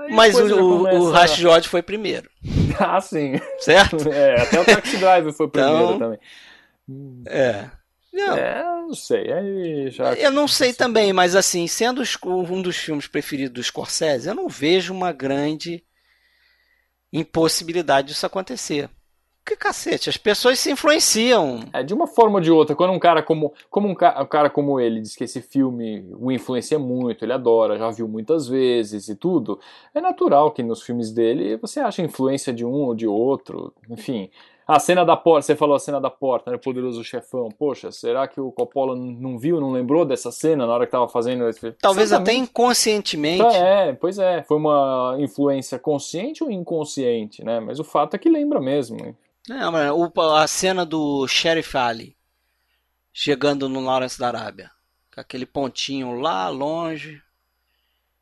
[0.00, 0.34] mas...
[0.34, 1.34] mas o, começa...
[1.34, 2.30] o George foi primeiro.
[2.80, 3.38] ah, sim.
[3.58, 3.96] Certo?
[4.10, 6.18] É, até o Taxi Driver foi primeiro então, também.
[7.26, 7.70] É.
[8.12, 8.36] Não.
[8.36, 9.32] É, não sei.
[9.32, 10.14] Aí já...
[10.14, 14.48] Eu não sei também, mas assim, sendo um dos filmes preferidos do Scorsese, eu não
[14.48, 15.84] vejo uma grande
[17.12, 18.88] impossibilidade disso acontecer.
[19.44, 21.64] Que cacete, as pessoas se influenciam.
[21.72, 24.26] É, de uma forma ou de outra, quando um cara como, como um, ca um
[24.26, 28.46] cara como ele diz que esse filme o influencia muito, ele adora, já viu muitas
[28.46, 29.58] vezes e tudo,
[29.94, 34.30] é natural que nos filmes dele você acha influência de um ou de outro, enfim.
[34.70, 36.56] A cena da porta, você falou a cena da porta, né?
[36.56, 37.48] Poderoso chefão.
[37.50, 41.08] Poxa, será que o Coppola não viu, não lembrou dessa cena na hora que tava
[41.08, 43.42] fazendo esse Talvez até inconscientemente.
[43.56, 44.42] É, pois é.
[44.44, 47.58] Foi uma influência consciente ou inconsciente, né?
[47.58, 49.16] Mas o fato é que lembra mesmo.
[49.48, 49.74] Não,
[50.34, 52.16] a cena do Sheriff Ali
[53.12, 54.70] chegando no Lawrence da Arábia.
[55.12, 57.20] Com aquele pontinho lá longe,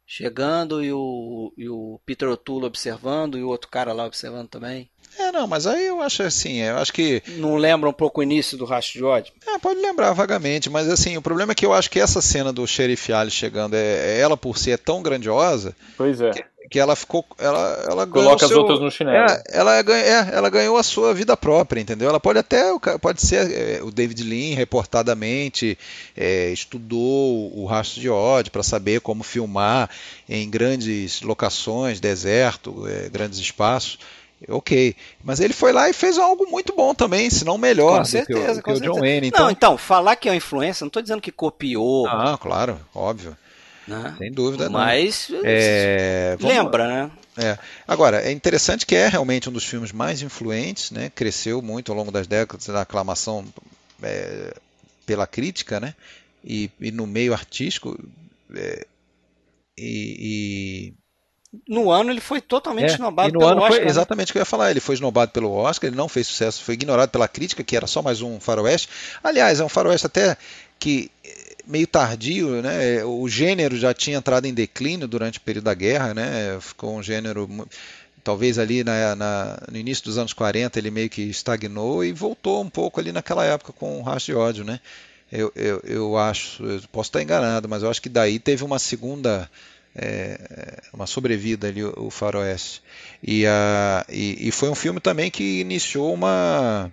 [0.06, 4.90] chegando e o, e o Peter O'Toole observando e o outro cara lá observando também.
[5.18, 7.22] É, não, mas aí eu acho assim, eu acho que.
[7.36, 9.32] Não lembra um pouco o início do Rastro de ódio?
[9.46, 12.52] É, pode lembrar vagamente, mas assim, o problema é que eu acho que essa cena
[12.52, 15.74] do Sheriff Ali chegando, é, é ela por si é tão grandiosa.
[15.96, 16.30] Pois é.
[16.30, 17.24] Que, que ela ficou.
[17.38, 19.26] Ela, ela Coloca as seu, outras no chinelo.
[19.28, 22.08] É, ela, é, ela ganhou a sua vida própria, entendeu?
[22.08, 22.62] Ela pode até.
[23.00, 25.76] Pode ser é, o David Lean, reportadamente,
[26.16, 29.90] é, estudou o rastro de ódio para saber como filmar
[30.28, 33.98] em grandes locações, deserto, é, grandes espaços
[34.46, 34.94] ok.
[35.24, 37.98] Mas ele foi lá e fez algo muito bom também, se não melhor.
[37.98, 39.28] Com certeza, que o, com que o John Wayne.
[39.28, 39.44] Então...
[39.44, 42.06] Não, então, falar que é uma influência, não estou dizendo que copiou.
[42.06, 43.36] Ah, claro, óbvio.
[43.86, 44.14] Né?
[44.18, 44.68] Sem dúvida.
[44.68, 47.10] Mas é, lembra, né?
[47.38, 47.58] É.
[47.86, 51.10] Agora, é interessante que é realmente um dos filmes mais influentes, né?
[51.14, 53.44] Cresceu muito ao longo das décadas da aclamação
[54.02, 54.54] é,
[55.06, 55.94] pela crítica, né?
[56.44, 57.98] E, e, no meio artístico.
[58.54, 58.86] É,
[59.78, 60.92] e,
[61.66, 63.70] no ano ele foi totalmente é, esnobado pelo Oscar.
[63.70, 63.86] Foi né?
[63.86, 64.70] exatamente o que eu ia falar.
[64.70, 67.86] Ele foi esnobado pelo Oscar, ele não fez sucesso, foi ignorado pela crítica, que era
[67.86, 68.88] só mais um faroeste.
[69.22, 70.36] Aliás, é um faroeste até
[70.78, 73.02] que eh, meio tardio, né?
[73.04, 76.58] O gênero já tinha entrado em declínio durante o período da guerra, né?
[76.60, 77.48] Ficou um gênero
[78.22, 82.62] talvez ali na, na, no início dos anos 40 ele meio que estagnou e voltou
[82.62, 84.80] um pouco ali naquela época com o Rastro de Ódio, né?
[85.32, 88.78] Eu, eu, eu acho, eu posso estar enganado, mas eu acho que daí teve uma
[88.78, 89.48] segunda
[90.00, 92.82] é, uma sobrevida ali o, o Faroeste
[93.22, 96.92] e, a, e, e, foi um filme também que iniciou uma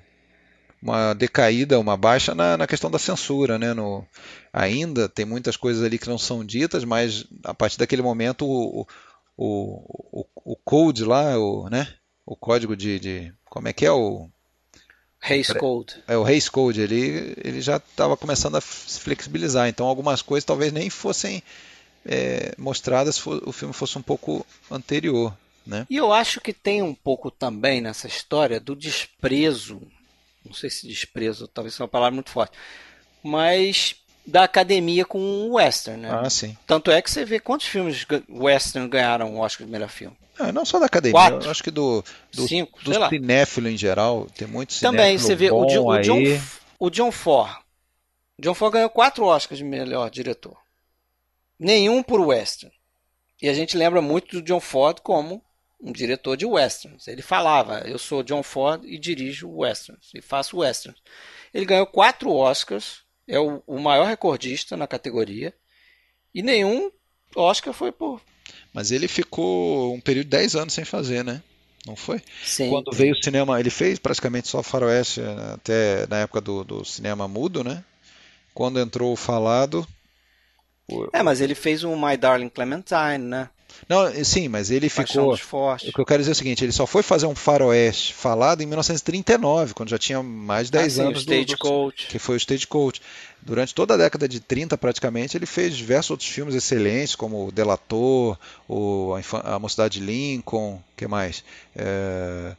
[0.82, 3.74] uma decaída, uma baixa na, na questão da censura, né?
[3.74, 4.06] No,
[4.54, 8.88] ainda tem muitas coisas ali que não são ditas, mas a partir daquele momento o,
[9.36, 11.88] o, o, o code lá, o, né?
[12.24, 14.30] O código de, de como é que é o
[15.28, 15.96] Hays Code.
[16.08, 20.46] É, o Hays Code, ele, ele já estava começando a se flexibilizar, então algumas coisas
[20.46, 21.42] talvez nem fossem
[22.06, 25.36] é, mostrada se for, o filme fosse um pouco anterior.
[25.66, 25.88] Né?
[25.90, 29.82] E eu acho que tem um pouco também nessa história do desprezo,
[30.46, 32.56] não sei se desprezo, talvez seja uma palavra muito forte,
[33.24, 36.10] mas da academia com o western, né?
[36.12, 36.56] Ah, sim.
[36.68, 40.16] Tanto é que você vê quantos filmes western ganharam o Oscar de melhor filme.
[40.38, 43.78] Ah, não só da academia, Quatro, eu acho que do, do, cinco, do cinéfilo em
[43.78, 45.66] geral, tem muitos Também, você vê o, o,
[46.02, 46.22] John,
[46.78, 47.58] o John Ford.
[48.38, 50.58] O John Ford ganhou quatro Oscars de melhor diretor
[51.60, 52.74] nenhum por western.
[53.42, 55.44] E a gente lembra muito do John Ford como
[55.80, 57.08] um diretor de westerns.
[57.08, 60.98] Ele falava: Eu sou John Ford e dirijo westerns e faço westerns.
[61.54, 65.54] Ele ganhou quatro Oscars, é o, o maior recordista na categoria,
[66.34, 66.92] e nenhum
[67.36, 68.22] Oscar foi por.
[68.74, 71.42] Mas ele ficou um período de 10 anos sem fazer, né?
[71.86, 72.22] Não foi?
[72.44, 72.70] Sim.
[72.70, 75.22] Quando veio o cinema, ele fez praticamente só faroeste
[75.54, 77.84] até na época do, do cinema mudo, né?
[78.54, 79.88] Quando entrou o falado,
[81.14, 83.50] é, mas ele fez um My Darling Clementine, né?
[83.88, 85.74] Não, sim, mas ele Paixão ficou.
[85.74, 88.62] O que eu quero dizer é o seguinte: ele só foi fazer um faroeste falado
[88.62, 91.20] em 1939, quando já tinha mais de 10 ah, sim, anos.
[91.20, 92.08] O Stagecoach.
[92.08, 93.02] Que foi o Stagecoach.
[93.42, 97.52] Durante toda a década de 30, praticamente, ele fez diversos outros filmes excelentes, como O
[97.52, 98.38] Delator,
[98.68, 99.14] o
[99.44, 101.44] A, Mocidade de Lincoln, que mais?
[101.76, 102.56] É...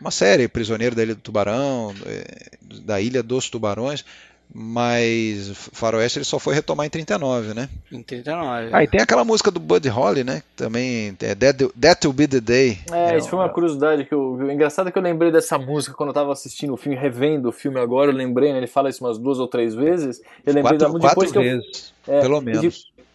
[0.00, 2.50] Uma série, Prisioneiro da Ilha do Tubarão, é,
[2.82, 4.04] da Ilha dos Tubarões.
[4.52, 7.68] Mas Faroeste ele só foi retomar em 39, né?
[7.90, 8.70] Em 39.
[8.72, 10.42] Ah, e tem aquela música do Buddy Holly, né?
[10.54, 12.78] Também é That, That Will Be the Day.
[12.92, 14.50] É, é isso foi uma curiosidade que eu.
[14.50, 17.80] Engraçado que eu lembrei dessa música quando eu tava assistindo o filme, revendo o filme
[17.80, 18.58] agora, eu lembrei, né?
[18.58, 20.20] Ele fala isso umas duas ou três vezes.
[20.46, 22.60] Eu lembrei quatro, da música depois que vezes, eu, é, pelo menos.
[22.60, 22.70] De,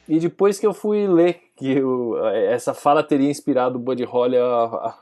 [0.10, 4.38] E depois que eu fui ler que o, essa fala teria inspirado o Buddy Holly
[4.38, 4.98] a, a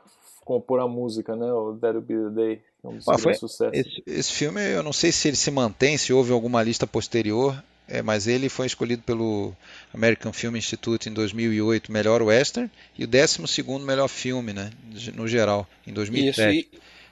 [0.45, 1.51] compor a música, né?
[1.51, 2.61] O That'll Be The Day.
[2.83, 3.33] É um ah, foi.
[3.33, 7.61] Esse, esse, filme, eu não sei se ele se mantém, se houve alguma lista posterior,
[7.87, 9.55] é, mas ele foi escolhido pelo
[9.93, 14.71] American Film Institute em 2008, melhor western, e o 12 melhor filme, né?
[15.13, 16.57] No geral, em 2007.
[16.59, 16.69] Isso,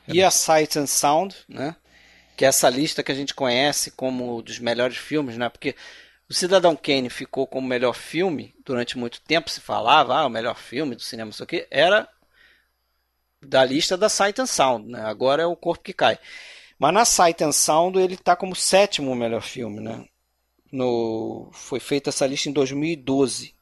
[0.07, 1.75] e, e a Sight and Sound, né?
[2.35, 5.49] Que é essa lista que a gente conhece como dos melhores filmes, né?
[5.49, 5.75] Porque
[6.29, 10.57] o Cidadão Kane ficou como melhor filme durante muito tempo, se falava, ah, o melhor
[10.57, 12.07] filme do cinema, isso aqui, era
[13.45, 15.01] da lista da Sight and Sound, né?
[15.01, 16.19] Agora é o Corpo que Cai.
[16.77, 20.05] Mas na Sight and Sound ele está como sétimo melhor filme, né?
[20.71, 23.55] No, foi feita essa lista em 2012.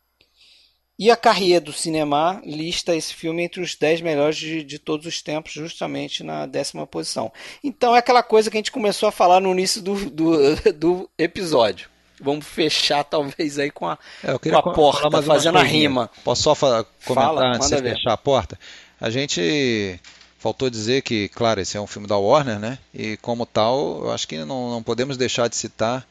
[0.98, 5.08] E a Carrier do Cinema lista esse filme entre os 10 melhores de, de, todos
[5.08, 7.32] os tempos, justamente na décima posição.
[7.64, 11.10] Então é aquela coisa que a gente começou a falar no início do, do, do
[11.18, 11.90] episódio.
[12.22, 16.10] Vamos fechar talvez aí com a, é, com a porta, fazendo a rima.
[16.24, 18.58] Posso só comentar Fala, antes de fechar a porta?
[19.04, 20.00] A gente
[20.40, 22.80] faltou dizer que, claro, esse é um filme da Warner, né?
[22.94, 26.08] E como tal, eu acho que não, não podemos deixar de citar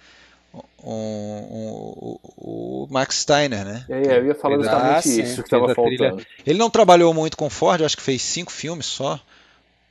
[0.85, 3.87] um, um, o Max Steiner, né?
[3.89, 6.23] É, eu ia falar exatamente isso que estava faltando.
[6.47, 9.19] Ele não trabalhou muito com Ford, acho que fez cinco filmes só,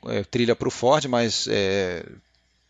[0.06, 2.04] é, trilha para o Ford, mas é,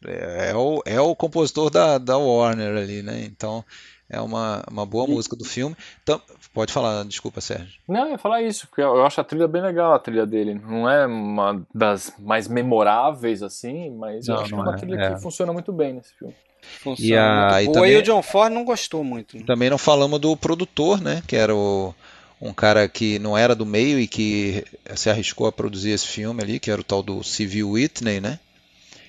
[0.06, 3.22] é, é, o, é o compositor da, da Warner ali, né?
[3.26, 3.62] Então
[4.12, 5.10] é uma, uma boa e...
[5.10, 5.74] música do filme.
[6.02, 6.20] Então,
[6.52, 7.80] pode falar, desculpa, Sérgio.
[7.88, 10.54] Não, eu ia falar isso, porque eu acho a trilha bem legal, a trilha dele.
[10.54, 14.76] Não é uma das mais memoráveis, assim, mas não, eu acho que é uma é,
[14.76, 15.14] trilha é.
[15.14, 16.34] que funciona muito bem nesse filme.
[16.80, 19.36] Funciona e, a, e, também, e o John Ford não gostou muito.
[19.36, 19.44] Né?
[19.44, 21.22] Também não falamos do produtor, né?
[21.26, 21.92] Que era o,
[22.40, 24.64] um cara que não era do meio e que
[24.94, 28.38] se arriscou a produzir esse filme ali, que era o tal do Civil Whitney, né?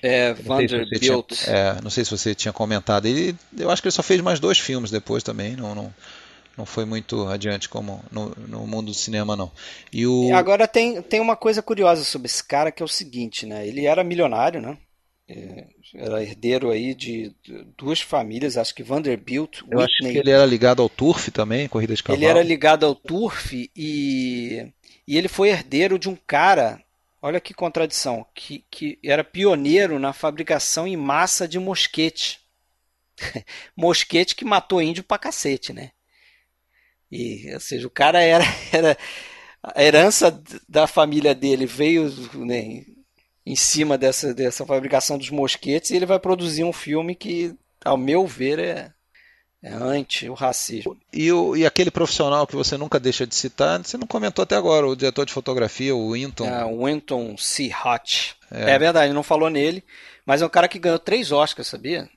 [0.03, 1.33] É, Vanderbilt.
[1.33, 3.05] Se é, não sei se você tinha comentado.
[3.05, 5.55] Ele, eu acho que ele só fez mais dois filmes depois também.
[5.55, 5.93] Não, não,
[6.57, 9.49] não foi muito adiante como no, no mundo do cinema, não.
[9.93, 10.25] E o...
[10.25, 13.65] E agora tem, tem uma coisa curiosa sobre esse cara que é o seguinte, né?
[13.65, 14.77] Ele era milionário, né?
[15.25, 17.33] É, era herdeiro aí de
[17.77, 19.83] duas famílias, acho que Vanderbilt, Eu Whitney.
[19.85, 22.21] acho que ele era ligado ao Turf também, corrida de cavalo.
[22.21, 23.69] Ele era ligado ao Turf e,
[25.07, 26.82] e ele foi herdeiro de um cara
[27.25, 32.41] Olha que contradição, que, que era pioneiro na fabricação em massa de mosquete.
[33.77, 35.91] mosquete que matou índio pra cacete, né?
[37.09, 38.43] E, ou seja, o cara era,
[38.73, 38.97] era
[39.63, 42.09] a herança da família dele veio
[42.45, 42.83] né,
[43.45, 47.55] em cima dessa, dessa fabricação dos mosquetes e ele vai produzir um filme que,
[47.85, 48.93] ao meu ver, é,
[49.63, 50.97] é anti o racismo.
[51.13, 54.57] E, o, e aquele profissional que você nunca deixa de citar, você não comentou até
[54.57, 56.45] agora, o diretor de fotografia, o Winton.
[56.45, 57.71] É, o Winton C.
[57.73, 58.33] Hotch.
[58.51, 58.71] É.
[58.71, 59.81] é verdade, não falou nele,
[60.25, 62.09] mas é um cara que ganhou três Oscars, sabia?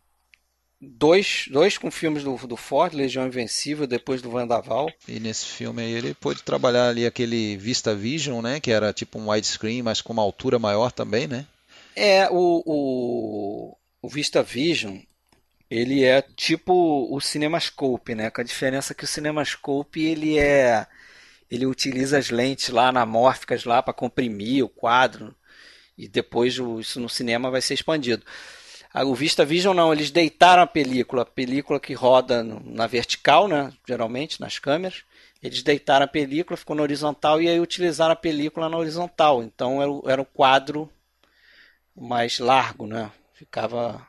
[0.81, 4.91] Dois, dois com filmes do, do Ford, Legião Invencível, depois do Vandaval.
[5.07, 8.61] E nesse filme aí ele pôde trabalhar ali aquele Vista Vision, né?
[8.61, 11.47] Que era tipo um widescreen, mas com uma altura maior também, né?
[11.95, 14.99] É, o, o, o Vista Vision,
[15.71, 18.31] ele é tipo o CinemaScope, né?
[18.31, 20.87] Com a diferença que o CinemaScope ele é
[21.51, 25.35] ele utiliza as lentes lá anamórficas lá para comprimir o quadro
[25.97, 28.25] e depois isso no cinema vai ser expandido.
[29.05, 33.73] O Vista Vision não, eles deitaram a película, a película que roda na vertical, né,
[33.87, 35.05] geralmente nas câmeras.
[35.43, 39.43] Eles deitaram a película, ficou na horizontal e aí utilizaram a película na horizontal.
[39.43, 40.91] Então era, era um quadro
[41.95, 43.11] mais largo, né?
[43.35, 44.07] Ficava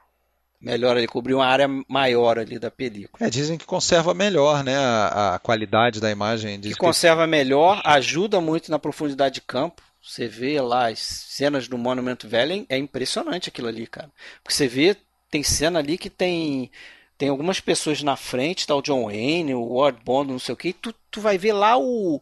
[0.59, 3.27] melhor ali, cobrir uma área maior ali da película.
[3.27, 6.59] É, dizem que conserva melhor, né, a, a qualidade da imagem.
[6.59, 9.81] Que, que conserva melhor, ajuda muito na profundidade de campo.
[10.01, 14.09] Você vê lá as cenas do Monument Valley, é impressionante aquilo ali, cara.
[14.41, 14.95] Porque você vê,
[15.29, 16.71] tem cena ali que tem
[17.17, 20.57] tem algumas pessoas na frente, tá o John Wayne, o Ward Bond, não sei o
[20.57, 22.21] que, e tu, tu vai ver lá o,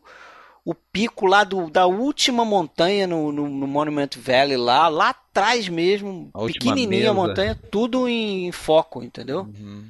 [0.66, 5.70] o pico lá do, da última montanha no, no, no Monument Valley lá, lá atrás
[5.70, 9.42] mesmo, a pequenininha a montanha, tudo em foco, entendeu?
[9.42, 9.88] Uhum.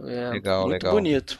[0.00, 0.92] É, legal, muito legal.
[0.92, 1.38] bonito.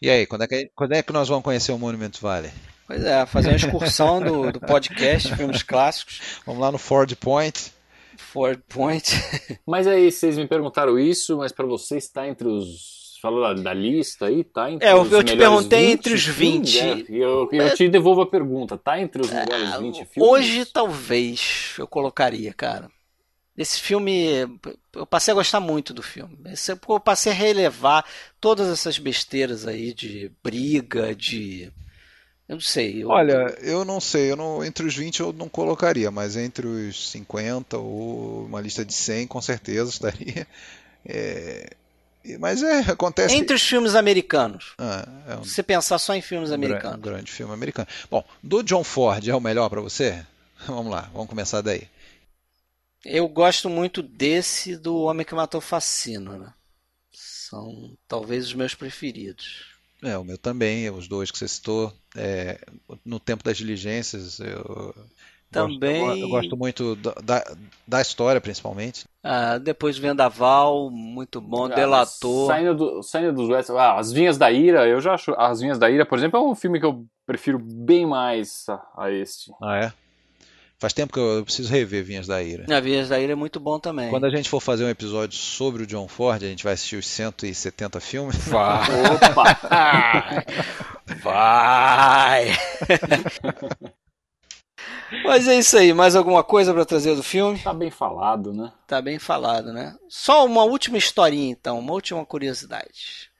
[0.00, 2.50] E aí, quando é, que, quando é que nós vamos conhecer o Monument Valley?
[2.86, 6.20] Pois é, fazer uma excursão do, do podcast, filmes clássicos.
[6.44, 7.72] Vamos lá no Ford Point.
[8.18, 9.10] Ford Point.
[9.66, 13.72] mas aí, vocês me perguntaram isso, mas para você está entre os falou da, da,
[13.72, 16.78] lista aí, tá entre É, eu, eu te perguntei entre os 20.
[16.78, 20.10] é, eu, eu te devolvo a pergunta, tá entre os melhores é, 20 filmes?
[20.18, 22.90] Hoje talvez eu colocaria, cara.
[23.56, 24.46] Esse filme,
[24.92, 26.36] eu passei a gostar muito do filme.
[26.68, 28.04] Eu passei a relevar
[28.38, 31.72] todas essas besteiras aí de briga, de.
[32.46, 33.04] Eu não sei.
[33.04, 33.08] Eu...
[33.08, 34.32] Olha, eu não sei.
[34.32, 38.84] Eu não, entre os 20 eu não colocaria, mas entre os 50 ou uma lista
[38.84, 40.46] de 100, com certeza estaria.
[41.06, 41.70] É,
[42.38, 43.34] mas é, acontece.
[43.34, 44.72] Entre os filmes americanos.
[44.78, 46.98] Ah, é um, Se você pensar só em filmes um americanos.
[46.98, 47.86] Um grande filme americano.
[48.10, 50.24] Bom, do John Ford é o melhor para você?
[50.66, 51.86] Vamos lá, vamos começar daí.
[53.04, 56.54] Eu gosto muito desse do Homem que Matou Facino, né?
[57.12, 59.66] São talvez os meus preferidos.
[60.02, 61.92] É, o meu também, os dois que você citou.
[62.16, 62.58] É,
[63.04, 64.94] no tempo das diligências, eu
[65.54, 66.00] também.
[66.00, 67.44] Gosto, eu gosto muito da,
[67.86, 69.04] da história, principalmente.
[69.22, 72.46] Ah, depois Vendaval, muito bom, ah, Delator.
[72.46, 75.32] Saindo, do, saindo dos West, ah, As Vinhas da Ira, eu já acho.
[75.38, 79.04] As Vinhas da Ira, por exemplo, é um filme que eu prefiro bem mais a,
[79.04, 79.50] a este.
[79.62, 79.92] Ah, é?
[80.78, 82.66] Faz tempo que eu preciso rever Vinhas da Ira.
[82.76, 84.10] A Vinhas da Ira é muito bom também.
[84.10, 86.96] Quando a gente for fazer um episódio sobre o John Ford, a gente vai assistir
[86.96, 88.36] os 170 filmes.
[88.48, 88.84] Vai!
[89.30, 90.44] Opa!
[91.22, 92.48] vai!
[95.24, 97.58] Mas é isso aí, mais alguma coisa para trazer do filme?
[97.58, 98.72] Tá bem falado, né?
[98.86, 99.96] Tá bem falado, né?
[100.08, 103.30] Só uma última historinha então, uma última curiosidade.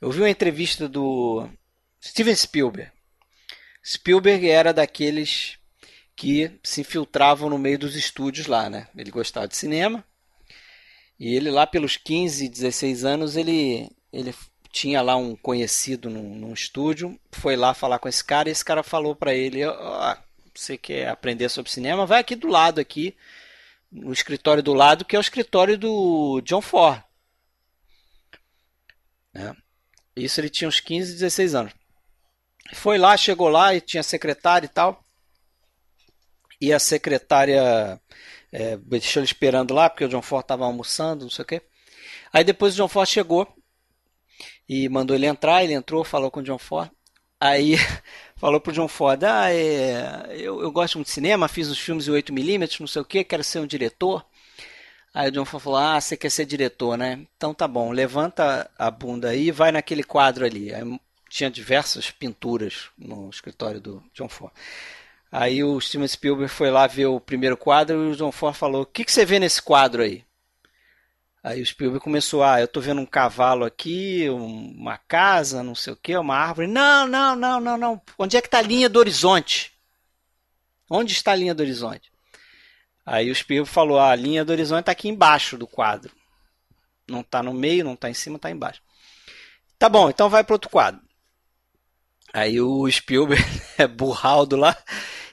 [0.00, 1.46] Eu vi uma entrevista do
[2.02, 2.90] Steven Spielberg.
[3.84, 5.58] Spielberg era daqueles
[6.16, 8.88] que se infiltravam no meio dos estúdios lá, né?
[8.96, 10.02] Ele gostava de cinema.
[11.18, 14.34] E ele lá pelos 15, 16 anos, ele ele
[14.70, 18.64] tinha lá um conhecido num, num estúdio, foi lá falar com esse cara e esse
[18.64, 20.16] cara falou para ele, oh,
[20.54, 23.16] você quer aprender sobre cinema, vai aqui do lado aqui,
[23.90, 27.02] no escritório do lado, que é o escritório do John Ford.
[29.34, 29.54] É.
[30.16, 31.72] Isso ele tinha uns 15, 16 anos.
[32.72, 35.04] Foi lá, chegou lá e tinha secretária e tal.
[36.60, 38.00] E a secretária
[38.52, 41.62] é, deixou ele esperando lá, porque o John Ford estava almoçando, não sei o quê.
[42.32, 43.52] Aí depois o John Ford chegou
[44.68, 46.90] e mandou ele entrar, ele entrou, falou com o John Ford.
[47.40, 47.76] Aí
[48.36, 52.08] falou pro John Ford: Ah, é, eu, eu gosto muito de cinema, fiz os filmes
[52.08, 54.24] em 8mm, não sei o que, quero ser um diretor.
[55.12, 57.26] Aí o John Ford falou: Ah, você quer ser diretor, né?
[57.36, 60.74] Então tá bom, levanta a bunda aí e vai naquele quadro ali.
[60.74, 60.82] Aí,
[61.28, 64.52] tinha diversas pinturas no escritório do John Ford.
[65.30, 68.82] Aí o Steven Spielberg foi lá ver o primeiro quadro e o John Ford falou:
[68.82, 70.24] O que, que você vê nesse quadro aí?
[71.44, 75.92] Aí o Spielberg começou, ah, eu tô vendo um cavalo aqui, uma casa, não sei
[75.92, 76.66] o que, uma árvore.
[76.66, 78.02] Não, não, não, não, não.
[78.16, 79.70] Onde é que está a linha do horizonte?
[80.88, 82.10] Onde está a linha do horizonte?
[83.04, 86.16] Aí o Spielberg falou, ah, a linha do horizonte está aqui embaixo do quadro.
[87.06, 88.80] Não está no meio, não está em cima, está embaixo.
[89.78, 91.02] Tá bom, então vai para outro quadro.
[92.32, 93.44] Aí o Spielberg,
[93.76, 94.74] é burraldo lá,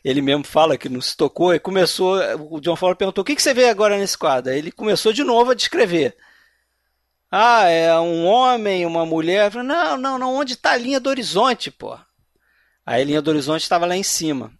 [0.03, 2.19] ele mesmo fala que não se tocou, e começou,
[2.51, 4.51] o John Ford perguntou, o que, que você vê agora nesse quadro?
[4.51, 6.15] Ele começou de novo a descrever.
[7.29, 9.51] Ah, é um homem, uma mulher.
[9.51, 11.97] Falei, não, não, não, onde está a linha do horizonte, pô?
[12.85, 14.51] Aí a linha do horizonte estava lá em cima.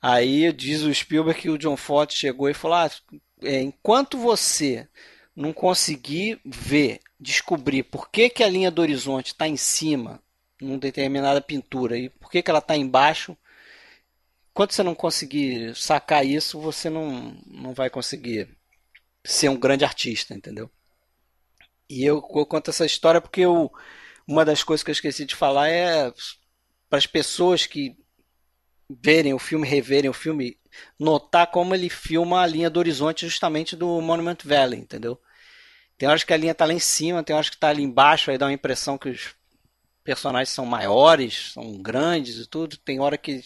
[0.00, 2.90] Aí diz o Spielberg que o John Ford chegou e falou: ah,
[3.42, 4.88] é, enquanto você
[5.36, 10.22] não conseguir ver, descobrir por que, que a linha do horizonte está em cima
[10.60, 13.36] numa determinada pintura e por que, que ela está embaixo,
[14.58, 18.58] Enquanto você não conseguir sacar isso, você não, não vai conseguir
[19.24, 20.68] ser um grande artista, entendeu?
[21.88, 23.70] E eu, eu conto essa história porque eu,
[24.26, 26.12] uma das coisas que eu esqueci de falar é
[26.90, 27.96] para as pessoas que
[28.90, 30.58] verem o filme, reverem o filme,
[30.98, 35.20] notar como ele filma a linha do horizonte justamente do Monument Valley, entendeu?
[35.96, 38.28] Tem horas que a linha está lá em cima, tem horas que está ali embaixo,
[38.28, 39.36] aí dá uma impressão que os
[40.02, 42.76] personagens são maiores, são grandes e tudo.
[42.78, 43.40] Tem hora que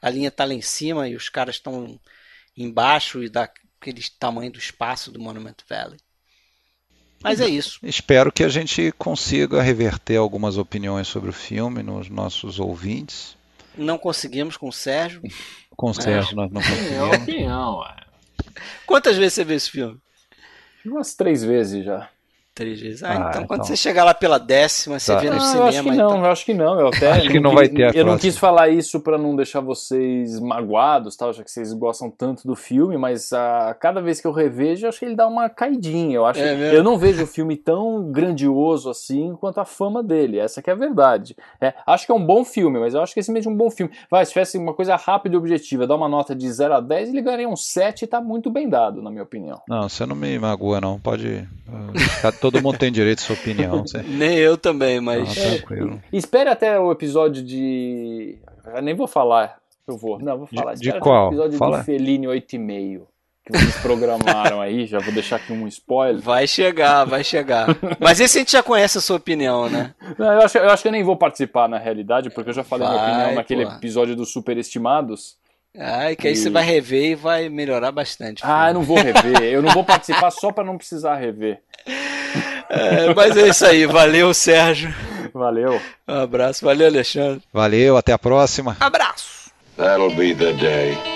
[0.00, 1.98] a linha está lá em cima e os caras estão
[2.56, 3.44] embaixo e dá
[3.80, 5.98] aquele tamanho do espaço do Monument Valley.
[7.22, 7.78] Mas é isso.
[7.82, 13.36] Espero que a gente consiga reverter algumas opiniões sobre o filme nos nossos ouvintes.
[13.76, 15.22] Não conseguimos com o Sérgio.
[15.76, 16.92] Com o Sérgio nós não conseguimos.
[16.92, 17.96] É opinião, ué.
[18.86, 19.98] Quantas vezes você viu esse filme?
[20.84, 22.08] Umas três vezes já.
[22.56, 23.02] Três vezes.
[23.02, 25.18] Ah, ah então, então, quando você chegar lá pela décima, você tá.
[25.18, 25.60] vê no ah, cinema.
[25.60, 26.24] Eu acho que não, então...
[26.24, 26.80] eu acho que não.
[26.80, 29.36] Eu até acho que não vai ter a Eu não quis falar isso para não
[29.36, 34.22] deixar vocês magoados, tal, já que vocês gostam tanto do filme, mas a cada vez
[34.22, 36.16] que eu revejo, eu acho que ele dá uma caidinha.
[36.16, 40.38] Eu acho é eu não vejo o filme tão grandioso assim quanto a fama dele.
[40.38, 41.36] Essa que é a verdade.
[41.60, 43.56] É, acho que é um bom filme, mas eu acho que esse mesmo é um
[43.58, 43.92] bom filme.
[44.10, 47.10] Vai, se tivesse uma coisa rápida e objetiva, dar uma nota de 0 a 10,
[47.10, 49.60] ele ganharia um 7 e tá muito bem dado, na minha opinião.
[49.68, 50.98] Não, você não me magoa, não.
[50.98, 51.46] Pode.
[52.50, 53.84] Todo mundo tem direito sua opinião.
[54.06, 55.30] nem eu também, mas.
[55.36, 56.00] Ah, tranquilo.
[56.12, 58.38] É, espere até o episódio de.
[58.74, 59.58] Eu nem vou falar.
[59.86, 60.18] Eu vou.
[60.18, 60.74] Não, vou falar.
[60.74, 61.26] De, de qual?
[61.26, 61.78] O episódio Fala.
[61.78, 63.02] do Fellini 8,5.
[63.44, 66.20] Que vocês programaram aí, já vou deixar aqui um spoiler.
[66.20, 67.68] Vai chegar, vai chegar.
[68.00, 69.94] Mas esse a gente já conhece a sua opinião, né?
[70.18, 72.64] Não, eu, acho, eu acho que eu nem vou participar na realidade, porque eu já
[72.64, 75.36] falei vai, minha opinião naquele episódio dos Superestimados.
[75.78, 76.36] Ah, que aí e...
[76.36, 78.42] você vai rever e vai melhorar bastante.
[78.44, 79.42] Ah, eu não vou rever.
[79.42, 81.60] eu não vou participar só para não precisar rever.
[82.68, 83.86] É, mas é isso aí.
[83.86, 84.92] Valeu, Sérgio.
[85.32, 85.80] Valeu.
[86.08, 86.64] Um abraço.
[86.64, 87.40] Valeu, Alexandre.
[87.52, 88.76] Valeu, até a próxima.
[88.80, 89.52] Abraço.
[89.76, 91.15] That'll be the day.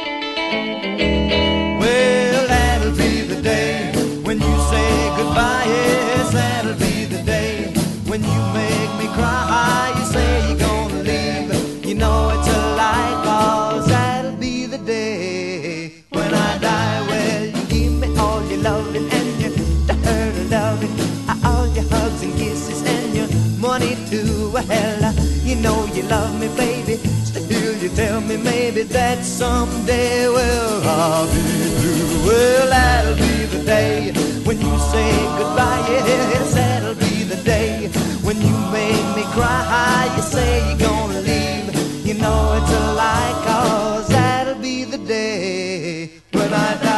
[24.68, 25.14] Well,
[25.44, 26.96] you know you love me, baby.
[27.24, 31.40] Still, you tell me maybe that someday, well, I'll be
[31.80, 32.26] blue.
[32.26, 34.12] Well, that'll be the day
[34.44, 35.84] when you say goodbye.
[35.88, 37.88] Yes, that'll be the day
[38.22, 40.12] when you make me cry.
[40.16, 42.06] You say you're gonna leave.
[42.06, 46.89] You know it's a lie, cause that'll be the day when I die.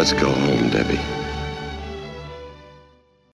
[0.00, 1.09] Let's go home, Debbie.